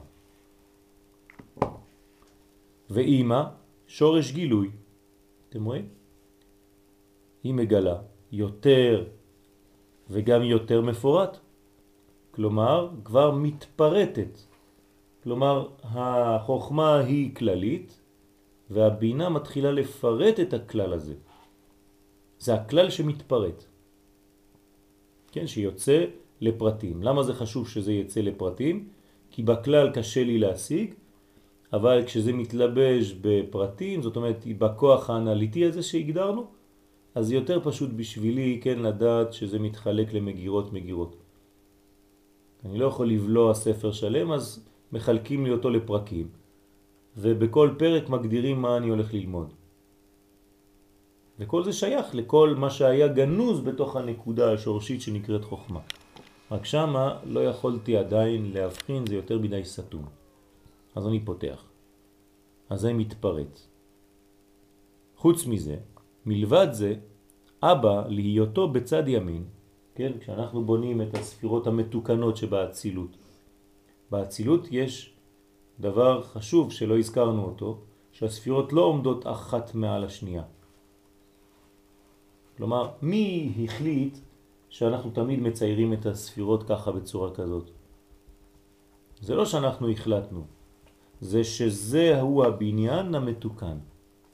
ואימא, 2.89 3.43
שורש 3.87 4.31
גילוי. 4.31 4.69
אתם 5.55 5.65
רואים? 5.65 5.87
היא 7.43 7.53
מגלה 7.53 7.97
יותר 8.31 9.05
וגם 10.09 10.43
יותר 10.43 10.81
מפורט. 10.81 11.37
כלומר, 12.31 12.89
כבר 13.03 13.31
מתפרטת. 13.31 14.39
כלומר, 15.23 15.67
החוכמה 15.83 16.99
היא 16.99 17.35
כללית, 17.35 17.99
והבינה 18.69 19.29
מתחילה 19.29 19.71
לפרט 19.71 20.39
את 20.39 20.53
הכלל 20.53 20.93
הזה. 20.93 21.15
זה 22.39 22.53
הכלל 22.53 22.89
שמתפרט. 22.89 23.65
כן, 25.31 25.47
שיוצא 25.47 26.05
לפרטים. 26.41 27.03
למה 27.03 27.23
זה 27.23 27.33
חשוב 27.33 27.69
שזה 27.69 27.93
יצא 27.93 28.21
לפרטים? 28.21 28.89
כי 29.31 29.43
בכלל 29.43 29.91
קשה 29.91 30.23
לי 30.23 30.37
להשיג, 30.37 30.93
אבל 31.75 32.03
כשזה 32.05 32.33
מתלבש 32.33 33.13
בפרטים, 33.21 34.01
זאת 34.01 34.15
אומרת 34.15 34.45
בכוח 34.57 35.09
האנליטי 35.09 35.65
הזה 35.65 35.83
שהגדרנו, 35.83 36.45
אז 37.15 37.31
יותר 37.31 37.59
פשוט 37.63 37.89
בשבילי 37.95 38.59
כן 38.63 38.79
לדעת 38.79 39.33
שזה 39.33 39.59
מתחלק 39.59 40.13
למגירות 40.13 40.73
מגירות. 40.73 41.15
אני 42.65 42.77
לא 42.77 42.85
יכול 42.85 43.09
לבלוע 43.09 43.53
ספר 43.53 43.91
שלם, 43.91 44.31
אז 44.31 44.65
מחלקים 44.91 45.45
לי 45.45 45.51
אותו 45.51 45.69
לפרקים, 45.69 46.27
ובכל 47.17 47.69
פרק 47.77 48.09
מגדירים 48.09 48.61
מה 48.61 48.77
אני 48.77 48.89
הולך 48.89 49.13
ללמוד. 49.13 49.53
וכל 51.39 51.63
זה 51.63 51.73
שייך 51.73 52.15
לכל 52.15 52.55
מה 52.57 52.69
שהיה 52.69 53.07
גנוז 53.07 53.61
בתוך 53.61 53.95
הנקודה 53.95 54.53
השורשית 54.53 55.01
שנקראת 55.01 55.43
חוכמה. 55.43 55.79
רק 56.51 56.65
שמה 56.65 57.19
לא 57.25 57.39
יכולתי 57.39 57.97
עדיין 57.97 58.51
להבחין, 58.53 59.07
זה 59.07 59.15
יותר 59.15 59.39
מדי 59.39 59.61
סתום. 59.63 60.24
אז 60.95 61.07
אני 61.07 61.25
פותח. 61.25 61.65
אז 62.69 62.79
זה 62.79 62.93
מתפרט. 62.93 63.59
חוץ 65.15 65.45
מזה, 65.45 65.77
מלבד 66.25 66.67
זה, 66.71 66.95
אבא 67.63 68.07
להיותו 68.07 68.69
בצד 68.69 69.07
ימין, 69.07 69.45
כן, 69.95 70.11
כשאנחנו 70.19 70.65
בונים 70.65 71.01
את 71.01 71.13
הספירות 71.13 71.67
המתוקנות 71.67 72.37
שבאצילות. 72.37 73.17
באצילות 74.11 74.67
יש 74.71 75.13
דבר 75.79 76.23
חשוב 76.23 76.71
שלא 76.71 76.97
הזכרנו 76.97 77.45
אותו, 77.45 77.79
שהספירות 78.11 78.73
לא 78.73 78.81
עומדות 78.81 79.27
אחת 79.27 79.75
מעל 79.75 80.03
השנייה. 80.03 80.43
כלומר, 82.57 82.91
מי 83.01 83.53
החליט 83.63 84.17
שאנחנו 84.69 85.11
תמיד 85.11 85.39
מציירים 85.39 85.93
את 85.93 86.05
הספירות 86.05 86.63
ככה 86.63 86.91
בצורה 86.91 87.35
כזאת? 87.35 87.71
זה 89.21 89.35
לא 89.35 89.45
שאנחנו 89.45 89.89
החלטנו, 89.89 90.43
זה 91.21 91.41
הוא 92.21 92.45
הבניין 92.45 93.15
המתוקן. 93.15 93.77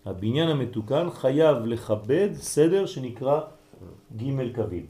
הבניין 0.06 0.50
המתוקן 0.50 1.10
חייב 1.10 1.66
לכבד 1.66 2.30
סדר 2.34 2.86
שנקרא 2.86 3.42
ג' 4.18 4.56
קווים. 4.56 4.86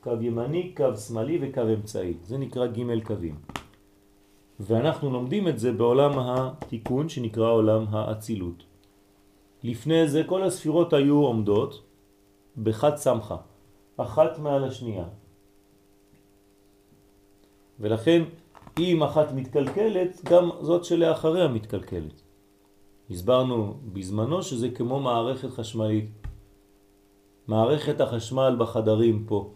קו 0.00 0.12
ימני, 0.20 0.74
קו 0.76 0.96
שמאלי 0.96 1.38
וקו 1.42 1.62
אמצעי. 1.74 2.14
זה 2.22 2.38
נקרא 2.38 2.66
ג' 2.66 3.02
קווים. 3.04 3.34
ואנחנו 4.60 5.10
לומדים 5.10 5.48
את 5.48 5.58
זה 5.58 5.72
בעולם 5.72 6.18
התיקון 6.18 7.08
שנקרא 7.08 7.50
עולם 7.50 7.84
האצילות. 7.90 8.62
לפני 9.62 10.08
זה 10.08 10.22
כל 10.26 10.42
הספירות 10.42 10.92
היו 10.92 11.16
עומדות 11.16 11.82
בחד 12.62 12.96
סמכה, 12.96 13.36
אחת 13.96 14.38
מעל 14.38 14.64
השנייה. 14.64 15.04
ולכן 17.80 18.22
אם 18.78 19.02
אחת 19.02 19.32
מתקלקלת, 19.32 20.20
גם 20.24 20.50
זאת 20.60 20.84
שלאחריה 20.84 21.48
מתקלקלת. 21.48 22.22
הסברנו 23.10 23.74
בזמנו 23.92 24.42
שזה 24.42 24.70
כמו 24.70 25.00
מערכת 25.00 25.50
חשמלית. 25.50 26.10
מערכת 27.48 28.00
החשמל 28.00 28.56
בחדרים 28.58 29.24
פה. 29.28 29.50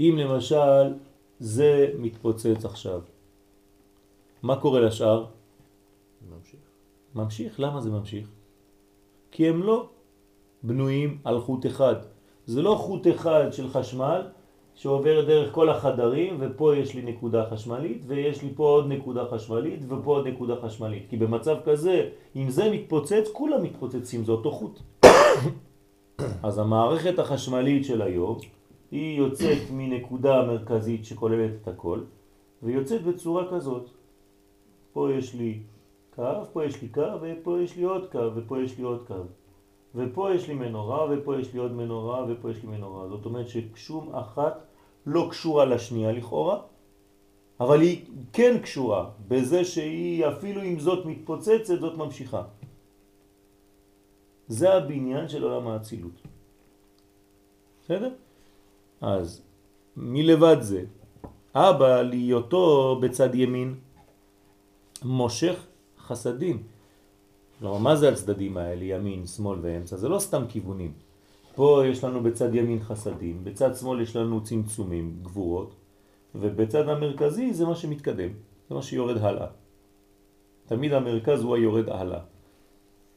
אם 0.00 0.16
למשל 0.18 0.94
זה 1.38 1.92
מתפוצץ 1.98 2.64
עכשיו, 2.64 3.00
מה 4.42 4.60
קורה 4.60 4.80
לשאר? 4.80 5.26
ממשיך. 6.30 6.60
ממשיך. 7.14 7.60
למה 7.60 7.80
זה 7.80 7.90
ממשיך? 7.90 8.28
כי 9.30 9.48
הם 9.48 9.62
לא 9.62 9.88
בנויים 10.62 11.18
על 11.24 11.40
חוט 11.40 11.66
אחד. 11.66 11.94
זה 12.46 12.62
לא 12.62 12.74
חוט 12.74 13.06
אחד 13.06 13.52
של 13.52 13.68
חשמל 13.68 14.22
שעובר 14.78 15.24
דרך 15.26 15.54
כל 15.54 15.68
החדרים 15.68 16.36
ופה 16.40 16.76
יש 16.76 16.94
לי 16.94 17.02
נקודה 17.02 17.50
חשמלית 17.50 18.02
ויש 18.06 18.42
לי 18.42 18.50
פה 18.54 18.64
עוד 18.64 18.86
נקודה 18.88 19.24
חשמלית 19.30 19.80
ופה 19.88 20.16
עוד 20.16 20.26
נקודה 20.26 20.54
חשמלית. 20.62 21.06
כי 21.10 21.16
במצב 21.16 21.56
כזה, 21.64 22.08
אם 22.36 22.50
זה 22.50 22.70
מתפוצץ, 22.70 23.28
כולם 23.32 23.62
מתפוצצים, 23.62 24.24
זה 24.24 24.32
אותו 24.32 24.50
חוט. 24.52 24.80
אז 26.42 26.58
המערכת 26.58 27.18
החשמלית 27.18 27.84
של 27.84 28.02
היום 28.02 28.38
היא 28.90 29.18
יוצאת 29.18 29.58
מנקודה 29.72 30.42
מרכזית 30.46 31.04
שכוללת 31.04 31.50
את 31.62 31.68
הכל 31.68 32.00
ויוצאת 32.62 33.02
בצורה 33.02 33.50
כזאת. 33.50 33.90
פה 34.92 35.12
יש 35.12 35.34
לי 35.34 35.58
קו, 36.14 36.44
פה 36.52 36.64
יש 36.64 36.82
לי 36.82 36.88
קו 36.88 37.12
ופה 37.22 37.60
יש 37.60 37.76
לי 37.76 37.82
עוד 37.82 38.06
קו 38.12 38.30
ופה 38.34 38.62
יש 38.62 38.78
לי 38.78 38.84
עוד 38.84 39.02
קו. 39.06 39.14
ופה 39.94 40.34
יש 40.34 40.48
לי 40.48 40.54
מנורה, 40.54 41.06
ופה 41.10 41.40
יש 41.40 41.52
לי 41.52 41.58
עוד 41.58 41.72
מנורה, 41.72 42.24
ופה 42.28 42.50
יש 42.50 42.62
לי 42.62 42.68
מנורה. 42.68 43.08
זאת 43.08 43.24
אומרת 43.24 43.46
ששום 43.48 44.14
אחת 44.14 44.67
לא 45.08 45.28
קשורה 45.30 45.64
לשנייה 45.64 46.12
לכאורה, 46.12 46.60
אבל 47.60 47.80
היא 47.80 48.04
כן 48.32 48.58
קשורה 48.62 49.10
בזה 49.28 49.64
שהיא 49.64 50.26
אפילו 50.26 50.62
אם 50.62 50.80
זאת 50.80 51.06
מתפוצצת, 51.06 51.80
זאת 51.80 51.96
ממשיכה. 51.96 52.42
זה 54.48 54.74
הבניין 54.74 55.28
של 55.28 55.42
עולם 55.42 55.68
האצילות. 55.68 56.16
בסדר? 57.84 58.12
אז 59.00 59.42
מלבד 59.96 60.56
זה, 60.60 60.84
אבא 61.54 62.02
להיותו 62.02 62.98
בצד 63.02 63.34
ימין 63.34 63.74
מושך 65.04 65.66
חסדים. 65.98 66.62
כלומר, 67.58 67.78
מה 67.78 67.96
זה 67.96 68.08
הצדדים 68.08 68.56
האלה, 68.56 68.84
ימין, 68.84 69.26
שמאל 69.26 69.58
ואמצע? 69.62 69.96
זה 69.96 70.08
לא 70.08 70.18
סתם 70.18 70.44
כיוונים. 70.48 71.07
פה 71.58 71.82
יש 71.86 72.04
לנו 72.04 72.22
בצד 72.22 72.54
ימין 72.54 72.80
חסדים, 72.80 73.44
בצד 73.44 73.74
שמאל 73.74 74.00
יש 74.00 74.16
לנו 74.16 74.44
צמצומים, 74.44 75.18
גבורות, 75.22 75.74
ובצד 76.34 76.88
המרכזי 76.88 77.52
זה 77.54 77.66
מה 77.66 77.74
שמתקדם, 77.74 78.30
זה 78.68 78.74
מה 78.74 78.82
שיורד 78.82 79.16
הלאה. 79.18 79.46
תמיד 80.66 80.92
המרכז 80.92 81.42
הוא 81.42 81.54
היורד 81.54 81.88
הלאה. 81.88 82.20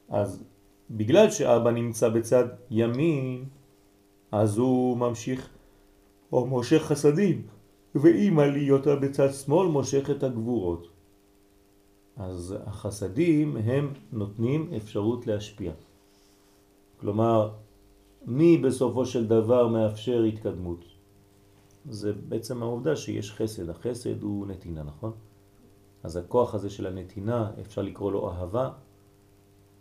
אז 0.09 0.43
בגלל 0.89 1.31
שאבא 1.31 1.71
נמצא 1.71 2.09
בצד 2.09 2.45
ימין, 2.71 3.45
אז 4.31 4.57
הוא 4.57 4.97
ממשיך 4.97 5.49
או 6.33 6.45
מושך 6.45 6.81
חסדים, 6.81 7.47
ואמא 7.95 8.41
להיותה 8.41 8.95
בצד 8.95 9.33
שמאל 9.33 9.67
מושך 9.67 10.09
את 10.09 10.23
הגבורות. 10.23 10.87
אז 12.17 12.55
החסדים 12.65 13.57
הם 13.57 13.93
נותנים 14.11 14.73
אפשרות 14.77 15.27
להשפיע. 15.27 15.71
כלומר, 16.97 17.60
מי 18.25 18.57
בסופו 18.57 19.05
של 19.05 19.27
דבר 19.27 19.67
מאפשר 19.67 20.23
התקדמות? 20.23 20.85
זה 21.89 22.13
בעצם 22.13 22.63
העובדה 22.63 22.95
שיש 22.95 23.31
חסד. 23.31 23.69
החסד 23.69 24.21
הוא 24.21 24.47
נתינה, 24.47 24.83
נכון? 24.83 25.11
אז 26.03 26.17
הכוח 26.17 26.55
הזה 26.55 26.69
של 26.69 26.87
הנתינה, 26.87 27.51
אפשר 27.61 27.81
לקרוא 27.81 28.11
לו 28.11 28.31
אהבה, 28.31 28.69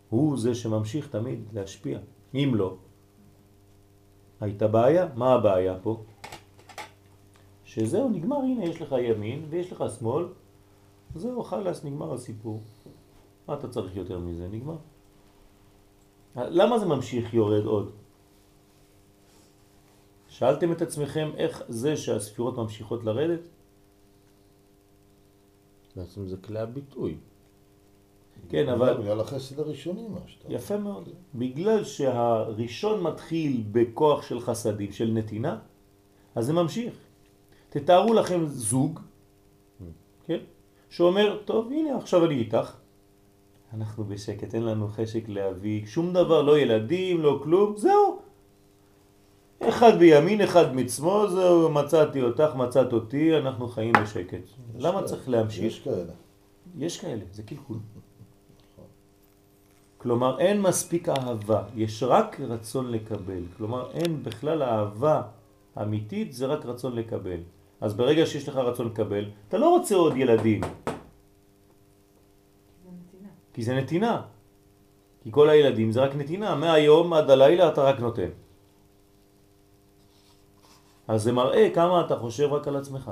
הוא 0.09 0.37
זה 0.37 0.55
שממשיך 0.55 1.07
תמיד 1.07 1.39
להשפיע. 1.53 1.99
אם 2.33 2.51
לא, 2.55 2.77
הייתה 4.41 4.67
בעיה. 4.67 5.07
מה 5.15 5.33
הבעיה 5.33 5.79
פה? 5.83 6.03
שזהו, 7.63 8.09
נגמר, 8.09 8.37
הנה 8.37 8.65
יש 8.65 8.81
לך 8.81 8.95
ימין 8.99 9.45
ויש 9.49 9.71
לך 9.71 9.83
שמאל, 9.99 10.25
זהו, 11.15 11.43
חלס, 11.43 11.85
נגמר 11.85 12.13
הסיפור. 12.13 12.61
מה 13.47 13.53
אתה 13.53 13.67
צריך 13.67 13.95
יותר 13.95 14.19
מזה? 14.19 14.47
נגמר. 14.51 14.77
למה 16.35 16.79
זה 16.79 16.85
ממשיך 16.85 17.33
יורד 17.33 17.65
עוד? 17.65 17.91
שאלתם 20.41 20.71
את 20.71 20.81
עצמכם 20.81 21.31
איך 21.37 21.63
זה 21.67 21.97
שהספירות 21.97 22.57
ממשיכות 22.57 23.03
לרדת? 23.03 23.47
בעצם 25.95 26.27
זה 26.27 26.37
כלי 26.37 26.59
הביטוי. 26.59 27.17
כן, 28.49 28.69
אבל... 28.69 28.97
בגלל 28.97 29.19
החסד 29.19 29.59
הראשוני 29.59 30.07
מה 30.07 30.19
שאתה... 30.27 30.53
יפה 30.53 30.77
מאוד. 30.77 31.09
בגלל 31.35 31.83
שהראשון 31.83 33.03
מתחיל 33.03 33.63
בכוח 33.71 34.21
של 34.21 34.39
חסדים, 34.39 34.91
של 34.91 35.11
נתינה, 35.13 35.59
אז 36.35 36.45
זה 36.45 36.53
ממשיך. 36.53 36.93
תתארו 37.69 38.13
לכם 38.13 38.45
זוג, 38.45 38.99
כן? 40.25 40.39
שאומר, 40.89 41.37
טוב, 41.45 41.71
הנה, 41.71 41.97
עכשיו 41.97 42.25
אני 42.25 42.35
איתך. 42.35 42.75
אנחנו 43.73 44.03
בשקט, 44.03 44.55
אין 44.55 44.63
לנו 44.63 44.87
חשק 44.87 45.29
להביא 45.29 45.85
שום 45.85 46.13
דבר, 46.13 46.41
לא 46.41 46.59
ילדים, 46.59 47.21
לא 47.21 47.39
כלום, 47.43 47.77
זהו. 47.77 48.30
אחד 49.69 49.99
בימין, 49.99 50.41
אחד 50.41 50.75
מצמו, 50.75 51.25
זהו, 51.29 51.69
מצאתי 51.69 52.21
אותך, 52.21 52.55
מצאת 52.55 52.93
אותי, 52.93 53.37
אנחנו 53.37 53.67
חיים 53.67 53.93
בשקט. 54.03 54.37
למה 54.77 54.93
כאלה. 54.97 55.07
צריך 55.07 55.29
להמשיך? 55.29 55.63
יש 55.63 55.79
כאלה. 55.79 56.13
יש 56.77 56.99
כאלה, 56.99 57.21
זה 57.31 57.43
קלקול. 57.43 57.77
כלומר, 59.97 60.39
אין 60.39 60.61
מספיק 60.61 61.09
אהבה, 61.09 61.63
יש 61.75 62.03
רק 62.03 62.39
רצון 62.39 62.91
לקבל. 62.91 63.43
כלומר, 63.57 63.91
אין 63.91 64.23
בכלל 64.23 64.63
אהבה 64.63 65.21
אמיתית, 65.81 66.33
זה 66.33 66.45
רק 66.45 66.65
רצון 66.65 66.95
לקבל. 66.95 67.39
אז 67.81 67.93
ברגע 67.93 68.25
שיש 68.25 68.49
לך 68.49 68.55
רצון 68.55 68.87
לקבל, 68.87 69.25
אתה 69.47 69.57
לא 69.57 69.69
רוצה 69.69 69.95
עוד 69.95 70.17
ילדים, 70.17 70.61
זה 70.61 70.69
נתינה. 72.89 73.29
כי 73.53 73.63
זה 73.63 73.75
נתינה. 73.75 74.21
כי 75.23 75.29
כל 75.31 75.49
הילדים 75.49 75.91
זה 75.91 76.01
רק 76.01 76.15
נתינה, 76.15 76.55
מהיום 76.55 77.13
עד 77.13 77.29
הלילה 77.29 77.69
אתה 77.69 77.81
רק 77.83 77.99
נותן. 77.99 78.29
אז 81.11 81.23
זה 81.23 81.31
מראה 81.31 81.69
כמה 81.73 82.05
אתה 82.05 82.15
חושב 82.15 82.53
רק 82.53 82.67
על 82.67 82.75
עצמך. 82.75 83.11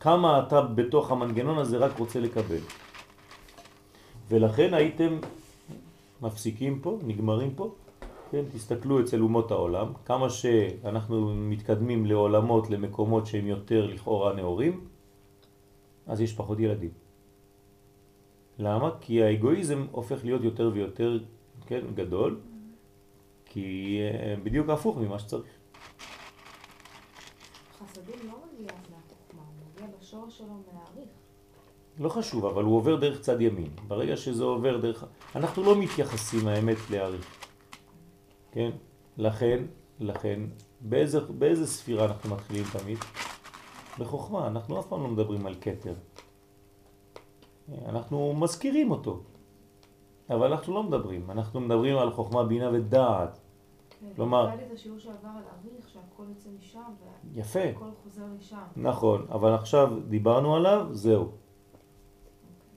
כמה 0.00 0.42
אתה 0.46 0.62
בתוך 0.62 1.10
המנגנון 1.10 1.58
הזה 1.58 1.78
רק 1.78 1.98
רוצה 1.98 2.20
לקבל. 2.20 2.58
ולכן 4.28 4.74
הייתם 4.74 5.18
מפסיקים 6.22 6.80
פה, 6.80 6.98
נגמרים 7.02 7.54
פה, 7.54 7.74
כן, 8.30 8.42
תסתכלו 8.52 9.00
אצל 9.00 9.20
אומות 9.20 9.50
העולם, 9.50 9.92
כמה 10.04 10.30
שאנחנו 10.30 11.34
מתקדמים 11.34 12.06
לעולמות, 12.06 12.70
למקומות 12.70 13.26
שהם 13.26 13.46
יותר 13.46 13.86
לכאורה 13.86 14.32
נאורים, 14.32 14.84
אז 16.06 16.20
יש 16.20 16.34
פחות 16.34 16.58
ילדים. 16.60 16.90
למה? 18.58 18.90
כי 19.00 19.22
האגואיזם 19.22 19.86
הופך 19.90 20.24
להיות 20.24 20.42
יותר 20.42 20.70
ויותר 20.74 21.18
כן, 21.66 21.80
גדול, 21.94 22.40
כי 23.44 23.98
אה, 24.00 24.34
בדיוק 24.42 24.68
הפוך 24.68 24.96
ממה 24.96 25.18
שצריך. 25.18 25.56
חסדים 27.78 28.14
לא 28.26 28.32
מגיע 28.52 28.72
מהחוכמה, 28.90 29.42
הוא 29.42 29.88
בשורש 30.26 30.38
שלו 30.38 30.46
מהעריך. 30.72 31.08
לא 31.98 32.08
חשוב, 32.08 32.44
אבל 32.46 32.64
הוא 32.64 32.76
עובר 32.76 32.96
דרך 32.96 33.20
צד 33.20 33.40
ימין. 33.40 33.70
ברגע 33.88 34.16
שזה 34.16 34.44
עובר 34.44 34.76
דרך... 34.76 35.04
אנחנו 35.36 35.62
לא 35.62 35.78
מתייחסים 35.78 36.48
האמת 36.48 36.76
להעריך. 36.90 37.46
כן? 38.52 38.70
לכן, 39.16 39.64
לכן, 40.00 40.40
באיזה, 40.80 41.20
באיזה 41.20 41.66
ספירה 41.66 42.04
אנחנו 42.04 42.34
מתחילים 42.34 42.64
תמיד? 42.72 42.98
בחוכמה. 43.98 44.46
אנחנו 44.46 44.80
אף 44.80 44.86
פעם 44.86 45.02
לא 45.02 45.08
מדברים 45.08 45.46
על 45.46 45.54
קטר. 45.54 45.94
אנחנו 47.86 48.34
מזכירים 48.34 48.90
אותו. 48.90 49.22
אבל 50.30 50.52
אנחנו 50.52 50.74
לא 50.74 50.82
מדברים. 50.82 51.30
אנחנו 51.30 51.60
מדברים 51.60 51.98
על 51.98 52.12
חוכמה, 52.12 52.44
בינה 52.44 52.70
ודעת. 52.72 53.40
כן, 54.00 54.06
כלומר- 54.16 54.46
היה 54.46 54.56
לי 54.56 54.62
את 54.66 54.72
השיעור 54.72 54.98
שעבר 54.98 55.28
על 55.28 55.42
עריך, 55.52 55.88
שהכל 55.88 56.22
יוצא 56.28 56.48
משם, 56.58 56.80
יפה. 57.34 57.58
והכל 57.60 57.84
חוזר 58.02 58.22
לשם. 58.38 58.56
נכון, 58.76 59.26
אבל 59.30 59.54
עכשיו 59.54 59.92
דיברנו 60.08 60.56
עליו, 60.56 60.86
זהו. 60.92 61.30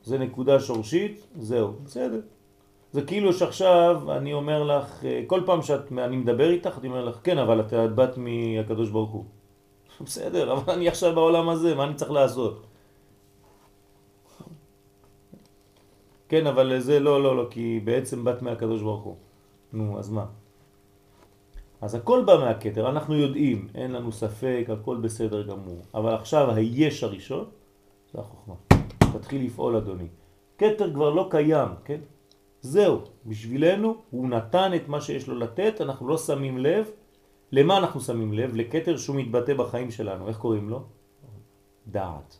זה 0.03 0.17
נקודה 0.17 0.59
שורשית, 0.59 1.27
זהו, 1.35 1.73
בסדר. 1.83 2.21
זה 2.91 3.01
כאילו 3.01 3.33
שעכשיו 3.33 4.11
אני 4.17 4.33
אומר 4.33 4.63
לך, 4.63 5.05
אה, 5.05 5.23
כל 5.27 5.41
פעם 5.45 5.61
שאני 5.61 6.17
מדבר 6.17 6.49
איתך, 6.49 6.77
אני 6.79 6.87
אומר 6.87 7.05
לך, 7.05 7.19
כן, 7.23 7.37
אבל 7.37 7.59
את 7.59 7.73
את 7.73 7.95
באת 7.95 8.17
מהקדוש 8.17 8.89
ברוך 8.89 9.11
הוא. 9.11 9.25
בסדר, 10.05 10.53
אבל 10.53 10.73
אני 10.73 10.87
עכשיו 10.87 11.15
בעולם 11.15 11.49
הזה, 11.49 11.75
מה 11.75 11.83
אני 11.83 11.93
צריך 11.95 12.11
לעשות? 12.11 12.65
כן, 16.29 16.47
אבל 16.47 16.79
זה 16.79 16.99
לא, 16.99 17.23
לא, 17.23 17.37
לא, 17.37 17.47
כי 17.49 17.79
בעצם 17.83 18.23
באת 18.23 18.41
מהקדוש 18.41 18.81
ברוך 18.81 19.03
הוא. 19.03 19.15
נו, 19.73 19.99
אז 19.99 20.09
מה? 20.09 20.25
אז 21.81 21.95
הכל 21.95 22.23
בא 22.25 22.37
מהכתר, 22.37 22.89
אנחנו 22.89 23.15
יודעים, 23.15 23.67
אין 23.75 23.91
לנו 23.91 24.11
ספק, 24.11 24.65
הכל 24.69 24.97
בסדר 24.97 25.47
גמור. 25.47 25.81
אבל 25.93 26.13
עכשיו 26.13 26.51
היש 26.51 27.03
הראשון, 27.03 27.45
זה 28.13 28.19
החוכמה. 28.19 28.55
תתחיל 29.13 29.45
לפעול 29.45 29.75
אדוני. 29.75 30.07
כתר 30.57 30.93
כבר 30.93 31.09
לא 31.09 31.27
קיים, 31.31 31.69
כן? 31.85 31.99
זהו, 32.61 33.01
בשבילנו 33.25 33.95
הוא 34.09 34.29
נתן 34.29 34.71
את 34.75 34.87
מה 34.87 35.01
שיש 35.01 35.27
לו 35.27 35.39
לתת, 35.39 35.81
אנחנו 35.81 36.07
לא 36.07 36.17
שמים 36.17 36.57
לב. 36.57 36.89
למה 37.51 37.77
אנחנו 37.77 38.01
שמים 38.01 38.33
לב? 38.33 38.55
לכתר 38.55 38.97
שהוא 38.97 39.15
מתבטא 39.15 39.53
בחיים 39.53 39.91
שלנו, 39.91 40.27
איך 40.27 40.37
קוראים 40.37 40.69
לו? 40.69 40.83
דעת. 41.87 42.39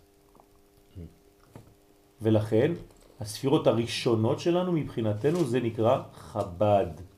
ולכן 2.21 2.71
הספירות 3.19 3.67
הראשונות 3.67 4.39
שלנו 4.39 4.71
מבחינתנו 4.71 5.43
זה 5.43 5.59
נקרא 5.59 6.01
חב"ד. 6.13 7.08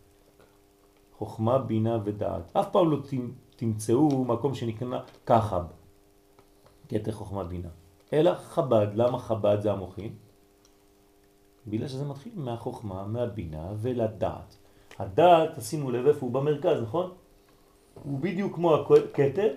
חוכמה, 1.22 1.58
בינה 1.58 1.98
ודעת. 2.04 2.56
אף 2.58 2.70
פעם 2.72 2.92
לא 2.92 2.98
תמ- 3.10 3.32
תמצאו 3.56 4.26
מקום 4.26 4.56
שנקרא 4.56 5.00
כחב, 5.26 5.64
כתר 6.90 7.12
חוכמה 7.12 7.44
בינה. 7.44 7.70
אלא 8.14 8.36
חב"ד. 8.36 8.88
למה 8.96 9.20
חב"ד 9.20 9.58
זה 9.62 9.72
המוחים? 9.72 10.16
בגלל 11.68 11.88
שזה 11.88 12.06
מתחיל 12.06 12.32
מהחוכמה, 12.36 13.06
מהבינה 13.08 13.68
ולדעת. 13.78 14.58
הדעת, 15.00 15.50
תשימו 15.60 15.92
לב 15.92 16.08
איפה 16.08 16.26
הוא 16.26 16.34
במרכז, 16.34 16.82
נכון? 16.82 17.12
הוא 18.04 18.20
בדיוק 18.20 18.56
כמו 18.56 18.76
הכתר, 18.76 19.54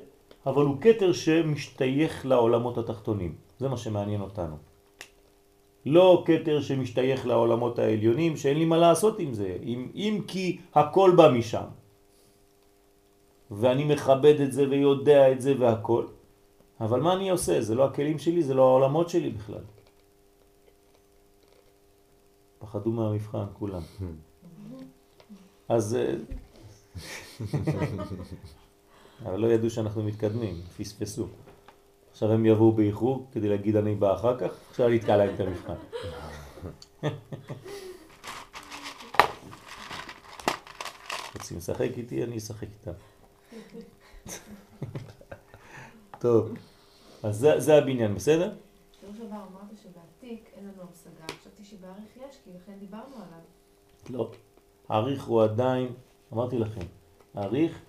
אבל 0.47 0.65
הוא 0.65 0.77
כתר 0.81 1.12
שמשתייך 1.12 2.27
לעולמות 2.27 2.79
התחתונים. 2.79 3.35
זה 3.59 3.69
מה 3.69 3.77
שמעניין 3.77 4.21
אותנו. 4.21 4.57
לא 5.87 6.24
כתר 6.26 6.61
שמשתייך 6.61 7.26
לעולמות 7.26 7.78
העליונים, 7.78 8.37
שאין 8.37 8.59
לי 8.59 8.64
מה 8.64 8.76
לעשות 8.76 9.18
עם 9.18 9.35
זה, 9.35 9.57
אם, 9.62 9.89
אם 9.95 10.20
כי 10.26 10.59
הכל 10.74 11.12
בא 11.16 11.30
משם. 11.30 11.68
ואני 13.51 13.85
מכבד 13.85 14.41
את 14.41 14.53
זה 14.53 14.68
ויודע 14.68 15.32
את 15.32 15.41
זה 15.41 15.55
והכל, 15.59 16.07
אבל 16.80 17.01
מה 17.01 17.12
אני 17.14 17.30
עושה? 17.30 17.62
זה 17.62 17.74
לא 17.74 17.85
הכלים 17.85 18.18
שלי, 18.18 18.43
זה 18.43 18.55
לא 18.55 18.62
העולמות 18.62 19.09
שלי 19.09 19.30
בכלל. 19.30 19.64
פחדו 22.59 22.91
מהמבחן 22.91 23.45
כולם. 23.53 23.82
אז... 25.68 25.95
אה, 25.95 26.14
אבל 29.26 29.41
לא 29.41 29.47
ידעו 29.47 29.70
שאנחנו 29.70 30.03
מתקדמים, 30.03 30.55
פספסו. 30.76 31.26
עכשיו 32.15 32.33
הם 32.33 32.47
יבואו 32.47 32.73
באיחור 32.73 33.27
כדי 33.33 33.49
להגיד 33.49 33.77
אני 33.77 33.95
בא 33.95 34.15
אחר 34.15 34.39
כך, 34.39 34.51
עכשיו 34.71 34.87
אני 34.87 34.97
אתקע 34.97 35.17
להם 35.17 35.35
את 35.35 35.41
המבחן. 35.41 35.75
רוצים 41.35 41.57
לשחק 41.57 41.91
איתי, 41.97 42.25
אני 42.25 42.39
אשחק 42.39 42.67
איתם. 42.81 42.93
טוב, 46.19 46.55
אז 47.23 47.37
זה, 47.37 47.61
זה 47.61 47.75
הבניין, 47.75 48.15
בסדר? 48.15 48.53
בשבוע 48.53 49.15
שעבר 49.19 49.37
אמרת 49.37 49.79
שבעתיק 49.83 50.51
אין 50.57 50.65
לנו 50.65 50.83
המשגה, 50.83 51.25
חשבתי 51.41 51.65
שבעריך 51.65 52.17
יש, 52.17 52.37
כי 52.45 52.51
לכן 52.57 52.73
דיברנו 52.81 53.15
עליו. 53.17 53.41
לא. 54.11 54.31
העריך 54.89 55.25
הוא 55.25 55.43
עדיין, 55.43 55.89
אמרתי 56.33 56.59
לכם, 56.59 56.87
העריך, 57.35 57.81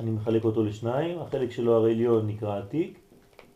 אני 0.00 0.10
מחלק 0.10 0.44
אותו 0.44 0.64
לשניים, 0.64 1.18
החלק 1.18 1.50
שלו 1.50 1.86
העליון 1.86 2.26
נקרא 2.26 2.58
עתיק, 2.58 2.98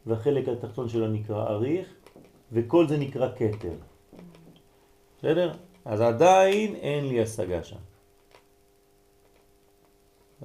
והחלק 0.06 0.48
התחתון 0.48 0.88
שלו 0.88 1.08
נקרא 1.08 1.48
עריך, 1.48 1.88
וכל 2.52 2.88
זה 2.88 2.96
נקרא 2.96 3.28
כתר. 3.36 3.74
בסדר? 5.18 5.52
אז 5.84 6.00
עדיין 6.00 6.74
אין 6.74 7.08
לי 7.08 7.22
השגה 7.22 7.62
שם. 7.62 7.76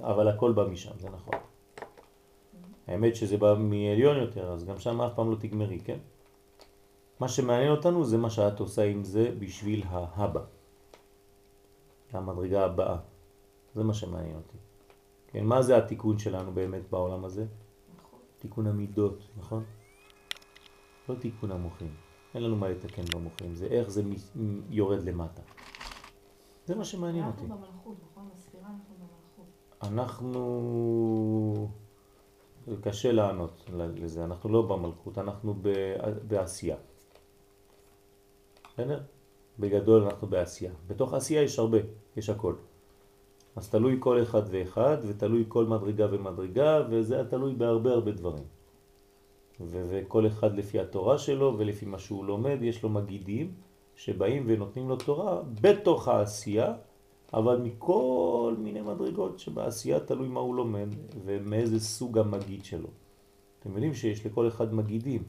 אבל 0.02 0.28
הכל 0.28 0.52
בא 0.52 0.64
משם, 0.64 0.98
זה 0.98 1.08
נכון. 1.10 1.34
האמת 2.86 3.16
שזה 3.16 3.36
בא 3.36 3.54
מעליון 3.58 4.16
יותר, 4.16 4.52
אז 4.52 4.64
גם 4.64 4.78
שם 4.78 5.00
אף 5.00 5.14
פעם 5.14 5.30
לא 5.30 5.36
תגמרי, 5.36 5.80
כן? 5.84 5.98
מה 7.20 7.28
שמעניין 7.28 7.70
אותנו 7.70 8.04
זה 8.04 8.16
מה 8.18 8.30
שאת 8.30 8.60
עושה 8.60 8.84
עם 8.84 9.04
זה 9.04 9.30
בשביל 9.38 9.82
ההבא. 9.88 10.40
המדרגה 12.12 12.64
הבאה. 12.64 12.96
זה 13.74 13.84
מה 13.84 13.94
שמעניין 13.94 14.36
אותי. 14.36 14.56
כן, 15.26 15.44
מה 15.44 15.62
זה 15.62 15.76
התיקון 15.76 16.18
שלנו 16.18 16.52
באמת 16.52 16.90
בעולם 16.90 17.24
הזה? 17.24 17.44
תיקון 18.46 18.66
המידות, 18.66 19.18
נכון? 19.36 19.64
לא 21.08 21.14
תיקון 21.14 21.50
המוחים. 21.52 21.94
אין 22.34 22.42
לנו 22.42 22.56
מה 22.56 22.68
לתקן 22.68 23.02
במוחים, 23.14 23.54
זה 23.54 23.66
איך 23.66 23.88
זה 23.88 24.02
יורד 24.70 25.02
למטה. 25.02 25.42
זה 26.66 26.74
מה 26.74 26.84
שמעניין 26.84 27.26
אותי. 27.26 27.42
אנחנו 27.42 27.56
במלכות, 27.56 27.96
נכון? 28.10 28.28
בספירה 28.34 28.68
אנחנו 28.68 28.94
במלכות. 28.98 29.46
אנחנו... 29.82 31.68
קשה 32.82 33.12
לענות 33.12 33.70
לזה, 33.72 34.24
אנחנו 34.24 34.50
לא 34.50 34.62
במלכות, 34.62 35.18
אנחנו 35.18 35.54
בעשייה. 36.28 36.76
בסדר? 38.74 39.02
בגדול 39.58 40.02
אנחנו 40.02 40.26
בעשייה. 40.26 40.72
בתוך 40.86 41.12
העשייה 41.12 41.42
יש 41.42 41.58
הרבה, 41.58 41.78
יש 42.16 42.30
הכל. 42.30 42.54
אז 43.56 43.70
תלוי 43.70 43.96
כל 44.00 44.22
אחד 44.22 44.42
ואחד, 44.50 44.96
ותלוי 45.06 45.44
כל 45.48 45.66
מדרגה 45.66 46.06
ומדרגה, 46.10 46.82
וזה 46.90 47.24
תלוי 47.30 47.54
בהרבה 47.54 47.90
הרבה 47.90 48.12
דברים. 48.12 48.44
וכל 49.60 50.26
אחד 50.26 50.56
לפי 50.56 50.80
התורה 50.80 51.18
שלו 51.18 51.54
ולפי 51.58 51.86
מה 51.86 51.98
שהוא 51.98 52.24
לומד, 52.24 52.58
יש 52.62 52.82
לו 52.82 52.88
מגידים 52.88 53.54
שבאים 53.94 54.44
ונותנים 54.46 54.88
לו 54.88 54.96
תורה 54.96 55.42
בתוך 55.60 56.08
העשייה, 56.08 56.74
אבל 57.34 57.58
מכל 57.58 58.54
מיני 58.58 58.80
מדרגות 58.80 59.38
שבעשייה 59.38 60.00
תלוי 60.00 60.28
מה 60.28 60.40
הוא 60.40 60.56
לומד 60.56 60.88
ומאיזה 61.24 61.80
סוג 61.80 62.18
המגיד 62.18 62.64
שלו. 62.64 62.88
אתם 63.60 63.70
יודעים 63.70 63.94
שיש 63.94 64.26
לכל 64.26 64.48
אחד 64.48 64.74
מגידים. 64.74 65.22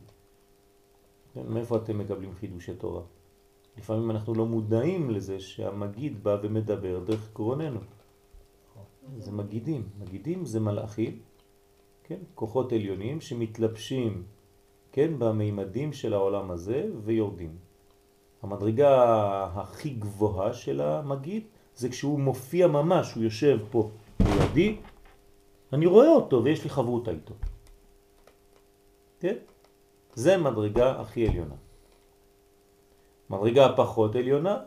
מאיפה 1.35 1.77
אתם 1.77 1.97
מקבלים 1.97 2.33
חידושי 2.39 2.73
תורה? 2.73 3.01
לפעמים 3.77 4.11
אנחנו 4.11 4.33
לא 4.33 4.45
מודעים 4.45 5.09
לזה 5.09 5.39
שהמגיד 5.39 6.23
בא 6.23 6.37
ומדבר 6.41 6.99
דרך 6.99 7.29
קרוננו. 7.33 7.79
זה 9.17 9.31
מגידים. 9.31 9.89
מגידים 9.99 10.45
זה 10.45 10.59
מלאכים, 10.59 11.19
כן? 12.03 12.19
כוחות 12.35 12.73
עליונים 12.73 13.21
שמתלבשים, 13.21 14.23
כן? 14.91 15.19
במימדים 15.19 15.93
של 15.93 16.13
העולם 16.13 16.51
הזה 16.51 16.85
ויורדים. 17.03 17.55
המדרגה 18.41 18.93
הכי 19.55 19.89
גבוהה 19.89 20.53
של 20.53 20.81
המגיד 20.81 21.43
זה 21.75 21.89
כשהוא 21.89 22.19
מופיע 22.19 22.67
ממש, 22.67 23.13
הוא 23.13 23.23
יושב 23.23 23.59
פה 23.71 23.89
לידי, 24.19 24.77
אני 25.73 25.85
רואה 25.85 26.09
אותו 26.09 26.43
ויש 26.43 26.63
לי 26.63 26.69
חברותה 26.69 27.11
איתו. 27.11 27.33
כן? 29.19 29.35
זה 30.13 30.37
מדרגה 30.37 31.01
הכי 31.01 31.27
עליונה. 31.27 31.55
מדרגה 33.29 33.65
הפחות 33.65 34.15
עליונה 34.15 34.57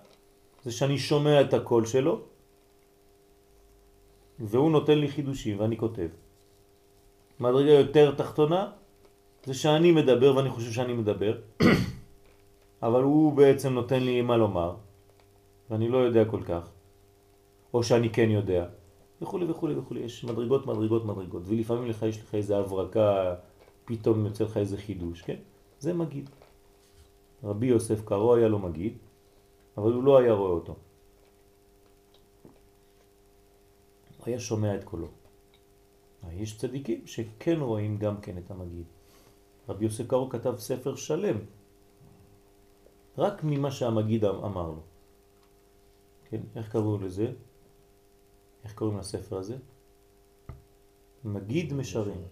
זה 0.62 0.72
שאני 0.72 0.98
שומע 0.98 1.40
את 1.40 1.54
הקול 1.54 1.86
שלו 1.86 2.20
והוא 4.40 4.70
נותן 4.70 4.98
לי 4.98 5.08
חידושים 5.08 5.60
ואני 5.60 5.76
כותב. 5.76 6.08
מדרגה 7.40 7.70
יותר 7.70 8.14
תחתונה 8.14 8.70
זה 9.44 9.54
שאני 9.54 9.92
מדבר 9.92 10.36
ואני 10.36 10.50
חושב 10.50 10.72
שאני 10.72 10.92
מדבר 10.92 11.38
אבל 12.86 13.02
הוא 13.02 13.32
בעצם 13.32 13.72
נותן 13.72 14.02
לי 14.02 14.22
מה 14.22 14.36
לומר 14.36 14.74
ואני 15.70 15.88
לא 15.88 15.98
יודע 15.98 16.24
כל 16.24 16.42
כך 16.42 16.68
או 17.74 17.82
שאני 17.82 18.10
כן 18.10 18.30
יודע 18.30 18.66
וכולי 19.22 19.50
וכולי 19.50 19.74
וכולי 19.74 20.00
יש 20.00 20.24
מדרגות 20.24 20.66
מדרגות 20.66 21.04
מדרגות 21.04 21.42
ולפעמים 21.46 21.86
לך 21.86 22.02
יש 22.02 22.20
לך 22.20 22.34
איזה 22.34 22.58
הברקה 22.58 23.34
פתאום 23.84 24.26
יוצא 24.26 24.44
לך 24.44 24.56
איזה 24.56 24.76
חידוש 24.76 25.22
כן? 25.22 25.36
זה 25.78 25.94
מגיד 25.94 26.30
רבי 27.44 27.66
יוסף 27.66 28.04
קרו 28.04 28.34
היה 28.34 28.48
לו 28.48 28.58
מגיד 28.58 28.92
אבל 29.76 29.92
הוא 29.92 30.04
לא 30.04 30.18
היה 30.18 30.32
רואה 30.32 30.50
אותו 30.50 30.72
הוא 34.08 34.09
היה 34.26 34.40
שומע 34.40 34.74
את 34.74 34.84
קולו. 34.84 35.08
יש 36.32 36.58
צדיקים 36.58 37.06
שכן 37.06 37.60
רואים 37.60 37.98
גם 37.98 38.20
כן 38.20 38.38
את 38.38 38.50
המגיד. 38.50 38.84
רבי 39.68 39.84
יוסף 39.84 40.06
קארו 40.06 40.28
כתב 40.28 40.54
ספר 40.58 40.94
שלם, 40.94 41.36
רק 43.18 43.44
ממה 43.44 43.70
שהמגיד 43.70 44.24
אמ- 44.24 44.44
אמר 44.44 44.68
לו. 44.68 44.82
כן, 46.24 46.40
איך 46.56 46.72
קראו 46.72 46.98
לזה? 46.98 47.32
איך 48.64 48.74
קוראים 48.74 48.98
לספר 48.98 49.38
הזה? 49.38 49.56
מגיד 51.24 51.72
משרים. 51.72 52.22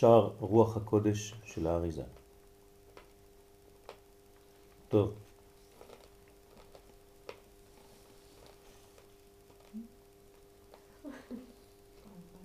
שער 0.00 0.32
רוח 0.40 0.76
הקודש 0.76 1.34
של 1.44 1.66
האריזה. 1.66 2.02
טוב. 4.88 5.14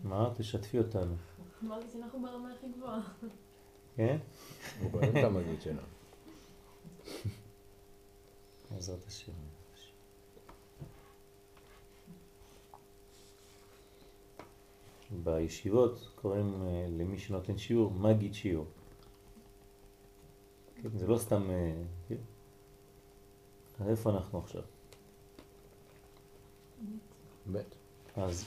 מה? 0.04 0.30
תשתפי 0.38 0.80
אותנו. 0.80 1.16
אמרתי 1.64 1.88
שאנחנו 1.94 2.22
ברמה 2.22 2.54
הכי 2.54 2.68
גבוהה. 2.78 3.02
כן? 3.96 4.18
הוא 4.82 4.92
בונה 4.92 5.08
את 5.08 5.24
המגיד 5.24 5.62
שלו. 5.62 5.82
בעזרת 8.72 9.08
השם. 9.08 9.32
בישיבות 15.12 16.10
קוראים 16.16 16.68
אה, 16.68 16.88
למי 16.90 17.18
שנותן 17.18 17.58
שיעור 17.58 17.92
מגיד 17.92 18.34
שיעור. 18.34 18.66
כן, 20.82 20.90
זה 20.98 21.08
לא 21.08 21.18
סתם... 21.18 21.50
אה, 21.50 21.74
כן? 22.10 22.16
אז 23.80 23.90
איפה 23.90 24.10
אנחנו 24.10 24.40
עכשיו? 24.40 24.62
בית. 27.46 27.76
אז 28.16 28.46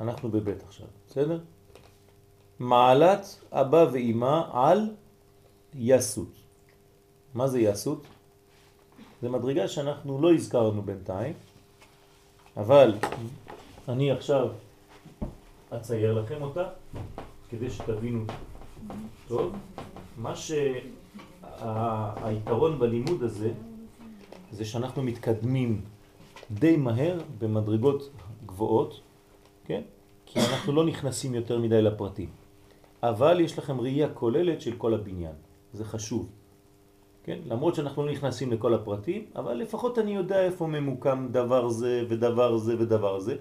אנחנו 0.00 0.28
בבית 0.28 0.62
עכשיו, 0.62 0.86
בסדר? 1.08 1.40
מעלת 2.58 3.40
אבא 3.52 3.86
ואימא 3.92 4.42
על 4.52 4.94
יסות. 5.74 6.32
מה 7.34 7.48
זה 7.48 7.60
יסות? 7.60 8.06
זה 9.22 9.28
מדרגה 9.28 9.68
שאנחנו 9.68 10.22
לא 10.22 10.34
הזכרנו 10.34 10.82
בינתיים, 10.82 11.34
אבל 12.56 12.94
אני 13.88 14.10
עכשיו 14.10 14.48
אצייר 15.70 16.14
לכם 16.14 16.42
אותה 16.42 16.64
כדי 17.50 17.70
שתבינו 17.70 18.24
טוב. 19.28 19.52
מה 20.16 20.34
שהיתרון 21.56 22.78
בלימוד 22.78 23.22
הזה 23.22 23.52
זה 24.52 24.64
שאנחנו 24.64 25.02
מתקדמים 25.02 25.80
די 26.50 26.76
מהר 26.76 27.20
במדרגות 27.38 28.10
גבוהות, 28.46 29.00
כן? 29.64 29.82
כי 30.26 30.40
אנחנו 30.40 30.72
לא 30.72 30.86
נכנסים 30.86 31.34
יותר 31.34 31.58
מדי 31.58 31.82
לפרטים. 31.82 32.28
אבל 33.02 33.40
יש 33.40 33.58
לכם 33.58 33.80
ראייה 33.80 34.08
כוללת 34.08 34.60
של 34.60 34.76
כל 34.78 34.94
הבניין, 34.94 35.34
זה 35.72 35.84
חשוב. 35.84 36.28
כן? 37.26 37.38
למרות 37.46 37.74
שאנחנו 37.74 38.06
לא 38.06 38.12
נכנסים 38.12 38.52
לכל 38.52 38.74
הפרטים, 38.74 39.24
אבל 39.36 39.54
לפחות 39.54 39.98
אני 39.98 40.14
יודע 40.14 40.44
איפה 40.44 40.66
ממוקם 40.66 41.28
דבר 41.30 41.68
זה 41.68 42.04
ודבר 42.08 42.56
זה 42.56 42.74
ודבר 42.78 43.18
זה. 43.20 43.36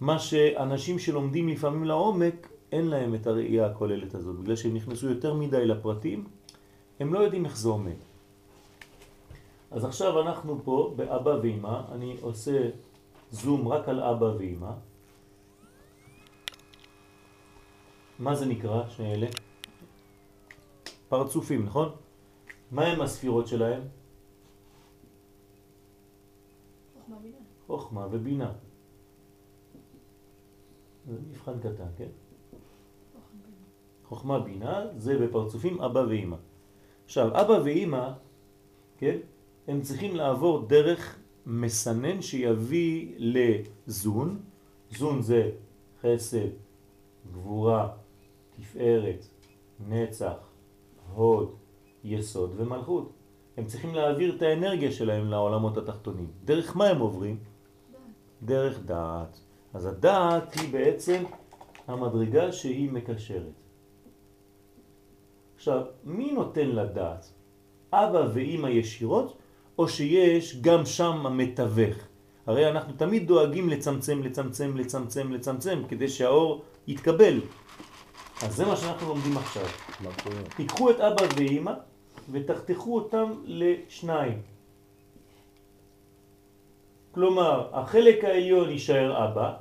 מה 0.00 0.18
שאנשים 0.18 0.98
שלומדים 0.98 1.48
לפעמים 1.48 1.84
לעומק, 1.84 2.48
אין 2.72 2.86
להם 2.86 3.14
את 3.14 3.26
הראייה 3.26 3.66
הכוללת 3.66 4.14
הזאת, 4.14 4.36
בגלל 4.36 4.56
שהם 4.56 4.74
נכנסו 4.74 5.08
יותר 5.08 5.34
מדי 5.34 5.66
לפרטים, 5.66 6.24
הם 7.00 7.14
לא 7.14 7.18
יודעים 7.18 7.44
איך 7.44 7.56
זה 7.56 7.68
עומד. 7.68 8.00
אז 9.70 9.84
עכשיו 9.84 10.20
אנחנו 10.20 10.60
פה 10.64 10.94
באבא 10.96 11.36
ואמא, 11.42 11.80
אני 11.92 12.16
עושה 12.20 12.70
זום 13.30 13.68
רק 13.68 13.88
על 13.88 14.02
אבא 14.02 14.30
ואמא. 14.38 14.72
מה 18.18 18.34
זה 18.34 18.46
נקרא, 18.46 18.82
שני 18.88 19.14
אלה? 19.14 19.26
פרצופים, 21.08 21.64
נכון? 21.64 21.90
מה 22.70 22.86
הם 22.86 23.00
הספירות 23.00 23.46
שלהם? 23.46 23.82
חוכמה 26.94 27.16
בינה. 27.22 27.36
חוכמה 27.66 28.06
ובינה. 28.10 28.52
זה 31.06 31.18
מבחן 31.30 31.58
קטן, 31.58 31.88
כן? 31.96 32.08
חוכמה 34.04 34.40
בינה. 34.40 34.86
זה 34.96 35.18
בפרצופים 35.18 35.80
אבא 35.80 35.98
ואמא. 35.98 36.36
עכשיו, 37.04 37.40
אבא 37.40 37.60
ואמא, 37.64 38.12
כן, 38.98 39.18
הם 39.68 39.80
צריכים 39.80 40.16
לעבור 40.16 40.66
דרך 40.66 41.18
מסנן 41.46 42.22
שיביא 42.22 43.14
לזון. 43.18 44.40
זון 44.90 45.22
זה 45.22 45.50
חסד, 46.02 46.48
גבורה, 47.32 47.96
תפארת, 48.50 49.26
נצח, 49.88 50.36
הוד, 51.14 51.54
יסוד 52.04 52.54
ומלכות. 52.56 53.12
הם 53.56 53.66
צריכים 53.66 53.94
להעביר 53.94 54.36
את 54.36 54.42
האנרגיה 54.42 54.92
שלהם 54.92 55.30
לעולמות 55.30 55.76
התחתונים. 55.76 56.26
דרך 56.44 56.76
מה 56.76 56.86
הם 56.86 56.98
עוברים? 56.98 57.36
דעת. 57.36 58.00
דרך 58.42 58.80
דעת. 58.84 59.40
אז 59.74 59.86
הדעת 59.86 60.54
היא 60.54 60.72
בעצם 60.72 61.22
המדרגה 61.88 62.52
שהיא 62.52 62.90
מקשרת. 62.90 63.52
עכשיו, 65.56 65.82
מי 66.04 66.32
נותן 66.32 66.68
לדעת? 66.68 67.32
אבא 67.92 68.24
ואימא 68.34 68.68
ישירות, 68.68 69.36
או 69.78 69.88
שיש 69.88 70.60
גם 70.60 70.86
שם 70.86 71.26
המתווך? 71.26 71.96
הרי 72.46 72.70
אנחנו 72.70 72.92
תמיד 72.92 73.26
דואגים 73.26 73.68
לצמצם, 73.68 74.22
לצמצם, 74.22 74.76
לצמצם, 74.76 75.32
לצמצם, 75.32 75.82
כדי 75.88 76.08
שהאור 76.08 76.62
יתקבל. 76.86 77.40
אז 78.42 78.56
זה 78.56 78.66
מה 78.66 78.76
שאנחנו 78.76 79.08
לומדים 79.08 79.36
עכשיו. 79.36 79.66
תיקחו 80.56 80.90
את 80.90 81.00
אבא 81.00 81.22
ואימא 81.36 81.72
ותחתכו 82.32 82.94
אותם 82.94 83.42
לשניים. 83.44 84.42
כלומר, 87.12 87.68
החלק 87.72 88.24
העליון 88.24 88.70
יישאר 88.70 89.24
אבא, 89.24 89.56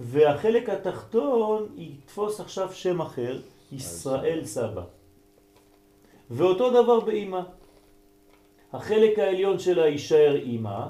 והחלק 0.00 0.68
התחתון 0.68 1.68
יתפוס 1.76 2.40
עכשיו 2.40 2.72
שם 2.72 3.00
אחר, 3.00 3.40
ישראל 3.72 4.44
סבא. 4.44 4.82
ואותו 6.30 6.70
דבר 6.70 7.00
באימא. 7.00 7.40
החלק 8.72 9.18
העליון 9.18 9.58
שלה 9.58 9.86
יישאר 9.86 10.36
אימא, 10.36 10.86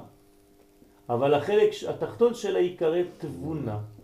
אבל 1.08 1.34
החלק 1.34 1.70
התחתון 1.88 2.34
שלה 2.34 2.58
יקרא 2.58 3.02
תבונה. 3.18 3.78